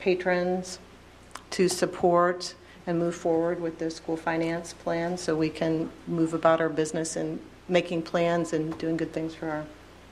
[0.00, 0.78] patrons
[1.50, 2.54] to support
[2.86, 7.16] and move forward with the school finance plan so we can move about our business
[7.16, 7.38] and
[7.68, 9.64] making plans and doing good things for our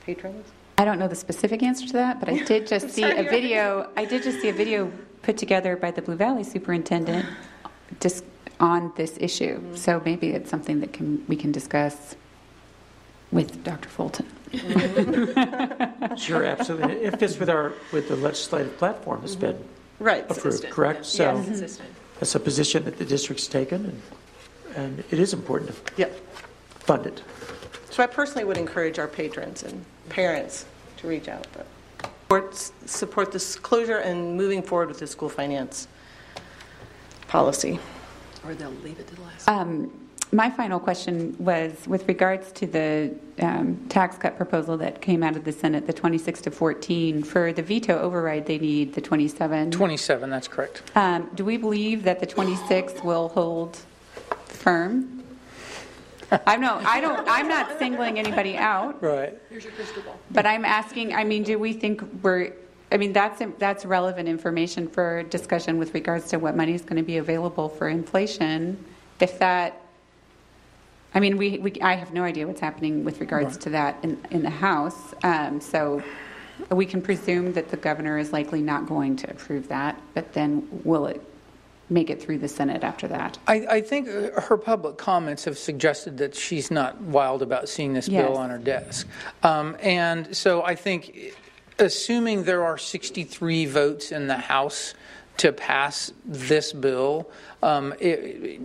[0.05, 0.47] patrons?
[0.81, 3.91] I don't know the specific answer to that, but I did just see a video,
[3.95, 4.91] I did just see a video
[5.21, 7.23] put together by the Blue Valley Superintendent
[7.99, 8.25] just
[8.59, 9.57] on this issue.
[9.59, 9.75] Mm-hmm.
[9.75, 12.15] So maybe it's something that can, we can discuss
[13.31, 13.89] with Dr.
[13.89, 14.25] Fulton.
[16.17, 16.95] Sure, absolutely.
[16.95, 19.63] It fits with our, with the legislative platform that's been
[19.99, 20.23] Right.
[20.23, 20.99] approved, Consistent, correct?
[20.99, 21.03] yeah.
[21.03, 21.45] So Yes.
[21.45, 21.89] Consistent.
[22.19, 24.01] That's a position that the district's taken, and,
[24.75, 26.19] and it is important to Yep.
[26.79, 27.21] fund it.
[27.91, 30.65] So I personally would encourage our patrons and parents
[31.01, 31.65] to reach out, but
[32.55, 32.55] support,
[32.85, 35.87] support this closure and moving forward with the school finance
[37.27, 37.79] policy.
[38.45, 39.47] Or they'll leave it to the last.
[39.47, 39.91] Um,
[40.33, 45.35] My final question was with regards to the um, tax cut proposal that came out
[45.35, 47.23] of the Senate, the 26 to 14.
[47.23, 49.71] For the veto override, they need the 27.
[49.71, 50.83] 27, that's correct.
[50.95, 53.77] Um, Do we believe that the 26 will hold
[54.45, 55.20] firm?
[56.31, 59.37] I know, I don't, I'm not singling anybody out, Right.
[59.49, 60.17] Here's your crystal ball.
[60.31, 62.53] but I'm asking, I mean, do we think we're,
[62.91, 66.97] I mean, that's, that's relevant information for discussion with regards to what money is going
[66.97, 68.83] to be available for inflation.
[69.19, 69.81] If that,
[71.13, 74.17] I mean, we, we, I have no idea what's happening with regards to that in,
[74.31, 75.13] in the House.
[75.23, 76.01] Um, So
[76.69, 80.67] we can presume that the governor is likely not going to approve that, but then
[80.83, 81.21] will it
[81.91, 83.37] make it through the Senate after that?
[83.47, 87.93] I, I think uh, her public comments have suggested that she's not wild about seeing
[87.93, 88.25] this Yes.
[88.25, 89.07] bill on her desk.
[89.43, 91.35] Um, and so I think,
[91.77, 94.93] assuming there are 63 votes in the House
[95.37, 97.29] to pass this bill,
[97.61, 98.59] um, i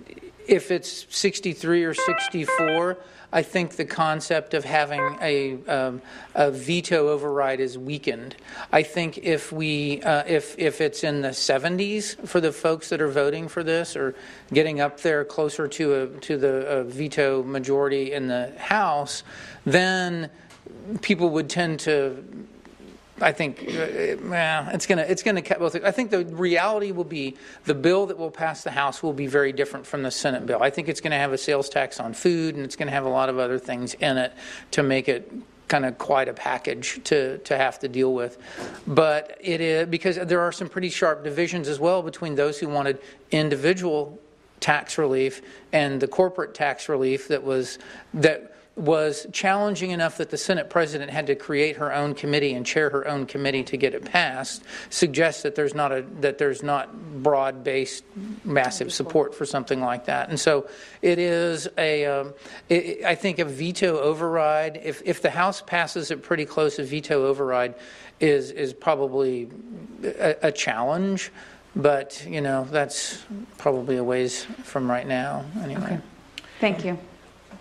[0.48, 2.98] if it's 63 or 64,
[3.32, 6.00] I think the concept of having a, um,
[6.34, 8.36] a veto override is weakened.
[8.72, 13.00] I think if we, uh, if if it's in the 70s for the folks that
[13.00, 14.14] are voting for this, or
[14.52, 19.22] getting up there closer to a to the veto majority in the House,
[19.64, 20.30] then
[21.02, 22.45] people would tend to
[23.20, 25.74] I think uh, it's going to it's going to cut both.
[25.82, 29.26] I think the reality will be the bill that will pass the House will be
[29.26, 30.62] very different from the Senate bill.
[30.62, 32.92] I think it's going to have a sales tax on food, and it's going to
[32.92, 34.32] have a lot of other things in it
[34.72, 35.32] to make it
[35.68, 38.36] kind of quite a package to to have to deal with.
[38.86, 42.68] But it is because there are some pretty sharp divisions as well between those who
[42.68, 44.20] wanted individual
[44.60, 47.78] tax relief and the corporate tax relief that was
[48.14, 52.66] that was challenging enough that the Senate president had to create her own committee and
[52.66, 56.62] chair her own committee to get it passed suggests that there's not a that there's
[56.62, 58.04] not broad-based
[58.44, 60.68] massive support for something like that and so
[61.00, 62.34] it is a um,
[62.68, 66.84] it, I think a veto override if if the House passes it pretty close a
[66.84, 67.74] veto override
[68.20, 69.48] is is probably
[70.04, 71.32] a, a challenge
[71.74, 73.24] but you know that's
[73.56, 76.00] probably a ways from right now anyway Okay.
[76.58, 76.98] Thank you.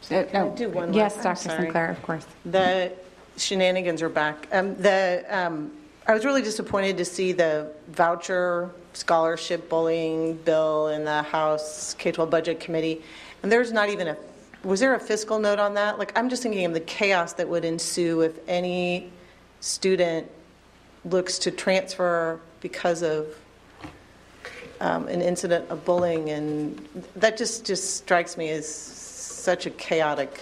[0.07, 1.49] Can I do one Yes, last- I'm Dr.
[1.49, 1.61] sorry.
[1.63, 2.25] Sinclair, of course.
[2.45, 2.91] The
[3.37, 4.47] shenanigans are back.
[4.51, 5.71] Um, the, um,
[6.07, 12.29] I was really disappointed to see the voucher scholarship bullying bill in the House K-12
[12.29, 13.01] Budget Committee,
[13.43, 14.17] and there's not even a,
[14.63, 15.99] was there a fiscal note on that?
[15.99, 19.11] Like, I'm just thinking of the chaos that would ensue if any
[19.59, 20.29] student
[21.03, 23.27] looks to transfer because of
[24.79, 28.63] um, an incident of bullying, and that just, just strikes me as
[29.45, 30.41] such a chaotic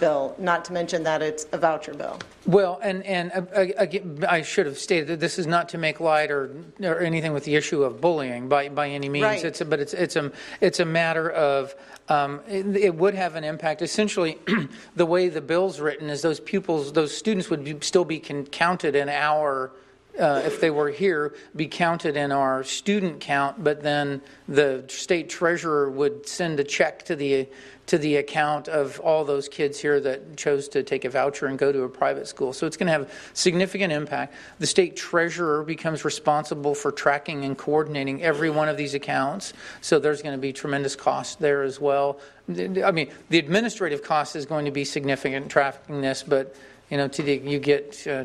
[0.00, 2.18] bill, not to mention that it's a voucher bill.
[2.46, 6.00] Well, and, and uh, again, I should have stated that this is not to make
[6.00, 6.50] light or,
[6.82, 9.24] or anything with the issue of bullying by, by any means.
[9.24, 9.44] Right.
[9.44, 11.74] It's but it's, it's, a, it's a matter of,
[12.08, 13.82] um, it, it would have an impact.
[13.82, 14.38] Essentially,
[14.96, 18.46] the way the bill's written is those pupils, those students would be, still be con-
[18.46, 19.72] counted in our
[20.18, 25.28] uh, if they were here, be counted in our student count, but then the state
[25.28, 27.46] treasurer would send a check to the
[27.88, 31.58] to the account of all those kids here that chose to take a voucher and
[31.58, 32.52] go to a private school.
[32.52, 34.34] So it's going to have significant impact.
[34.58, 39.54] The state treasurer becomes responsible for tracking and coordinating every one of these accounts.
[39.80, 42.20] So there's going to be tremendous cost there as well.
[42.48, 46.54] I mean, the administrative cost is going to be significant in tracking this, but
[46.90, 48.24] you know, to the, you get uh,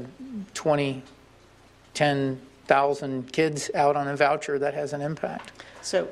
[0.53, 1.03] 20
[1.93, 5.51] 10,000 kids out on a voucher, that has an impact.
[5.81, 6.07] So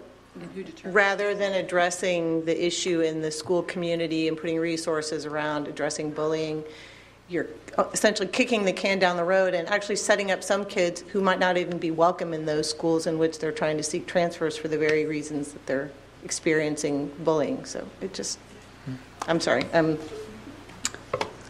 [0.83, 6.63] rather than addressing the issue in the school community and putting resources around addressing bullying,
[7.27, 7.47] you're
[7.77, 11.21] uh, essentially kicking the can down the road and actually setting up some kids who
[11.21, 14.57] might not even be welcome in those schools in which they're trying to seek transfers
[14.57, 15.91] for the very reasons that they're
[16.23, 17.65] experiencing bullying.
[17.65, 18.37] So it just,
[19.27, 19.97] I'm sorry, I'm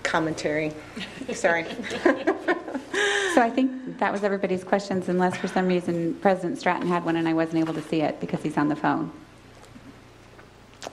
[0.04, 0.72] commentary.
[1.34, 1.66] Sorry.
[3.34, 7.16] So I think that was everybody's questions, unless for some reason President Stratton had one
[7.16, 9.12] and I wasn't able to see it because he's on the phone.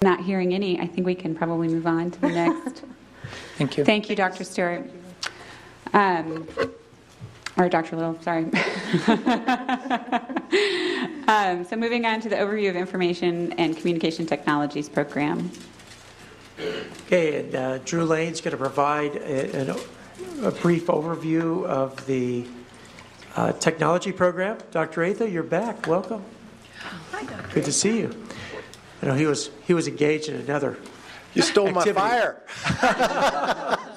[0.03, 2.85] Not hearing any, I think we can probably move on to the next.
[3.57, 3.85] Thank you.
[3.85, 4.45] Thank you, Dr.
[4.45, 4.89] Stewart.
[5.93, 6.47] Um,
[7.57, 7.97] or Dr.
[7.97, 8.45] Little, sorry.
[11.27, 15.51] um, so moving on to the overview of information and communication technologies program.
[17.07, 19.77] Okay, and uh, Drew Lane's going to provide a,
[20.43, 22.47] a brief overview of the
[23.37, 24.59] uh, technology program.
[24.73, 25.05] Dr.
[25.05, 25.87] Atha, you're back.
[25.87, 26.25] Welcome.
[27.13, 27.55] Hi, Dr.
[27.55, 28.27] Good to see you.
[29.03, 30.77] You know he was he was engaged in another.
[31.35, 31.93] You stole activity.
[31.93, 33.79] my fire.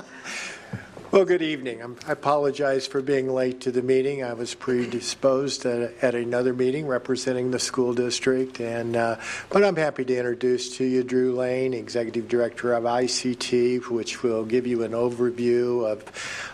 [1.11, 1.81] well, good evening.
[1.81, 4.23] I'm, I apologize for being late to the meeting.
[4.23, 9.17] I was predisposed at, another meeting representing the school district, and uh,
[9.49, 14.45] but I'm happy to introduce to you Drew Lane, Executive Director of ICT, which will
[14.45, 16.05] give you an overview of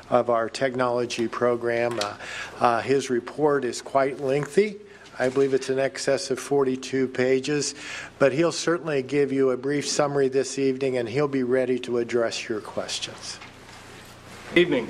[0.10, 2.00] of our technology program.
[2.02, 2.16] Uh,
[2.60, 4.78] uh, his report is quite lengthy.
[5.20, 7.76] I believe it's in excess of 42 pages,
[8.18, 11.98] but he'll certainly give you a brief summary this evening and he'll be ready to
[11.98, 13.40] address your questions.
[14.56, 14.90] Evening.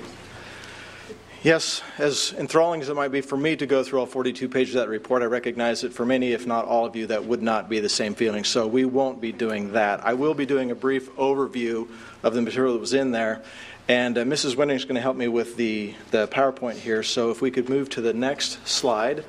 [1.44, 4.76] Yes, as enthralling as it might be for me to go through all 42 pages
[4.76, 7.42] of that report, I recognize that for many, if not all of you, that would
[7.42, 8.44] not be the same feeling.
[8.44, 10.06] So we won't be doing that.
[10.06, 11.90] I will be doing a brief overview
[12.24, 13.44] of the material that was in there.
[13.88, 14.56] And uh, Mrs.
[14.56, 17.02] Winning is going to help me with the, the PowerPoint here.
[17.02, 19.26] So if we could move to the next slide.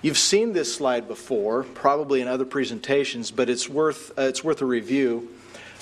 [0.00, 4.62] You've seen this slide before, probably in other presentations, but it's worth, uh, it's worth
[4.62, 5.28] a review.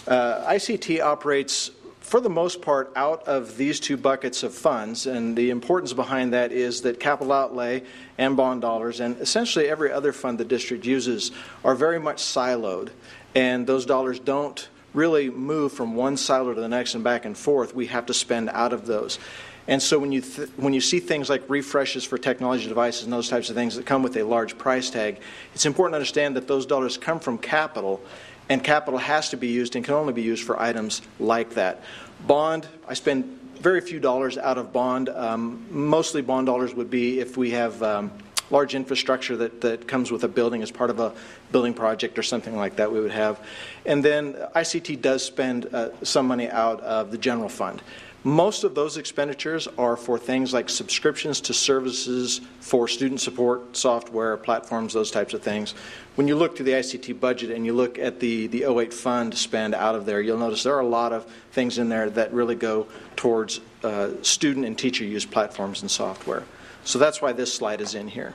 [0.09, 1.71] Uh, ICT operates,
[2.07, 6.33] for the most part, out of these two buckets of funds, and the importance behind
[6.35, 7.83] that is that capital outlay
[8.17, 11.33] and bond dollars, and essentially every other fund the district uses,
[11.65, 12.91] are very much siloed,
[13.35, 17.37] and those dollars don't really move from one silo to the next and back and
[17.37, 17.75] forth.
[17.75, 19.19] We have to spend out of those.
[19.67, 23.13] And so when you th- when you see things like refreshes for technology devices and
[23.13, 25.19] those types of things that come with a large price tag,
[25.57, 28.01] it's important to understand that those dollars come from capital,
[28.49, 31.83] and capital has to be used and can only be used for items like that.
[32.27, 35.09] Bond, I spend very few dollars out of bond.
[35.09, 38.11] Um, mostly bond dollars would be if we have um,
[38.51, 41.13] large infrastructure that, that comes with a building as part of a
[41.51, 43.41] building project or something like that we would have.
[43.85, 47.83] And then ICT does spend uh, some money out of the general fund.
[48.27, 54.37] Most of those expenditures are for things like subscriptions to services for student support, software,
[54.37, 55.77] platforms, those types of things.
[56.17, 59.39] When you look to the ICT budget and you look at the, the 08 fund
[59.39, 62.33] spend out of there, you'll notice there are a lot of things in there that
[62.33, 66.43] really go towards uh, student and teacher use platforms and software.
[66.83, 68.35] So that's why this slide is in here.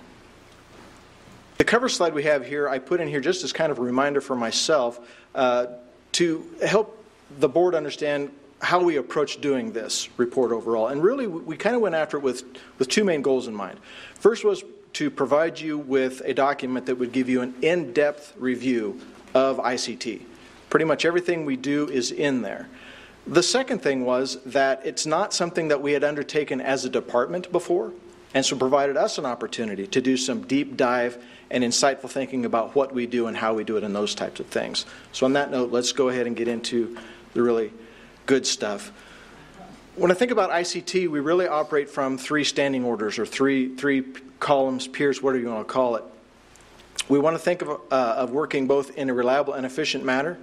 [1.57, 3.81] The cover slide we have here, I put in here just as kind of a
[3.81, 5.01] reminder for myself
[5.35, 5.65] uh,
[6.13, 6.97] to help
[7.39, 8.31] the board understand
[8.61, 10.88] how we approach doing this report overall.
[10.88, 12.43] And really, we kind of went after it with,
[12.77, 13.79] with two main goals in mind.
[14.15, 14.63] First was
[14.93, 18.99] to provide you with a document that would give you an in depth review
[19.33, 20.21] of ICT.
[20.69, 22.67] Pretty much everything we do is in there.
[23.27, 27.51] The second thing was that it's not something that we had undertaken as a department
[27.51, 27.93] before,
[28.33, 32.75] and so provided us an opportunity to do some deep dive and insightful thinking about
[32.75, 34.85] what we do and how we do it and those types of things.
[35.11, 36.97] So, on that note, let's go ahead and get into
[37.33, 37.71] the really
[38.31, 38.93] good stuff.
[39.97, 44.03] When I think about ICT, we really operate from three standing orders or three, three
[44.39, 46.05] columns, piers, whatever you want to call it.
[47.09, 50.37] We want to think of, uh, of working both in a reliable and efficient manner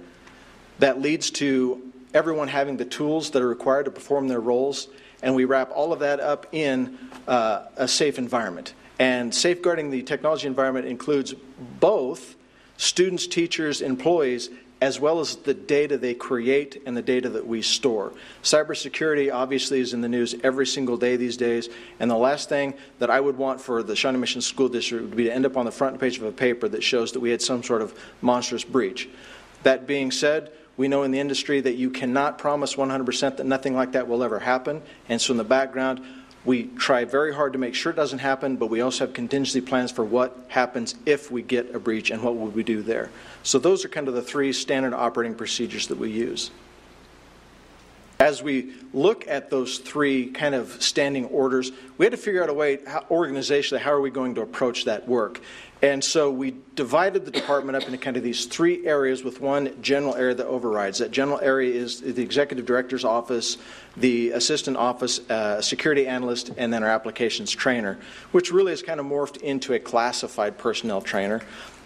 [0.77, 4.87] that leads to everyone having the tools that are required to perform their roles,
[5.23, 6.95] and we wrap all of that up in
[7.27, 8.75] uh, a safe environment.
[8.99, 11.33] And safeguarding the technology environment includes
[11.79, 12.35] both
[12.77, 14.51] students, teachers, employees,
[14.81, 18.13] as well as the data they create and the data that we store.
[18.43, 21.69] Cybersecurity obviously is in the news every single day these days,
[21.99, 25.17] and the last thing that I would want for the Shawnee Mission School District would
[25.17, 27.29] be to end up on the front page of a paper that shows that we
[27.29, 29.09] had some sort of monstrous breach.
[29.63, 33.75] That being said, we know in the industry that you cannot promise 100% that nothing
[33.75, 36.01] like that will ever happen, and so in the background,
[36.45, 39.61] we try very hard to make sure it doesn't happen, but we also have contingency
[39.61, 43.09] plans for what happens if we get a breach and what would we do there.
[43.43, 46.51] So those are kind of the three standard operating procedures that we use.
[48.19, 52.49] As we look at those three kind of standing orders, we had to figure out
[52.49, 55.39] a way, how, organizationally, how are we going to approach that work?
[55.81, 59.81] And so we divided the department up into kind of these three areas with one
[59.81, 60.97] general area that overrides.
[60.97, 63.57] That general area is the executive director's office,
[63.95, 67.97] the assistant office, uh, security analyst, and then our applications trainer,
[68.33, 71.41] which really has kind of morphed into a classified personnel trainer.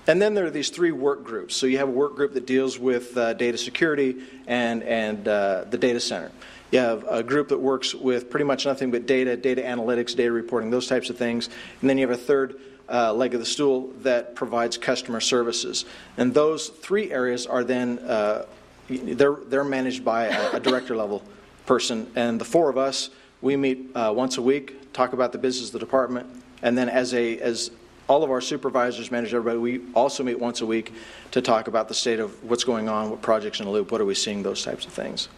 [0.07, 1.55] And then there are these three work groups.
[1.55, 5.65] So you have a work group that deals with uh, data security and, and uh,
[5.69, 6.31] the data center.
[6.71, 10.31] You have a group that works with pretty much nothing but data, data analytics, data
[10.31, 11.47] reporting, those types of things.
[11.79, 15.85] And then you have a third uh, leg of the stool that provides customer services.
[16.17, 18.45] And those three areas are then uh,
[18.89, 21.23] they're they're managed by a, a, director level
[21.65, 22.11] person.
[22.15, 23.09] And the four of us
[23.41, 26.27] we meet uh, once a week, talk about the business of the department,
[26.61, 27.71] and then as a as
[28.07, 29.57] all of our supervisors manage everybody.
[29.57, 30.93] We also meet once a week
[31.31, 34.01] to talk about the state of what's going on, what projects in the loop, what
[34.01, 35.29] are we seeing, those types of things.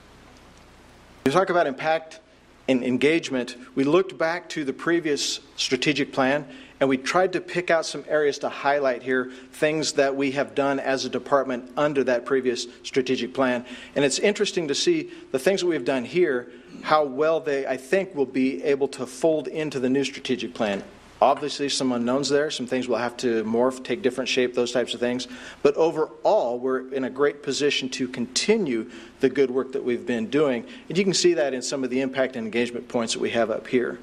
[1.26, 2.20] We talk about impact
[2.68, 3.56] and engagement.
[3.76, 6.48] We looked back to the previous strategic plan
[6.80, 10.56] and we tried to pick out some areas to highlight here, things that we have
[10.56, 13.66] done as a department under that previous strategic plan.
[13.96, 17.78] And it's interesting to see the things that we've done here, how well they, I
[17.78, 20.84] think, will be able to fold into the new strategic plan.
[21.22, 24.94] Obviously, some unknowns there, some things will have to morph, take different shape, those types
[24.94, 25.30] of things.
[25.64, 28.92] But overall, we're in a great position to continue
[29.22, 30.66] the good work that we've been doing.
[30.90, 33.30] And you can see that in some of the impact and engagement points that we
[33.30, 33.98] have up here.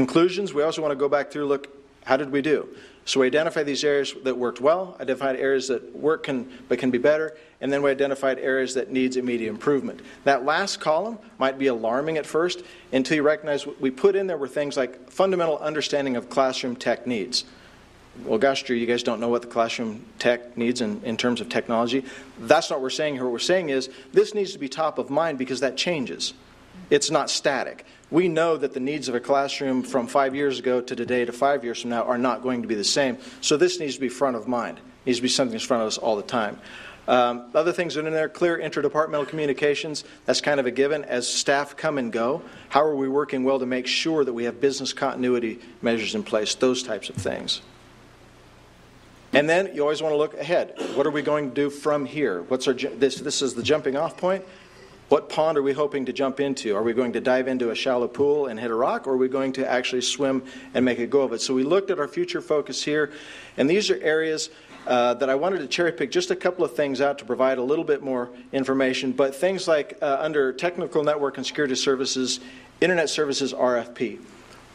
[0.00, 1.68] Conclusions, we also want to go back through, look,
[2.06, 2.66] how did we do?
[3.04, 6.90] So we identified these areas that worked well, identified areas that work can, but can
[6.90, 10.00] be better, and then we identified areas that needs immediate improvement.
[10.24, 12.62] That last column might be alarming at first
[12.92, 16.76] until you recognize what we put in there were things like fundamental understanding of classroom
[16.76, 17.44] tech needs.
[18.24, 21.42] Well, gosh, Drew, you guys don't know what the classroom tech needs in, in terms
[21.42, 22.06] of technology.
[22.38, 23.24] That's not what we're saying here.
[23.24, 26.32] What we're saying is this needs to be top of mind because that changes.
[26.90, 30.80] It's not static we know that the needs of a classroom from five years ago
[30.80, 33.18] to today to five years from now are not going to be the same.
[33.40, 34.78] So this needs to be front of mind.
[34.78, 36.58] It needs to be something that's in front of us all the time.
[37.08, 40.04] Um, other things that are in there, clear interdepartmental communications.
[40.26, 41.04] That's kind of a given.
[41.04, 44.44] As staff come and go, how are we working well to make sure that we
[44.44, 46.54] have business continuity measures in place?
[46.54, 47.62] Those types of things.
[49.32, 50.74] And then you always want to look ahead.
[50.94, 52.42] What are we going to do from here?
[52.42, 53.16] What's our this?
[53.16, 54.44] This is the jumping off point.
[55.10, 56.76] What pond are we hoping to jump into?
[56.76, 59.16] Are we going to dive into a shallow pool and hit a rock, or are
[59.16, 61.40] we going to actually swim and make a go of it?
[61.40, 63.10] So we looked at our future focus here,
[63.56, 64.50] and these are areas
[64.86, 67.58] uh, that I wanted to cherry pick just a couple of things out to provide
[67.58, 69.10] a little bit more information.
[69.10, 72.38] But things like uh, under technical network and security services,
[72.80, 74.20] internet services RFP.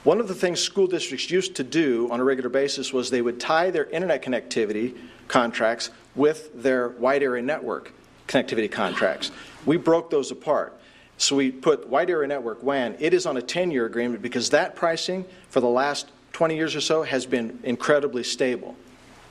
[0.03, 3.21] One of the things school districts used to do on a regular basis was they
[3.21, 4.97] would tie their internet connectivity
[5.29, 7.93] contracts with their wide area network
[8.27, 9.31] connectivity contracts.
[9.65, 10.79] We broke those apart.
[11.17, 14.49] So we put Wide Area Network, WAN, it is on a 10 year agreement because
[14.49, 18.75] that pricing for the last 20 years or so has been incredibly stable.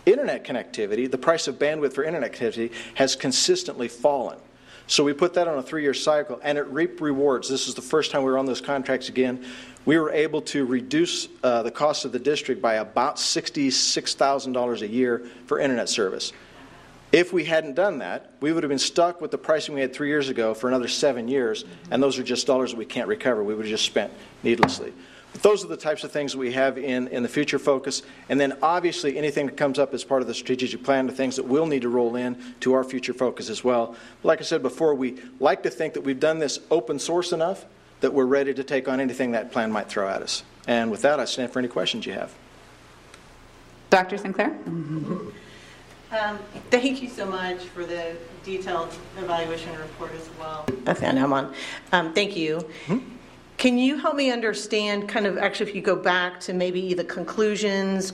[0.06, 4.38] Internet connectivity, the price of bandwidth for internet connectivity, has consistently fallen.
[4.86, 7.48] So we put that on a three year cycle and it reaped rewards.
[7.48, 9.44] This is the first time we were on those contracts again.
[9.86, 14.88] We were able to reduce uh, the cost of the district by about $66,000 a
[14.88, 16.32] year for internet service.
[17.14, 19.94] If we hadn't done that, we would have been stuck with the pricing we had
[19.94, 21.92] three years ago for another seven years, mm-hmm.
[21.92, 23.44] and those are just dollars that we can't recover.
[23.44, 24.12] We would have just spent
[24.42, 24.92] needlessly.
[25.32, 28.02] But those are the types of things that we have in, in the future focus.
[28.28, 31.36] And then obviously anything that comes up as part of the strategic plan, the things
[31.36, 33.94] that we'll need to roll in to our future focus as well.
[34.22, 37.30] But like I said before, we like to think that we've done this open source
[37.30, 37.64] enough
[38.00, 40.42] that we're ready to take on anything that plan might throw at us.
[40.66, 42.34] And with that, I stand for any questions you have.
[43.90, 44.18] Dr.
[44.18, 44.58] Sinclair?
[46.14, 46.38] Um,
[46.70, 50.64] thank you so much for the detailed evaluation report as well.
[50.86, 51.54] Okay, I know I'm on.
[51.90, 52.58] Um, thank you.
[52.86, 52.98] Mm-hmm.
[53.56, 57.04] Can you help me understand, kind of, actually, if you go back to maybe the
[57.04, 58.12] conclusions,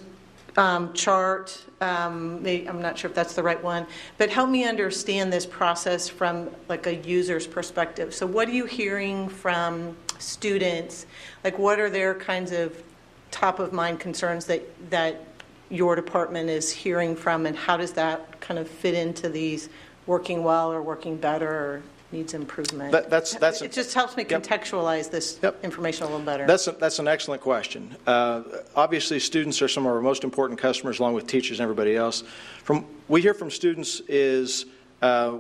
[0.57, 1.59] um, chart.
[1.81, 3.87] Um, may- I'm not sure if that's the right one,
[4.19, 8.15] but help me understand this process from like a user's perspective.
[8.15, 11.07] So, what are you hearing from students?
[11.45, 12.83] Like, what are their kinds of
[13.31, 15.25] top of mind concerns that that
[15.71, 19.69] your department is hearing from, and how does that kind of fit into these
[20.07, 21.83] working well or working better or
[22.13, 22.91] needs improvement?
[22.91, 26.45] That- that's- that's- it just helps me contextualize this information a little better.
[26.45, 27.95] That's, a, that's an excellent question.
[28.05, 28.43] Uh,
[28.75, 32.25] obviously, students are some of our most important customers, along with teachers and everybody else.
[32.65, 34.67] From we hear from students is
[35.03, 35.39] uh,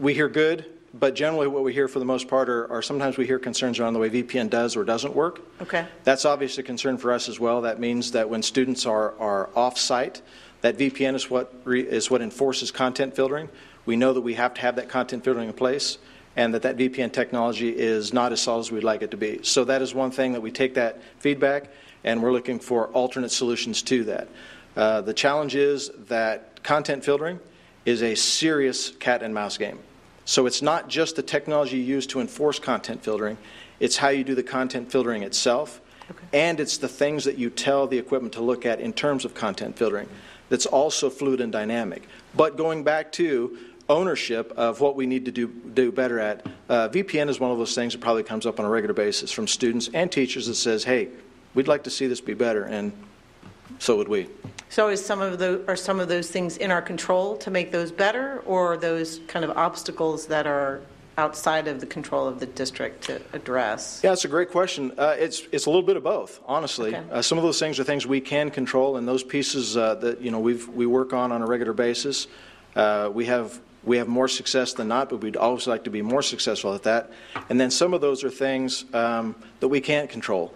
[0.00, 3.16] we hear good, but generally what we hear for the most part are, are sometimes
[3.16, 5.40] we hear concerns around the way VPN does or doesn't work.
[5.60, 5.86] okay.
[6.04, 7.62] That's obviously a concern for us as well.
[7.62, 10.20] That means that when students are, are off-site,
[10.62, 13.48] that VPN is what, re, is what enforces content filtering.
[13.86, 15.98] We know that we have to have that content filtering in place
[16.36, 19.40] and that that VPN technology is not as solid as we'd like it to be.
[19.42, 21.70] So that is one thing that we take that feedback
[22.04, 24.28] and we're looking for alternate solutions to that.
[24.76, 27.40] Uh, the challenge is that content filtering
[27.84, 29.78] is a serious cat and mouse game.
[30.30, 33.36] So it's not just the technology you use to enforce content filtering,
[33.80, 35.80] it's how you do the content filtering itself,
[36.32, 39.34] and it's the things that you tell the equipment to look at in terms of
[39.34, 40.08] content filtering
[40.48, 42.08] that's also fluid and dynamic.
[42.36, 43.58] But going back to
[43.88, 47.58] ownership of what we need to do, do better at, uh, VPN is one of
[47.58, 50.54] those things that probably comes up on a regular basis from students and teachers that
[50.54, 51.08] says, hey,
[51.54, 52.92] we'd like to see this be better, and
[53.80, 54.28] so would we.
[54.68, 57.72] So is some of the, are some of those things in our control to make
[57.72, 60.80] those better, or are those kind of obstacles that are
[61.18, 64.00] outside of the control of the district to address?
[64.04, 64.92] Yeah, it's a great question.
[64.96, 66.94] Uh, it's it's a little bit of both, honestly.
[66.94, 67.10] Okay.
[67.10, 70.20] Uh, some of those things are things we can control, and those pieces uh, that
[70.20, 72.28] you know we we work on on a regular basis.
[72.76, 76.02] Uh, we have we have more success than not, but we'd always like to be
[76.02, 77.10] more successful at that.
[77.48, 80.54] And then some of those are things um, that we can't control.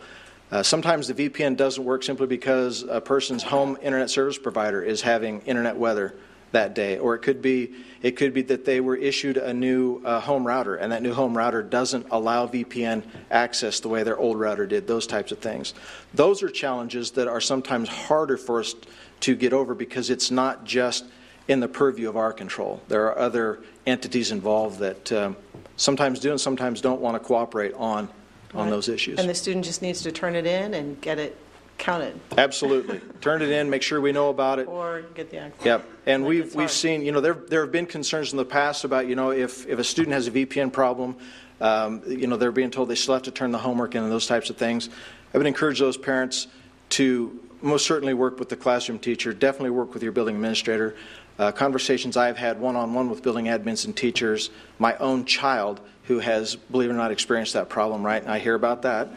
[0.50, 5.02] Uh, sometimes the VPN doesn't work simply because a person's home internet service provider is
[5.02, 6.14] having internet weather
[6.52, 10.00] that day, or it could be it could be that they were issued a new
[10.04, 14.16] uh, home router, and that new home router doesn't allow VPN access the way their
[14.16, 14.86] old router did.
[14.86, 15.74] Those types of things.
[16.14, 18.74] Those are challenges that are sometimes harder for us
[19.20, 21.04] to get over because it's not just
[21.48, 22.80] in the purview of our control.
[22.88, 25.36] There are other entities involved that um,
[25.76, 28.08] sometimes do and sometimes don't want to cooperate on
[28.54, 28.70] on Right.
[28.70, 29.18] those issues.
[29.18, 31.36] And the student just needs to turn it in and get it
[31.76, 33.00] counted, Absolutely.
[33.20, 34.68] Turn it in, make sure we know about it.
[34.68, 35.66] or get the access.
[35.66, 35.84] Yep.
[36.06, 39.08] And we've, we've seen, you know, there, there have been concerns in the past about,
[39.08, 41.16] you know, if, if a student has a VPN problem,
[41.60, 44.12] um, you know, they're being told they still have to turn the homework in and
[44.12, 44.88] those types of things.
[45.34, 46.46] I would encourage those parents
[46.90, 50.94] to most certainly work with the classroom teacher, definitely work with your building administrator.
[51.40, 55.80] Uh, conversations I've had one on one with building admins and teachers, my own child
[56.04, 58.22] who has, believe it or not, experienced that problem, right?
[58.22, 59.08] And I hear about that.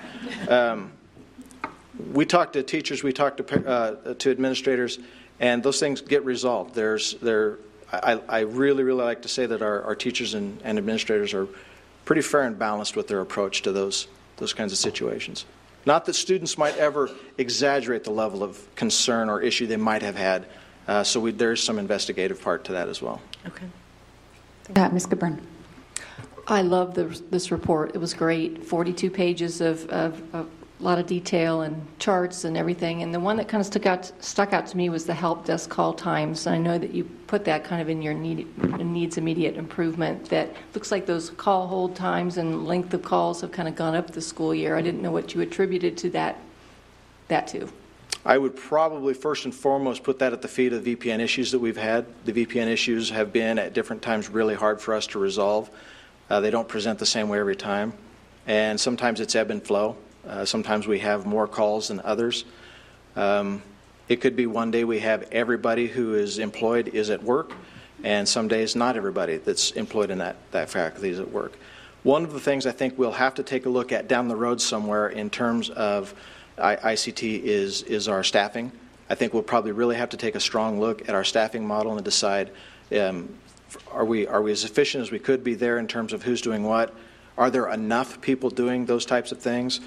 [0.47, 0.91] Um,
[2.14, 4.99] we talk to teachers, we talk to, uh, to administrators,
[5.39, 6.76] and those things get resolved.
[6.76, 7.57] There's, there,
[7.91, 11.47] I, I really, really like to say that our, our teachers and, and administrators are
[12.05, 14.07] pretty fair and balanced with their approach to those,
[14.38, 15.45] those kinds of situations.
[15.85, 20.15] Not that students might ever exaggerate the level of concern or issue they might have
[20.15, 20.45] had,
[20.88, 23.22] uh, so we, there's some investigative part to that as well.
[23.45, 23.65] Okay.
[24.76, 25.05] Uh, Ms.
[25.05, 25.41] Goodburn.
[26.48, 27.94] I love this, this report.
[27.94, 28.65] It was great.
[28.65, 30.49] 42 pages of, of, of
[30.80, 33.03] a lot of detail and charts and everything.
[33.03, 35.44] And the one that kind of stuck out stuck out to me was the help
[35.44, 36.48] desk call times.
[36.48, 38.48] And I know that you put that kind of in your need,
[38.80, 40.30] needs immediate improvement.
[40.30, 43.95] That looks like those call hold times and length of calls have kind of gone
[43.95, 44.78] up this school year.
[44.78, 46.38] I didn't know what you attributed to that
[47.28, 47.68] that to.
[48.26, 51.52] I would probably first and foremost put that at the feet of the VPN issues
[51.52, 52.06] that we've had.
[52.26, 55.69] The VPN issues have been at different times really hard for us to resolve.
[56.30, 57.94] Uh, they don't present the same way every time,
[58.45, 59.95] and sometimes it's ebb and flow.
[60.28, 62.44] Uh, sometimes we have more calls than others.
[63.16, 63.62] Um,
[64.10, 67.54] it could be one day we have everybody who is employed is at work,
[68.04, 71.58] and some days not everybody that's employed in that, that faculty is at work.
[72.04, 74.36] One of the things I think we'll have to take a look at down the
[74.36, 76.14] road somewhere in terms of
[76.58, 78.72] I- ICT is, is our staffing.
[79.10, 81.95] I think we'll probably really have to take a strong look at our staffing model
[81.95, 82.52] and decide
[82.98, 83.30] um,
[83.91, 86.41] are, we, are we as efficient as we could be there in terms of who's
[86.41, 86.94] doing what?
[87.38, 89.80] Are there enough people doing those types of things?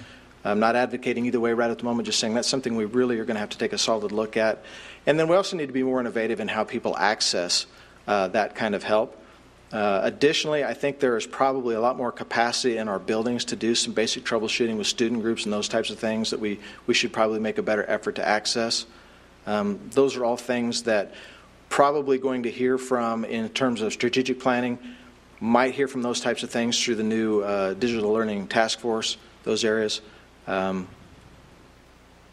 [0.44, 3.18] I'm not advocating either way right at the moment, just saying that's something we really
[3.18, 4.62] are going to have to take a solid look at.
[5.06, 7.66] And then we also need to be more innovative in how people access
[8.06, 9.16] uh, that kind of help.
[9.72, 13.56] Uh, additionally, I think there is probably a lot more capacity in our buildings to
[13.56, 16.94] do some basic troubleshooting with student groups and those types of things that we, we
[16.94, 18.86] should probably make a better effort to access.
[19.46, 21.14] Um, those are all things that
[21.70, 24.78] probably going to hear from in terms of strategic planning,
[25.40, 29.16] might hear from those types of things through the new uh, digital learning task force,
[29.44, 30.02] those areas.
[30.46, 30.86] Um,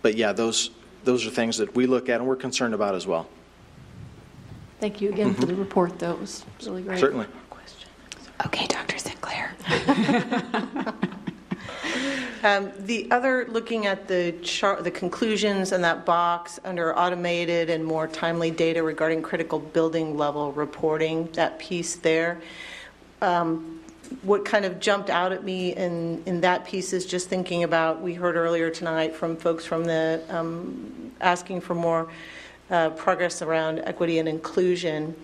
[0.02, 0.72] but yeah, those
[1.06, 3.30] those are things that we look at and we're concerned about as well.
[4.82, 6.12] Thank you again for the report, though.
[6.12, 7.00] It was really great.
[7.00, 7.28] Certainly.
[8.46, 8.98] Okay, Dr.
[9.00, 9.56] Sinclair.
[12.44, 14.34] Um, The other, looking at the
[14.82, 20.52] the conclusions in that box under automated and more timely data regarding critical building level
[20.52, 22.40] reporting, that piece there,
[23.22, 23.82] um,
[24.22, 28.02] what kind of jumped out at me in, in that piece is just thinking about,
[28.02, 32.08] we heard earlier tonight from folks from the, um, asking for more
[32.70, 35.16] uh, progress around equity and inclusion.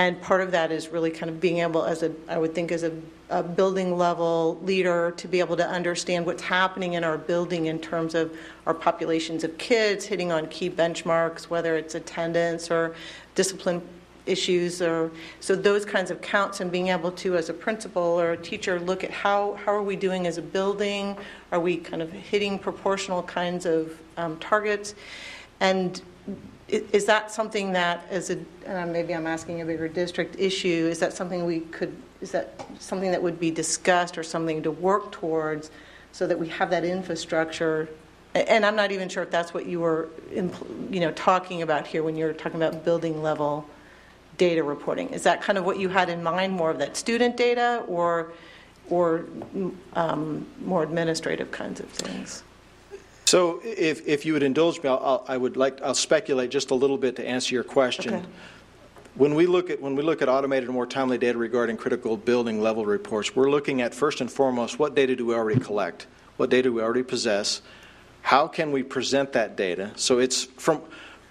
[0.00, 2.72] And part of that is really kind of being able, as a, I would think,
[2.72, 2.92] as a,
[3.28, 7.78] a building level leader, to be able to understand what's happening in our building in
[7.78, 12.94] terms of our populations of kids hitting on key benchmarks, whether it's attendance or
[13.34, 13.82] discipline
[14.24, 15.10] issues or
[15.40, 18.80] so those kinds of counts and being able to as a principal or a teacher
[18.80, 21.14] look at how how are we doing as a building?
[21.52, 24.94] Are we kind of hitting proportional kinds of um, targets?
[25.60, 26.00] And
[26.70, 31.12] is that something that a uh, maybe i'm asking a bigger district issue is that
[31.12, 35.70] something we could is that something that would be discussed or something to work towards
[36.12, 37.88] so that we have that infrastructure
[38.34, 42.02] and i'm not even sure if that's what you were you know talking about here
[42.02, 43.66] when you were talking about building level
[44.40, 45.10] data reporting.
[45.10, 48.32] Is that kind of what you had in mind, more of that student data or,
[48.88, 49.26] or
[49.92, 52.42] um, more administrative kinds of things?
[53.30, 56.72] So if, if you would indulge me, I'll- I'll, I would like, I'll speculate just
[56.72, 58.14] a little bit to answer your question.
[58.14, 58.26] Okay.
[59.14, 62.16] When we look at, when we look at automated and more timely data regarding critical
[62.16, 66.08] building level reports, we're looking at first and foremost, what data do we already collect?
[66.38, 67.62] What data do we already possess?
[68.22, 69.92] How can we present that data?
[69.94, 70.82] So it's from,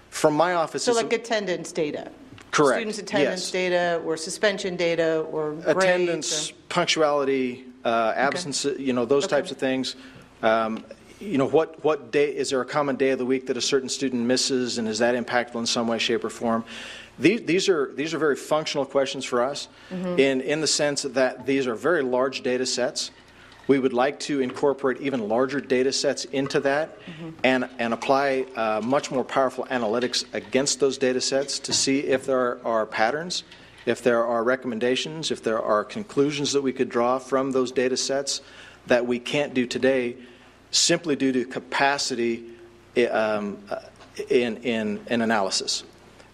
[0.08, 0.84] from my office.
[0.84, 2.10] So like attendance data?
[2.50, 3.50] Correct, Students' attendance yes.
[3.50, 9.58] data or suspension data or attendance, or- punctuality, uh, absence, you know, those types of
[9.58, 9.96] things.
[10.42, 10.82] Um,
[11.20, 13.60] You know, what, what day, is there a common day of the week that a
[13.60, 16.64] certain student misses, and is that impactful in some way, shape, or form?
[17.18, 20.18] These, these are, these are very functional questions for us, Mhm.
[20.18, 23.10] in, in the sense that these are very large data sets.
[23.66, 26.96] We would like to incorporate even larger data sets into that
[27.44, 32.24] and, and apply uh, much more powerful analytics against those data sets to see if
[32.24, 33.44] there are patterns,
[33.84, 37.96] if there are recommendations, if there are conclusions that we could draw from those data
[37.98, 38.40] sets
[38.86, 40.16] that we can't do today
[40.70, 42.44] simply due to capacity
[43.10, 43.80] um, uh,
[44.28, 45.84] in, in, in analysis.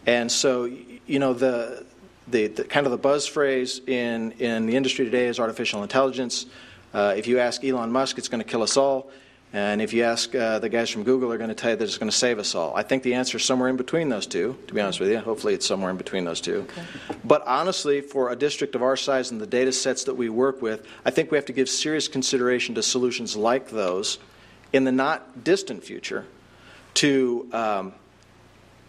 [0.07, 1.85] And so, you know, the,
[2.29, 6.47] the, the kind of the buzz phrase in, in the industry today is artificial intelligence.
[6.95, 9.11] Uh, if you ask Elon Musk, it's going to kill us all.
[9.57, 11.85] And if you ask uh, the guys from Google, they're going to tell you that
[11.85, 12.77] it's going to save us all.
[12.77, 15.17] I think the answer is somewhere in between those two, to be honest with you.
[15.17, 16.67] Hopefully, it's somewhere in between those two.
[17.25, 20.61] But honestly, for a district of our size and the data sets that we work
[20.61, 24.19] with, I think we have to give serious consideration to solutions like those
[24.75, 26.27] in the not distant future
[26.97, 27.95] to um,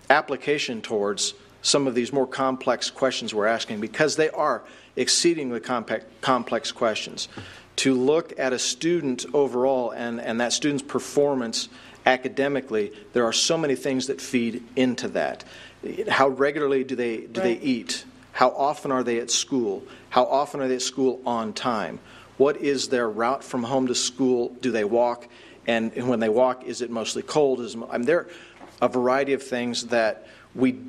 [0.09, 4.63] application towards some of these more complex questions we're asking because they are
[4.97, 7.29] exceedingly complex questions.
[7.77, 11.69] To look at a student overall and, and that student's performance
[12.05, 15.43] academically, there are so many things that feed into that.
[16.09, 18.05] How regularly do they, do they eat?
[18.31, 19.83] How often are they at school?
[20.09, 21.99] How often are they at school on time?
[22.37, 24.49] What is their route from home to school?
[24.61, 25.27] Do they walk?
[25.65, 27.61] And when they walk, is it mostly cold?
[27.61, 28.27] Is, I mean, there are
[28.81, 30.79] a variety of things that we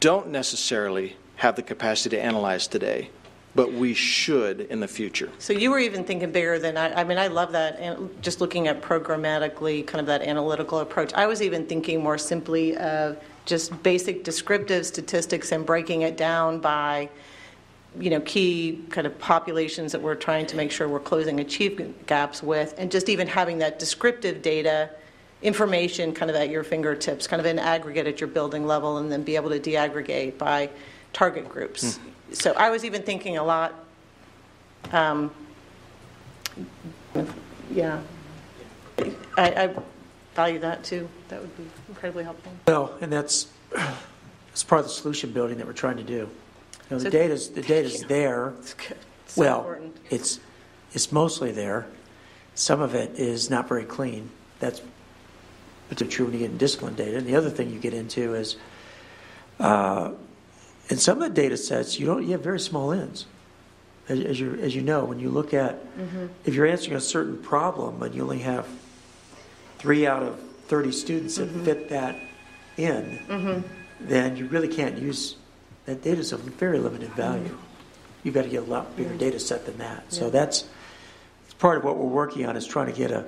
[0.00, 3.10] don't necessarily have the capacity to analyze today,
[3.54, 5.30] but we should in the future.
[5.38, 8.40] So you were even thinking bigger than I, I mean, I love that, and just
[8.40, 11.12] looking at programmatically, kind of that analytical approach.
[11.14, 16.58] I was even thinking more simply of just basic descriptive statistics and breaking it down
[16.58, 17.08] by,
[18.00, 22.06] you know, key kind of populations that we're trying to make sure we're closing achievement
[22.06, 24.90] gaps with, and just even having that descriptive data
[25.42, 29.12] information kind of at your fingertips, kind of in aggregate at your building level, and
[29.12, 30.68] then be able to deaggregate by
[31.12, 31.98] target groups.
[31.98, 32.08] Hmm.
[32.34, 33.74] So I was even thinking a lot
[34.92, 35.30] um,
[37.70, 38.00] Yeah.
[39.36, 39.74] I, I
[40.34, 41.08] value that too.
[41.28, 42.52] That would be incredibly helpful.
[42.66, 46.14] Well, and that's, that's part of the solution building that we're trying to do.
[46.14, 46.28] You
[46.90, 48.52] know, the So- data's, the data's there.
[49.26, 49.96] so Well, important.
[50.10, 50.40] it's,
[50.92, 51.86] it's mostly there.
[52.54, 54.30] Some of it is not very clean.
[54.60, 54.80] That's
[55.88, 57.16] particularly true when you get in discipline data.
[57.18, 58.56] And the other thing you get into is,
[59.58, 60.12] uh,
[60.90, 63.26] in some of the data sets, you don't, you have very small ends.
[64.08, 66.28] As, as you, as you know, when you look at, Mhm.
[66.44, 68.66] if you're answering a certain problem and you only have
[69.78, 70.38] three out of
[70.68, 71.64] 30 students that Mhm.
[71.64, 72.16] fit that
[72.76, 73.62] in, Mhm.
[74.00, 75.36] then you really can't use,
[75.86, 77.56] that data's of very limited value.
[78.22, 80.04] You've got to get a lot bigger data set than that.
[80.12, 80.30] So Yeah.
[80.30, 80.64] that's,
[81.58, 83.24] part of what we're working on is trying to get a,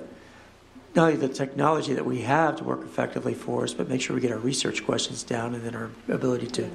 [0.95, 4.15] not only the technology that we have to work effectively for us, but make sure
[4.15, 6.69] we get our research questions down and then our ability to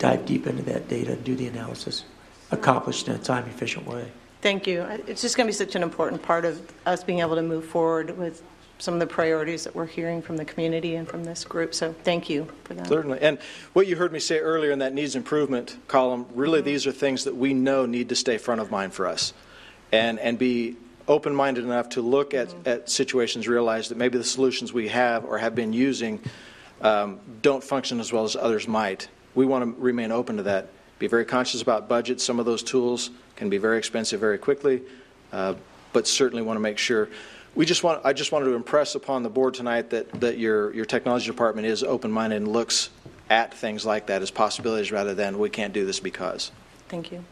[0.00, 2.04] dive deep into that data and do the analysis
[2.50, 4.10] accomplished in a time efficient way.
[4.40, 4.82] Thank you.
[5.06, 7.66] It's just going to be such an important part of us being able to move
[7.66, 8.42] forward with
[8.78, 11.74] some of the priorities that we're hearing from the community and from this group.
[11.74, 12.86] So thank you for that.
[12.86, 13.18] Certainly.
[13.20, 13.38] And
[13.74, 17.24] what you heard me say earlier in that needs improvement column, really these are things
[17.24, 19.34] that we know need to stay front of mind for us
[19.92, 24.24] and, and be open minded enough to look at, at situations, realize that maybe the
[24.24, 26.18] solutions we have or have been using
[26.80, 29.08] um, don't function as well as others might.
[29.34, 30.68] We want to remain open to that.
[30.98, 32.20] Be very conscious about budget.
[32.20, 34.82] Some of those tools can be very expensive very quickly,
[35.32, 35.54] uh,
[35.92, 37.08] but certainly want to make sure.
[37.54, 40.72] We just want, I just wanted to impress upon the board tonight that, that your,
[40.74, 42.90] your technology department is open minded and looks
[43.28, 46.50] at things like that as possibilities rather than we can't do this because.
[46.88, 47.24] Thank you.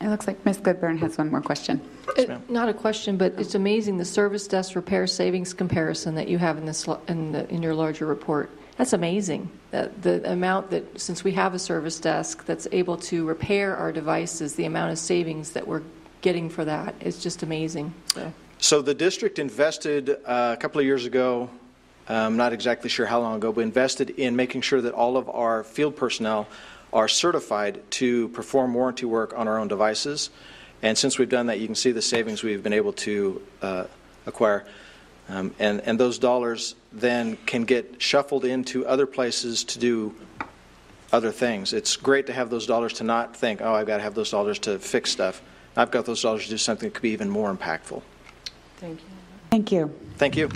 [0.00, 0.58] It looks like Ms.
[0.58, 1.80] Goodburn has one more question.
[2.16, 6.38] It- Not a question, but it's amazing the service desk repair savings comparison that you
[6.38, 8.50] have in this, in the, in your larger report.
[8.76, 9.50] That's amazing.
[9.70, 13.92] That the amount that, since we have a service desk that's able to repair our
[13.92, 15.82] devices, the amount of savings that we're
[16.20, 17.94] getting for that is just amazing.
[18.06, 21.48] So, So the district invested uh, a couple of years ago,
[22.08, 25.28] I'm not exactly sure how long ago, but invested in making sure that all of
[25.28, 26.46] our field personnel
[26.92, 30.30] are certified to perform warranty work on our own devices.
[30.82, 33.84] And since we've done that, you can see the savings we've been able to uh,
[34.24, 34.64] acquire.
[35.28, 40.14] Um, and, and those dollars then can get shuffled into other places to do
[41.12, 41.72] other things.
[41.72, 44.30] It's great to have those dollars to not think, oh, I've got to have those
[44.30, 45.42] dollars to fix stuff.
[45.76, 48.02] I've got those dollars to do something that could be even more impactful.
[48.76, 49.06] Thank you.
[49.50, 49.94] Thank you.
[50.16, 50.50] Thank you.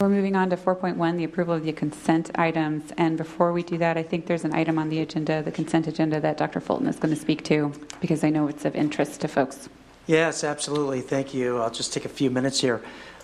[0.00, 2.90] We're moving on to 4.1, the approval of the consent items.
[2.96, 5.86] And before we do that, I think there's an item on the agenda, the consent
[5.86, 6.58] agenda, that Dr.
[6.58, 9.68] Fulton is going to speak to because I know it's of interest to folks.
[10.06, 11.02] Yes, absolutely.
[11.02, 11.58] Thank you.
[11.58, 12.82] I'll just take a few minutes here.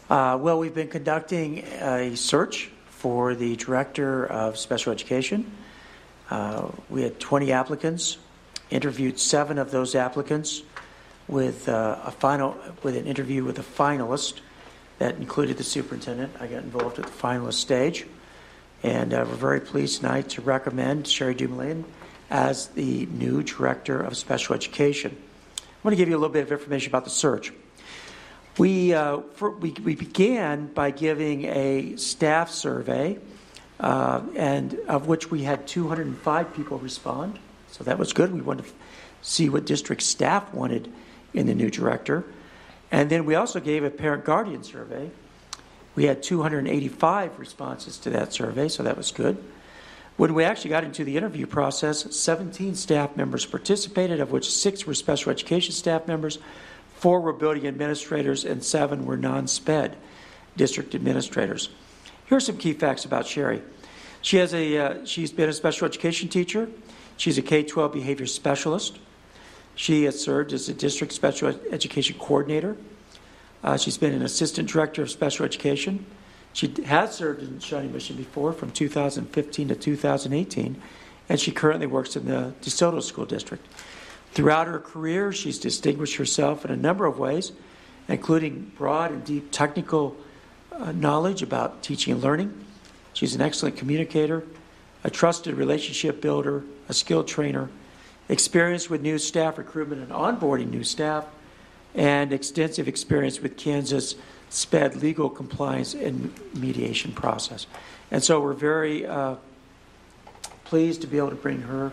[0.09, 5.51] Uh, well, we've been conducting a search for the director of special education.
[6.31, 8.19] Uh, we had 20 applicants,
[8.70, 10.62] interviewed seven of those applicants
[11.28, 14.40] with uh, a final with an interview with a finalist
[14.98, 16.32] that included the superintendent.
[16.40, 18.07] I got involved at the finalist stage,
[18.82, 21.85] and uh, we're very pleased tonight to recommend Sherry Dumoulin
[22.31, 25.16] as the new director of special education.
[25.87, 27.53] I want to give you a little bit of information about the search.
[28.59, 33.21] We, uh, for, we, we began by giving a staff survey,
[33.79, 37.39] uh, and of which we had 205 people respond.
[37.71, 38.33] So that was good.
[38.33, 38.73] We wanted to
[39.23, 40.93] see what district staff wanted
[41.33, 42.25] in the new director.
[42.91, 45.13] And then we also gave a parent guardian survey.
[45.95, 49.41] We had 285 responses to that survey, so that was good.
[50.17, 54.87] When we actually got into the interview process, 17 staff members participated, of which six
[54.87, 56.39] were special education staff members,
[56.95, 59.97] four were building administrators, and seven were non SPED
[60.57, 61.69] district administrators.
[62.29, 63.63] Here are some key facts about Sherry.
[64.23, 66.69] She has a, uh, she's been a special education teacher.
[67.19, 68.99] She's a K 12 behavior specialist.
[69.75, 72.79] She has served as a district special education coordinator.
[73.63, 76.07] Uh, she's been an assistant director of special education.
[76.57, 80.81] She has served in Shawnee Mission before from 2015 to 2018,
[81.28, 83.62] and she currently works in the DeSoto School District.
[84.33, 87.53] Throughout her career, she's distinguished herself in a number of ways,
[88.09, 90.16] including broad and deep technical
[90.73, 92.65] uh, knowledge about teaching and learning.
[93.12, 94.43] She's an excellent communicator,
[95.05, 97.69] a trusted relationship builder, a skilled trainer,
[98.31, 101.27] experience with new staff recruitment and onboarding new staff,
[101.95, 104.15] and extensive experience with Kansas
[104.51, 107.66] SPED legal compliance and mediation process.
[108.10, 109.36] And so we're very uh,
[110.64, 111.93] pleased to be able to bring her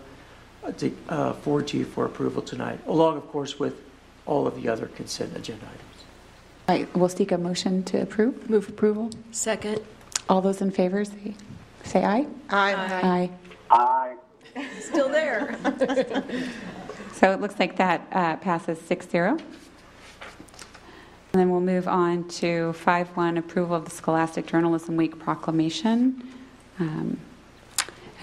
[0.63, 3.81] uh, to, uh, forward to you for approval tonight, along, of course, with
[4.25, 5.81] all of the other consent agenda items.
[6.69, 8.49] All right, we'll seek a motion to approve.
[8.49, 9.09] Move approval.
[9.31, 9.81] Second.
[10.30, 11.34] All those in favor say,
[11.84, 12.25] say aye.
[12.49, 13.30] Aye.
[13.69, 14.15] Aye.
[14.55, 14.69] Aye.
[14.80, 15.57] Still there.
[17.13, 19.39] So it looks like that uh, passes 6-0.
[21.34, 26.22] And then we'll move on to 5-1, approval of the Scholastic Journalism Week proclamation.
[26.80, 27.19] Um,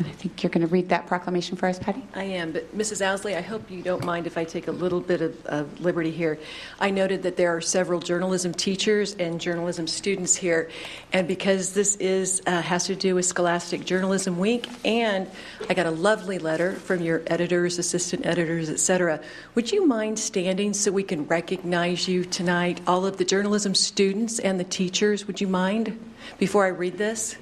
[0.00, 2.02] And I think you're going to read that proclamation for us, Patty?
[2.14, 3.04] I am, but Mrs.
[3.04, 6.10] Owsley, I hope you don't mind if I take a little bit of, of liberty
[6.10, 6.38] here.
[6.80, 10.70] I noted that there are several journalism teachers and journalism students here,
[11.12, 15.30] and because this is uh, has to do with Scholastic Journalism Week, and
[15.68, 19.20] I got a lovely letter from your editors, assistant editors, etc.
[19.54, 24.38] Would you mind standing so we can recognize you tonight, all of the journalism students
[24.38, 25.26] and the teachers?
[25.26, 25.98] Would you mind
[26.38, 27.36] before I read this?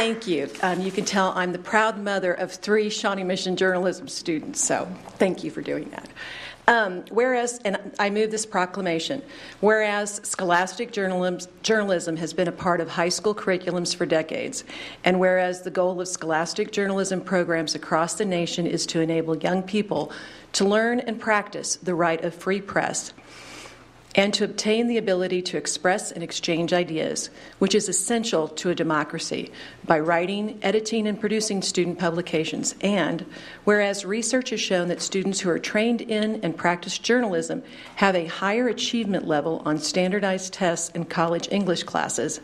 [0.00, 0.48] Thank you.
[0.62, 4.88] Um, you can tell I'm the proud mother of three Shawnee Mission journalism students, so
[5.18, 6.08] thank you for doing that.
[6.68, 9.22] Um, whereas, and I move this proclamation,
[9.60, 14.64] whereas scholastic journalism, journalism has been a part of high school curriculums for decades,
[15.04, 19.62] and whereas the goal of scholastic journalism programs across the nation is to enable young
[19.62, 20.12] people
[20.54, 23.12] to learn and practice the right of free press
[24.14, 27.30] and to obtain the ability to express and exchange ideas,
[27.60, 29.52] which is essential to a democracy,
[29.84, 32.74] by writing, editing, and producing student publications.
[32.80, 33.24] And
[33.64, 37.62] whereas research has shown that students who are trained in and practice journalism
[37.96, 42.40] have a higher achievement level on standardized tests in college English classes,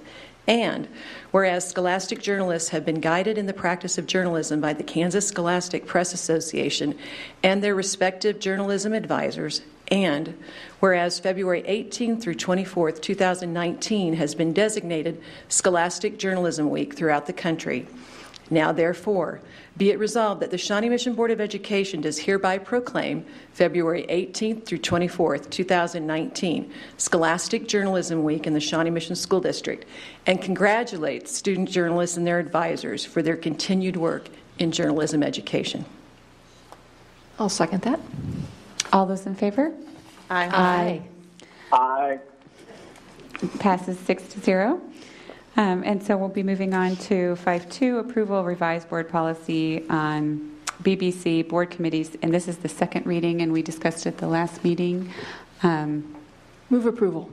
[0.49, 0.87] and
[1.33, 5.87] whereas scholastic journalists have been guided in the practice of journalism by the Kansas Scholastic
[5.87, 6.97] Press Association
[7.43, 10.39] and their respective journalism advisors, and
[10.87, 17.89] whereas February 18 through 24, 2019 has been designated Scholastic Journalism Week throughout the country.
[18.51, 19.41] Now, therefore,
[19.77, 24.65] be it resolved that the Shawnee Mission Board of Education does hereby proclaim February 18th
[24.65, 29.85] through 24th, 2019, Scholastic Journalism Week in the Shawnee Mission School District
[30.27, 34.29] and congratulates student journalists and their advisors for their continued work
[34.61, 35.85] in journalism education.
[37.41, 37.99] I'll second that.
[38.93, 39.73] All those in favor?
[40.31, 41.03] Aye.
[41.73, 42.21] Aye.
[43.59, 44.81] Passes six to zero.
[45.57, 51.49] Um, and so we'll be moving on to 5.2, approval revised board policy on BBC
[51.49, 52.15] board committees.
[52.21, 55.11] And this is the second reading, and we discussed it at the last meeting.
[55.63, 56.15] Um,
[56.69, 57.31] Move approval.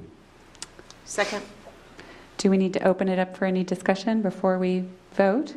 [1.04, 1.44] Second.
[2.38, 5.54] Do we need to open it up for any discussion before we vote?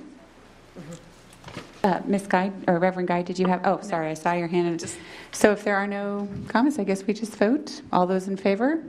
[1.86, 2.26] Uh, Ms.
[2.26, 4.84] Guy, or Reverend Guy, did you have, oh, sorry, I saw your hand.
[5.30, 7.80] So if there are no comments, I guess we just vote.
[7.92, 8.82] All those in favor?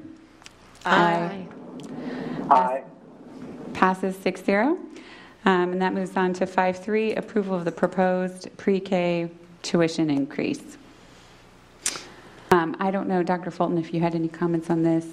[0.84, 1.46] Aye.
[2.50, 2.84] Aye.
[3.74, 4.80] Passes 6-0.
[5.46, 9.30] Um, And that moves on to 5-3, approval of the proposed pre-K
[9.62, 10.78] tuition increase.
[12.50, 13.52] Um, I don't know, Dr.
[13.52, 15.06] Fulton, if you had any comments on this.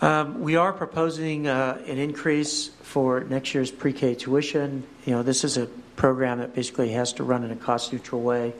[0.00, 4.84] Um, we are proposing uh, an increase for next year's pre-K tuition.
[5.06, 8.54] You know, this is a program that basically has to run in a cost-neutral way,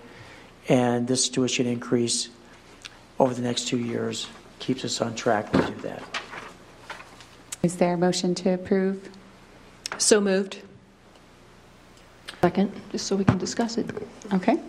[0.68, 2.28] and this tuition increase
[3.18, 4.26] over the next two years
[4.58, 6.02] keeps us on track to do that.
[7.62, 9.08] Is there a motion to approve?
[9.98, 10.60] So moved.
[12.42, 13.88] Second, just so we can discuss it.
[14.34, 14.60] Okay.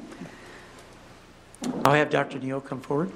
[1.83, 2.39] I'll have Dr.
[2.39, 3.11] Neal come forward.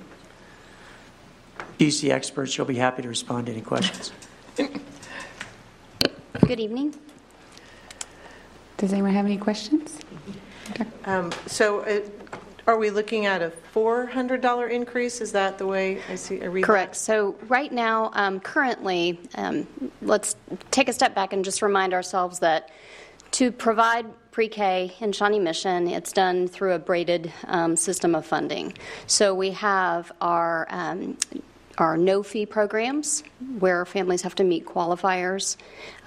[1.80, 2.48] DC the expert.
[2.48, 4.12] She'll be happy to respond to any questions.
[4.58, 6.94] Good evening.
[8.80, 10.00] Does anyone have any questions?
[11.04, 12.00] Um, So uh,
[12.66, 15.20] are we looking at a $400 increase?
[15.20, 16.68] Is that the way I see, I read that?
[16.68, 16.96] Correct.
[16.96, 19.68] So right now, um, currently, um,
[20.02, 20.38] let's
[20.72, 22.72] take a step back and just remind ourselves that
[23.32, 28.74] to provide pre-K in Shawnee Mission, it's done through a braided um, system of funding.
[29.08, 30.68] So we have our
[31.80, 33.24] our no fee programs
[33.60, 35.56] where families have to meet qualifiers.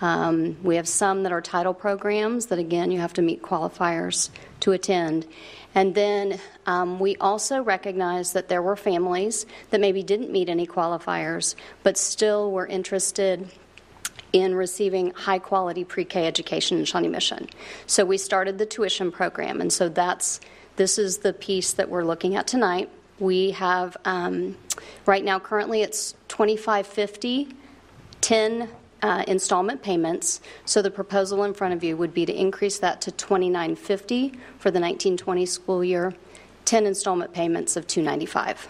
[0.00, 4.28] Um, we have some that are title programs that, again, you have to meet qualifiers
[4.60, 5.26] to attend.
[5.74, 10.66] And then um, we also recognize that there were families that maybe didn't meet any
[10.66, 13.50] qualifiers, but still were interested
[14.32, 17.48] in receiving high quality pre K education in Shawnee Mission.
[17.86, 20.40] So we started the tuition program, and so that's
[20.76, 22.90] this is the piece that we're looking at tonight.
[23.22, 24.56] We have um,
[25.06, 27.54] right now currently it's 2550,
[28.20, 28.68] 10
[29.00, 30.40] uh, installment payments.
[30.64, 34.72] So the proposal in front of you would be to increase that to 2950 for
[34.72, 36.12] the 1920 school year,
[36.64, 38.66] 10 installment payments of 295.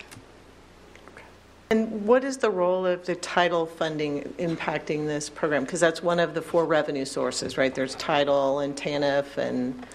[1.70, 5.64] And what is the role of the title funding impacting this program?
[5.64, 7.74] Because that's one of the four revenue sources, right?
[7.74, 9.86] There's title and TANF and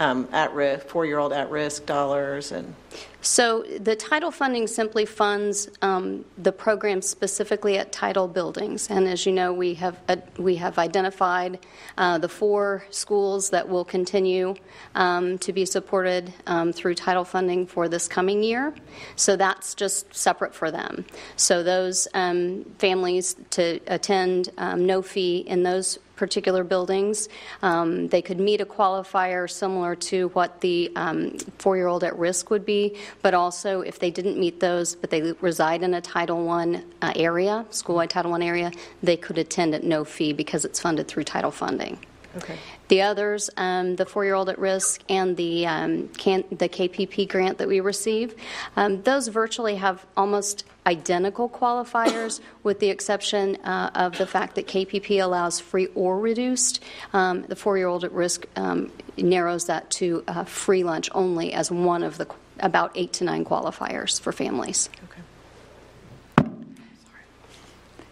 [0.00, 2.74] um, at risk, four-year-old at-risk dollars, and
[3.20, 9.26] So the title funding simply funds um, the program specifically at title buildings, and as
[9.26, 11.58] you know, we have uh, we have identified
[11.98, 14.54] uh, the four schools that will continue
[14.94, 18.74] um, to be supported um, through title funding for this coming year.
[19.16, 21.04] So that's just separate for them.
[21.36, 27.28] So those um, families to attend um, no fee in those particular buildings.
[27.62, 32.18] Um, they could meet a qualifier similar to what the um, four year old at
[32.18, 32.85] risk would be,
[33.22, 37.12] but also if they didn't meet those, but they reside in a Title I uh,
[37.16, 38.70] area, school wide Title I area,
[39.02, 41.98] they could attend at no fee because it's funded through title funding.
[42.36, 42.58] Okay.
[42.88, 47.66] The others, um, the four-year-old at risk and the um, can, the KPP grant that
[47.66, 48.34] we receive,
[48.76, 54.68] um, those virtually have almost identical qualifiers, with the exception uh, of the fact that
[54.68, 56.82] KPP allows free or reduced.
[57.12, 62.02] Um, the four-year-old at risk um, narrows that to uh, free lunch only as one
[62.02, 62.28] of the
[62.60, 64.88] about eight to nine qualifiers for families.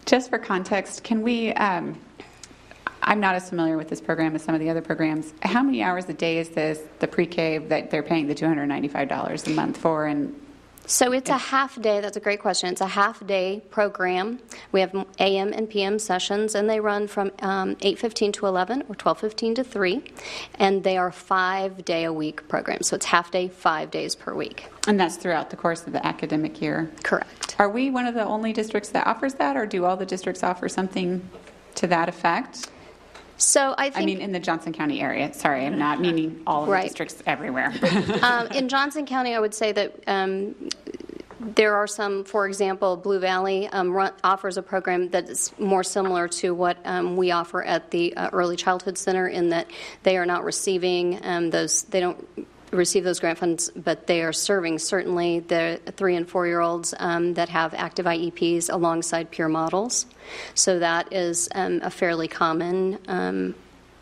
[0.06, 1.98] Just for context, can we, um,
[3.02, 5.32] I'm not as familiar with this program as some of the other programs.
[5.42, 9.50] How many hours a day is this, the pre-K that they're paying the $295 a
[9.50, 10.06] month for?
[10.06, 10.38] And
[10.86, 12.00] So it's a half day.
[12.00, 12.68] That's a great question.
[12.68, 14.40] It's a half day program.
[14.70, 18.94] We have AM and PM sessions, and they run from um, 8:15 to 11 or
[18.94, 20.04] 12:15 to 3,
[20.56, 22.88] and they are five day a week programs.
[22.88, 24.68] So it's half day, five days per week.
[24.86, 26.90] And that's throughout the course of the academic year?
[27.02, 27.56] Correct.
[27.58, 30.42] Are we one of the only districts that offers that, or do all the districts
[30.42, 31.28] offer something
[31.76, 32.68] to that effect?
[33.36, 34.02] So I think.
[34.02, 35.32] I mean, in the Johnson County area.
[35.34, 36.82] Sorry, I'm not meaning all Right.
[36.82, 37.72] the districts everywhere.
[38.22, 40.54] um, in Johnson County, I would say that um,
[41.40, 45.82] there are some, for example, Blue Valley um, run, offers a program that is more
[45.82, 49.70] similar to what um, we offer at the uh, Early Childhood Center in that
[50.04, 52.26] they are not receiving um, those, they don't
[52.76, 56.94] receive those grant funds, but they are serving certainly the three and four year olds
[56.98, 60.06] um, that have active IEPs alongside peer models.
[60.54, 63.54] So that is um, a fairly common um,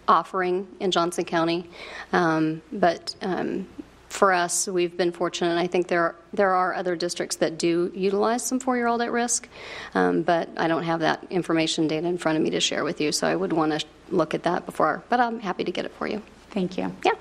[0.08, 1.68] offering in Johnson County.
[2.12, 3.66] Um, but um,
[4.08, 5.50] for us, we've been fortunate.
[5.50, 8.86] and I think there are, there are other districts that do utilize some four year
[8.86, 9.48] old at risk,
[9.94, 13.00] um, but I don't have that information data in front of me to share with
[13.00, 15.02] you, so I would want to look at that before.
[15.08, 16.22] But I'm happy to get it for you.
[16.50, 16.94] Thank you.
[17.04, 17.12] Yeah.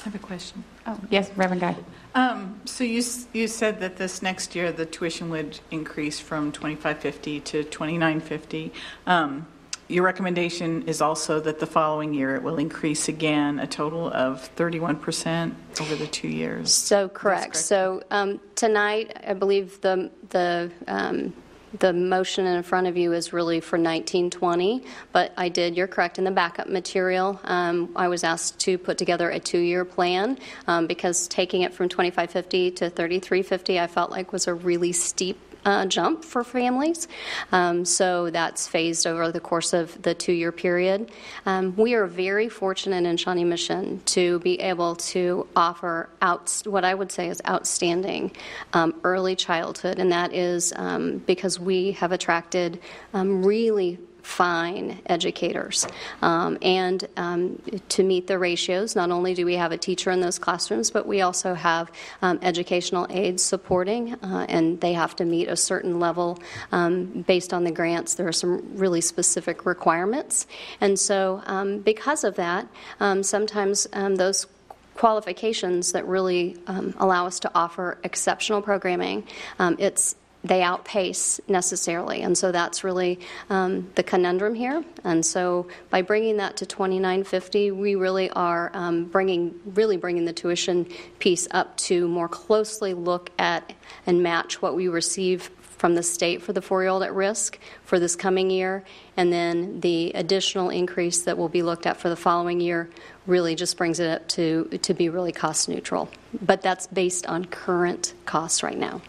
[0.00, 0.64] I have a question.
[0.86, 1.76] Oh, yes, Reverend Guy.
[2.14, 3.02] Um, so you
[3.32, 7.64] you said that this next year the tuition would increase from twenty five fifty to
[7.64, 8.72] twenty nine fifty.
[9.06, 9.46] Um,
[9.88, 14.42] your recommendation is also that the following year it will increase again, a total of
[14.42, 16.72] thirty one percent over the two years.
[16.72, 17.56] So correct.
[17.56, 21.34] So um, tonight, I believe the the um,
[21.78, 25.76] the motion in front of you is really for 1920, but I did.
[25.76, 27.40] You're correct in the backup material.
[27.44, 31.88] Um, I was asked to put together a two-year plan um, because taking it from
[31.88, 35.38] 2550 to 3350, I felt like was a really steep
[35.68, 37.08] uh, jump for families.
[37.52, 41.12] Um, so that's phased over the course of the two year period.
[41.44, 46.84] Um, we are very fortunate in Shawnee Mission to be able to offer out, what
[46.84, 48.32] I would say is outstanding
[48.72, 52.80] um, early childhood, and that is um, because we have attracted
[53.12, 53.98] um, really
[54.28, 55.86] fine educators.
[56.20, 60.20] Um, and um, to meet the ratios, not only do we have a teacher in
[60.20, 61.90] those classrooms, but we also have
[62.20, 66.38] um, educational aides supporting, uh, and they have to meet a certain level
[66.72, 68.16] um, based on the grants.
[68.16, 70.46] There are some really specific requirements.
[70.82, 72.68] And so, um, because of that,
[73.00, 74.46] um, sometimes those
[74.94, 76.56] qualifications that really
[76.98, 79.26] allow us to offer exceptional programming.
[79.58, 80.16] It's
[80.48, 83.20] they outpace necessarily, and so that's really
[83.50, 84.82] um, the conundrum here.
[85.04, 90.32] And so, by bringing that to 2950, we really are um, bringing really bringing the
[90.32, 90.86] tuition
[91.18, 93.72] piece up to more closely look at
[94.06, 98.16] and match what we receive from the state for the four-year-old at risk for this
[98.16, 98.84] coming year,
[99.16, 102.88] and then the additional increase that will be looked at for the following year
[103.26, 106.08] really just brings it up to to be really cost neutral.
[106.40, 109.02] But that's based on current costs right now.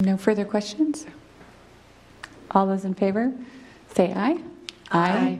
[0.00, 1.06] No further questions?
[2.52, 3.32] All those in favor,
[3.94, 4.38] say aye.
[4.90, 5.38] Aye.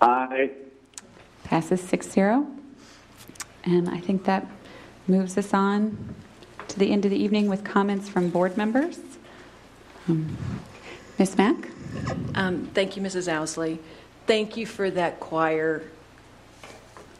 [0.00, 0.50] Aye.
[1.44, 2.46] Passes 6-0.
[3.64, 4.46] And I think that
[5.06, 6.14] moves us on
[6.68, 9.00] to the end of the evening with comments from board members.
[10.08, 10.36] Um,
[11.18, 11.36] Ms.
[11.36, 11.56] Mack?
[12.34, 13.30] Um, Thank you, Mrs.
[13.32, 13.78] Owsley.
[14.26, 15.82] Thank you for that choir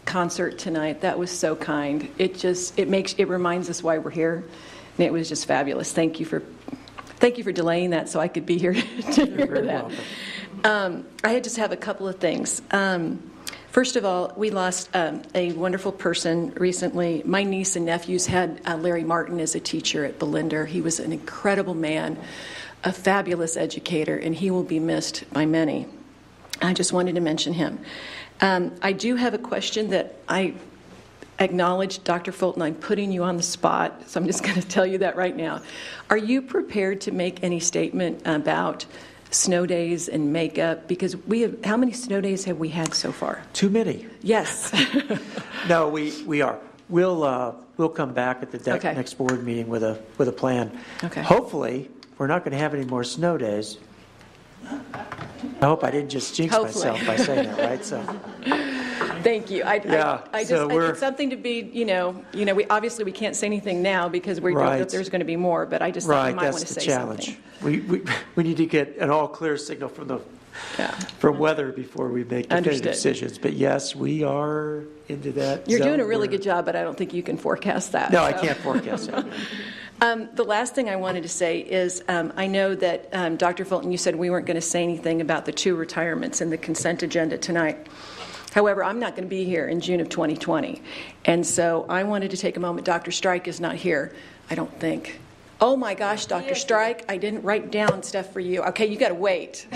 [0.05, 1.01] concert tonight.
[1.01, 2.09] That was so kind.
[2.19, 4.45] It just, it makes, it reminds us why we're here,
[4.97, 5.93] and it was just fabulous.
[5.93, 6.43] Thank you for,
[7.19, 8.73] thank you for delaying that so I could be here
[9.13, 9.91] to hear that.
[10.65, 12.63] Um, I just have a couple of things.
[12.71, 13.23] Um,
[13.71, 17.23] First of all, we lost um, a wonderful person recently.
[17.25, 20.65] My niece and nephews had uh, Larry Martin as a teacher at Belinder.
[20.67, 22.19] He was an incredible man,
[22.83, 25.87] a fabulous educator, and he will be missed by many.
[26.63, 27.79] I just wanted to mention him.
[28.41, 30.55] Um, I do have a question that I
[31.39, 32.33] acknowledge, Dr.
[32.33, 35.17] Fulton, I'm putting you on the spot, so I'm just going to tell you that
[35.17, 35.61] right now.
[36.11, 38.87] Are you prepared to make any statement about
[39.31, 40.89] snow days and makeup?
[40.89, 43.43] Because we have, how many snow days have we had so far?
[43.53, 44.07] Too many.
[44.23, 44.73] Yes.
[45.69, 46.59] No, we, we are.
[46.89, 48.95] We'll, uh, we'll come back at the de- Okay.
[48.95, 50.71] next board meeting with a, with a plan.
[51.05, 51.21] Okay.
[51.21, 53.77] Hopefully, we're not going to have any more snow days.
[55.61, 56.87] I hope I didn't just jinx Hopefully.
[56.91, 57.85] myself by saying that, right?
[57.85, 58.03] So,
[59.23, 59.63] Thank you.
[59.65, 62.55] I, Yeah, I, I just, so I- it's something to be, you know, you know,
[62.55, 64.81] we, obviously, we can't say anything now because we don't know Right.
[64.81, 66.81] if there's going to be more, but I just right, might want that's to the
[66.81, 67.25] say challenge.
[67.27, 67.43] something.
[67.63, 68.03] We, we,
[68.37, 70.21] we need to get an all clear signal from the,
[70.79, 70.91] yeah.
[71.19, 72.93] from weather before we make definitive Understood.
[72.93, 73.39] decisions.
[73.39, 75.69] But yes, we are into that.
[75.69, 78.13] You're doing a really where- good job, but I don't think you can forecast that.
[78.13, 79.27] No, I can't forecast that.
[80.01, 83.65] Um, the last thing I wanted to say is um, I know that um, Dr.
[83.65, 86.59] Fulton, you said we weren't going to say anything about the two retirements in the
[86.59, 87.89] consent agenda tonight.
[88.53, 90.81] However, I'm not going to be here in June of 2020.
[91.25, 92.87] And so I wanted to take a moment.
[92.87, 93.11] Dr.
[93.11, 94.15] Strike is not here,
[94.51, 95.21] I don't think.
[95.61, 96.55] Oh my gosh, Dr.
[96.55, 98.63] Strike, I didn't write down stuff for you.
[98.63, 99.67] Okay, you got to wait.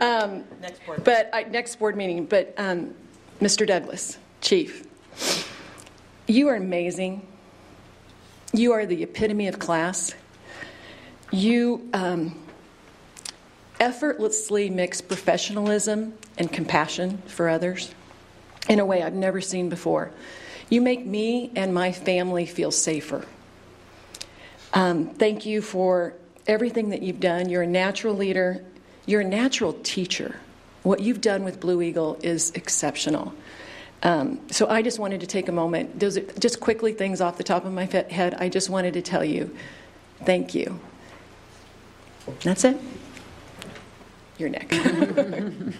[0.00, 1.04] um, next board.
[1.04, 2.24] But I, next board meeting.
[2.24, 2.94] But um,
[3.42, 3.66] Mr.
[3.66, 4.86] Douglas, Chief,
[6.26, 7.26] you are amazing.
[8.56, 10.14] You are the epitome of class.
[11.30, 12.42] You um,
[13.78, 17.94] effortlessly mix professionalism and compassion for others
[18.66, 20.10] in a way I've never seen before.
[20.70, 23.26] You make me and my family feel safer.
[24.72, 26.14] Um, thank you for
[26.46, 27.50] everything that you've done.
[27.50, 28.64] You're a natural leader,
[29.04, 30.36] you're a natural teacher.
[30.82, 33.34] What you've done with Blue Eagle is exceptional.
[34.02, 35.98] Um, so I just wanted to take a moment.
[35.98, 38.34] Those are just quickly things off the top of my head.
[38.38, 39.54] I just wanted to tell you,
[40.24, 40.78] thank you.
[42.42, 42.76] That's it.
[44.38, 44.78] You're next.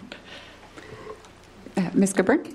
[1.78, 2.14] Uh, Ms.
[2.14, 2.54] Goodburn?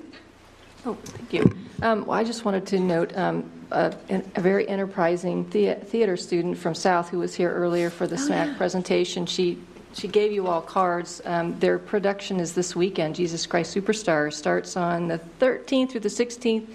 [0.83, 1.55] Oh, thank you.
[1.83, 6.57] Um, well, I just wanted to note um, a, a very enterprising thea- theater student
[6.57, 9.27] from South who was here earlier for the SMAC presentation.
[9.27, 9.59] She
[9.93, 11.21] she gave you all cards.
[11.25, 13.15] Um, their production is this weekend.
[13.15, 16.67] Jesus Christ Superstar starts on the 13th through the 16th,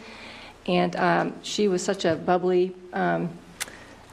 [0.67, 2.75] and um, she was such a bubbly.
[2.93, 3.31] Um,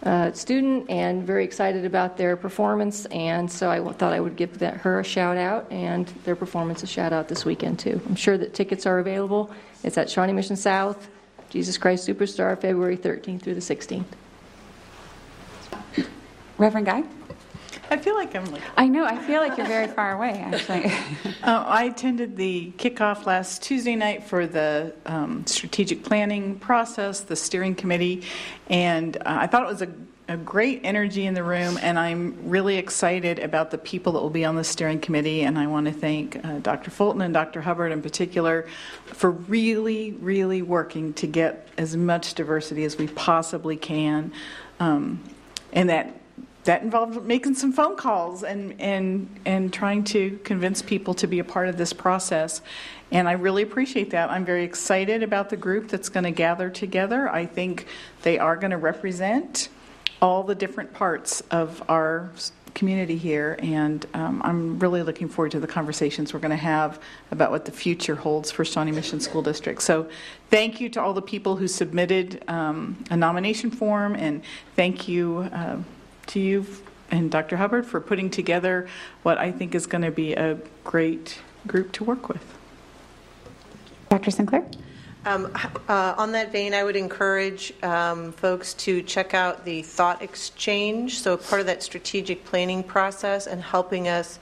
[0.03, 4.59] uh, student and very excited about their performance, and so I thought I would give
[4.59, 8.01] that, her a shout out and their performance a shout out this weekend too.
[8.05, 9.49] I'm sure that tickets are available.
[9.81, 11.07] It's at Shawnee Mission South,
[11.49, 14.03] Jesus Christ Superstar, February 13th through the 16th.
[16.57, 17.03] Reverend Guy?
[17.89, 18.61] I feel like I'm like.
[18.77, 20.91] I know, I feel like you're very far away, actually.
[21.43, 27.35] Uh, I attended the kickoff last Tuesday night for the um, strategic planning process, the
[27.35, 28.23] steering committee,
[28.67, 29.89] and uh, I thought it was a,
[30.29, 34.29] a great energy in the room, and I'm really excited about the people that will
[34.29, 35.41] be on the steering committee.
[35.41, 36.91] And I want to thank uh, Dr.
[36.91, 37.59] Fulton and Dr.
[37.59, 38.65] Hubbard in particular
[39.05, 44.31] for really, really working to get as much diversity as we possibly can,
[44.79, 45.21] um,
[45.73, 46.22] and that
[46.63, 51.39] that involved making some phone calls and, and, and trying to convince people to be
[51.39, 52.61] a part of this process.
[53.11, 54.29] And I really appreciate that.
[54.29, 57.29] I'm very excited about the group that's going to gather together.
[57.29, 57.85] I think
[58.23, 59.69] they are going to represent
[60.21, 62.31] all the different parts of our
[62.73, 63.57] community here.
[63.61, 67.65] And um, I'm really looking forward to the conversations we're going to have about what
[67.65, 69.81] the future holds for Shawnee Mission School District.
[69.81, 70.09] So
[70.49, 74.41] thank you to all the people who submitted um, a nomination form, and
[74.75, 75.49] thank you.
[75.53, 75.77] Uh,
[76.27, 76.65] to you
[77.11, 77.57] and Dr.
[77.57, 78.87] Hubbard for putting together
[79.21, 82.43] what I think is going to be a great group to work with.
[84.09, 84.31] Dr.
[84.31, 84.65] Sinclair?
[85.25, 85.49] Um,
[85.87, 91.19] uh, on that vein, I would encourage um, folks to check out the thought exchange.
[91.19, 94.39] So, part of that strategic planning process and helping us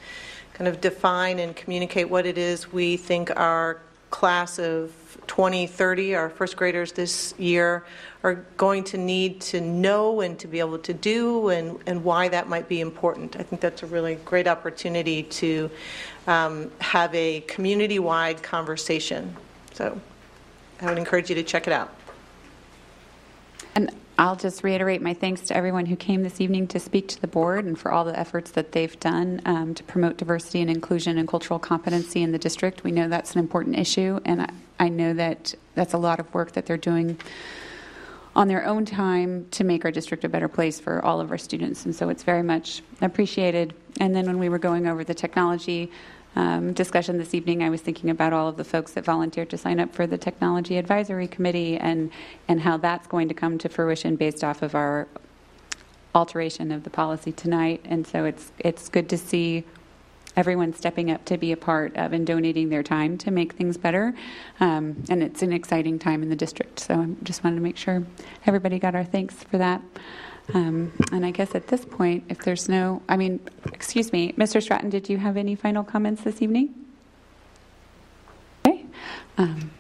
[0.54, 3.80] kind of define and communicate what it is we think our
[4.10, 4.92] class of
[5.28, 7.84] 2030, our first graders this year,
[8.24, 12.28] are going to need to know and to be able to do, and, and why
[12.28, 13.36] that might be important.
[13.36, 15.70] I think that's a really great opportunity to
[16.28, 19.36] um, have a community wide conversation.
[19.74, 20.00] So,
[20.82, 21.94] I would encourage you to check it out.
[23.76, 23.92] And
[24.22, 27.26] I'll just reiterate my thanks to everyone who came this evening to speak to the
[27.26, 31.18] board and for all the efforts that they've done um, to promote diversity and inclusion
[31.18, 32.84] and cultural competency in the district.
[32.84, 36.32] We know that's an important issue, and I, I know that that's a lot of
[36.36, 37.18] work that they're doing
[38.36, 41.40] on their own time to make our district a better place for all of our
[41.40, 41.86] students.
[41.86, 43.74] And so it's very much appreciated.
[44.00, 45.92] And then when we were going over the technology
[46.36, 49.58] um, discussion this evening, I was thinking about all of the folks that volunteered to
[49.58, 52.12] sign up for the Technology Advisory Committee and,
[52.48, 55.08] and how that's going to come to fruition based off of our
[56.16, 57.82] alteration of the policy tonight.
[57.86, 59.66] And so it's, it's good to see
[60.36, 63.78] everyone stepping up to be a part of and donating their time to make things
[63.78, 64.14] better.
[64.60, 66.80] Um, and it's an exciting time in the district.
[66.80, 68.04] So I just wanted to make sure
[68.46, 69.82] everybody got our thanks for that.
[70.54, 73.40] Um, and I guess at this point, if there's no, I mean,
[73.74, 74.62] excuse me, Mr.
[74.62, 76.74] Stratton, did you have any final comments this evening?
[78.68, 78.86] Okay.
[79.38, 79.72] Um,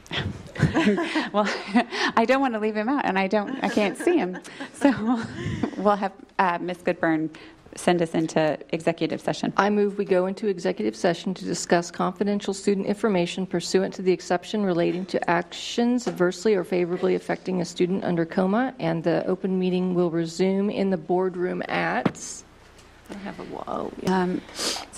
[1.33, 1.47] well,
[2.15, 4.37] I don't want to leave him out, and I don't, I can't see him.
[4.73, 4.91] So
[5.77, 6.79] we'll have uh, Ms.
[6.83, 7.29] Goodburn
[7.75, 9.53] send us into executive session.
[9.57, 14.11] I move we go into executive session to discuss confidential student information pursuant to the
[14.11, 19.57] exception relating to actions adversely or favorably affecting a student under KOMA, and the open
[19.57, 22.43] meeting will resume in the boardroom at,
[23.09, 24.41] I don't have a, whoa, Um,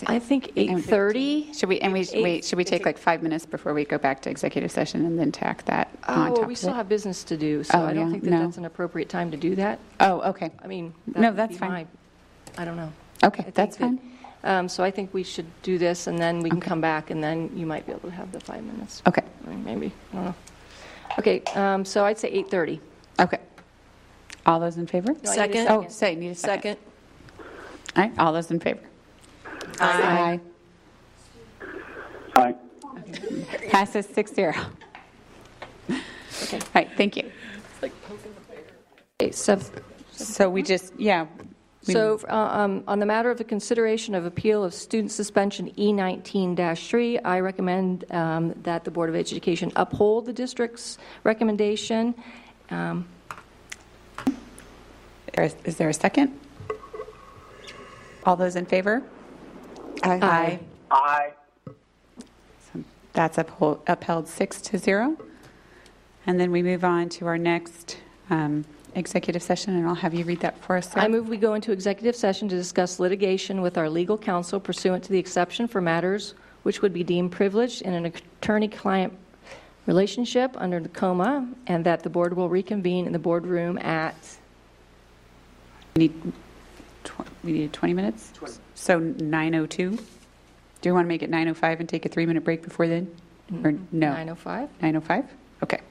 [0.08, 1.58] I think 8:30.
[1.58, 4.22] Should we, and we, wait, should we take like five minutes before we go back
[4.24, 7.38] to executive session and then tack that on Oh, top we still have business to
[7.38, 8.40] do, so Oh, I don't yeah, think that no.
[8.46, 9.80] that's an appropriate time to do that.
[10.00, 10.52] Oh, okay.
[10.64, 11.88] I mean, No, that would that's fine.
[12.58, 12.92] My- I don't know.
[13.24, 14.00] Okay, I think that's that- fine.
[14.44, 17.24] um, So I think we should do this, and then we can come back, and
[17.24, 19.02] then you might be able to have the five minutes.
[19.08, 19.24] Okay.
[19.48, 20.36] Or Maybe, I don't know.
[21.20, 22.80] Okay, um, so I'd say 8:30.
[23.20, 23.38] Okay.
[24.46, 25.14] All those in favor?
[25.14, 25.68] No, I need a Second.
[25.70, 26.78] Oh, say, need a second.
[26.78, 26.78] Second.
[27.96, 28.80] All right, all those in favor?
[29.80, 30.40] Aye.
[32.36, 32.56] Aye.
[33.70, 34.54] Passes six zero.
[35.90, 36.58] Okay.
[36.58, 37.32] All right, thank you.
[39.22, 39.60] Okay, so
[40.12, 41.26] So we just, yeah.
[41.88, 45.70] We- So, uh, um, on the matter of the consideration of appeal of student suspension
[45.78, 52.16] E19-3, I recommend um, that the Board of Education uphold the district's recommendation.
[52.70, 53.06] Um,
[55.38, 56.32] Is is there a second?
[58.26, 59.02] All those in favor?
[60.04, 60.60] Aye.
[60.92, 61.34] Aye.
[63.14, 65.18] That's uphol- upheld six to zero.
[66.26, 67.98] And then we move on to our next
[68.30, 68.64] um,
[68.96, 71.06] executive session, and I'll have you read that for us, Sarah.
[71.06, 75.04] I move we go into executive session to discuss litigation with our legal counsel pursuant
[75.06, 79.14] to the exception for matters which would be deemed privileged in an attorney-client
[79.86, 84.16] relationship under the KOMA, and that the board will reconvene in the boardroom at
[85.96, 86.34] We need,
[87.04, 88.32] tw- we need 20 minutes?
[88.76, 89.68] So 9:02?
[90.82, 93.14] Do you want to make it 9:05 and take a three-minute break before then?
[93.64, 94.12] Or no?
[94.12, 94.70] 9:05.
[94.82, 95.26] 9:05?
[95.64, 95.82] Okay.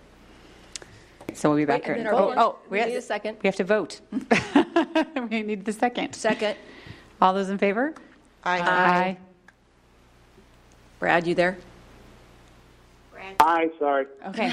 [1.35, 1.95] So we'll be back Wait, here.
[1.95, 3.39] and then our Oh, vote- oh, we have- need a second.
[3.43, 4.01] We have to vote.
[5.31, 6.15] We need the second.
[6.15, 6.57] Second.
[7.21, 7.95] All those in favor?
[8.45, 8.61] Aye.
[8.61, 9.17] Aye.
[10.99, 11.57] Brad, you there?
[13.41, 14.07] Aye, sorry.
[14.29, 14.53] Okay.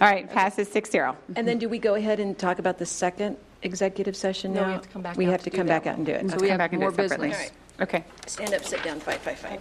[0.00, 1.16] All right, passes six zero.
[1.36, 4.66] And then do we go ahead and talk about the second executive session No, now?
[4.66, 5.96] we have to come back We out have to to do come that back out
[5.98, 6.28] and do it.
[6.30, 6.42] So Okay.
[6.44, 7.34] we have more business.
[7.34, 7.52] All right.
[7.80, 8.04] Okay.
[8.26, 9.60] Stand up, sit down, fight, fight, fight.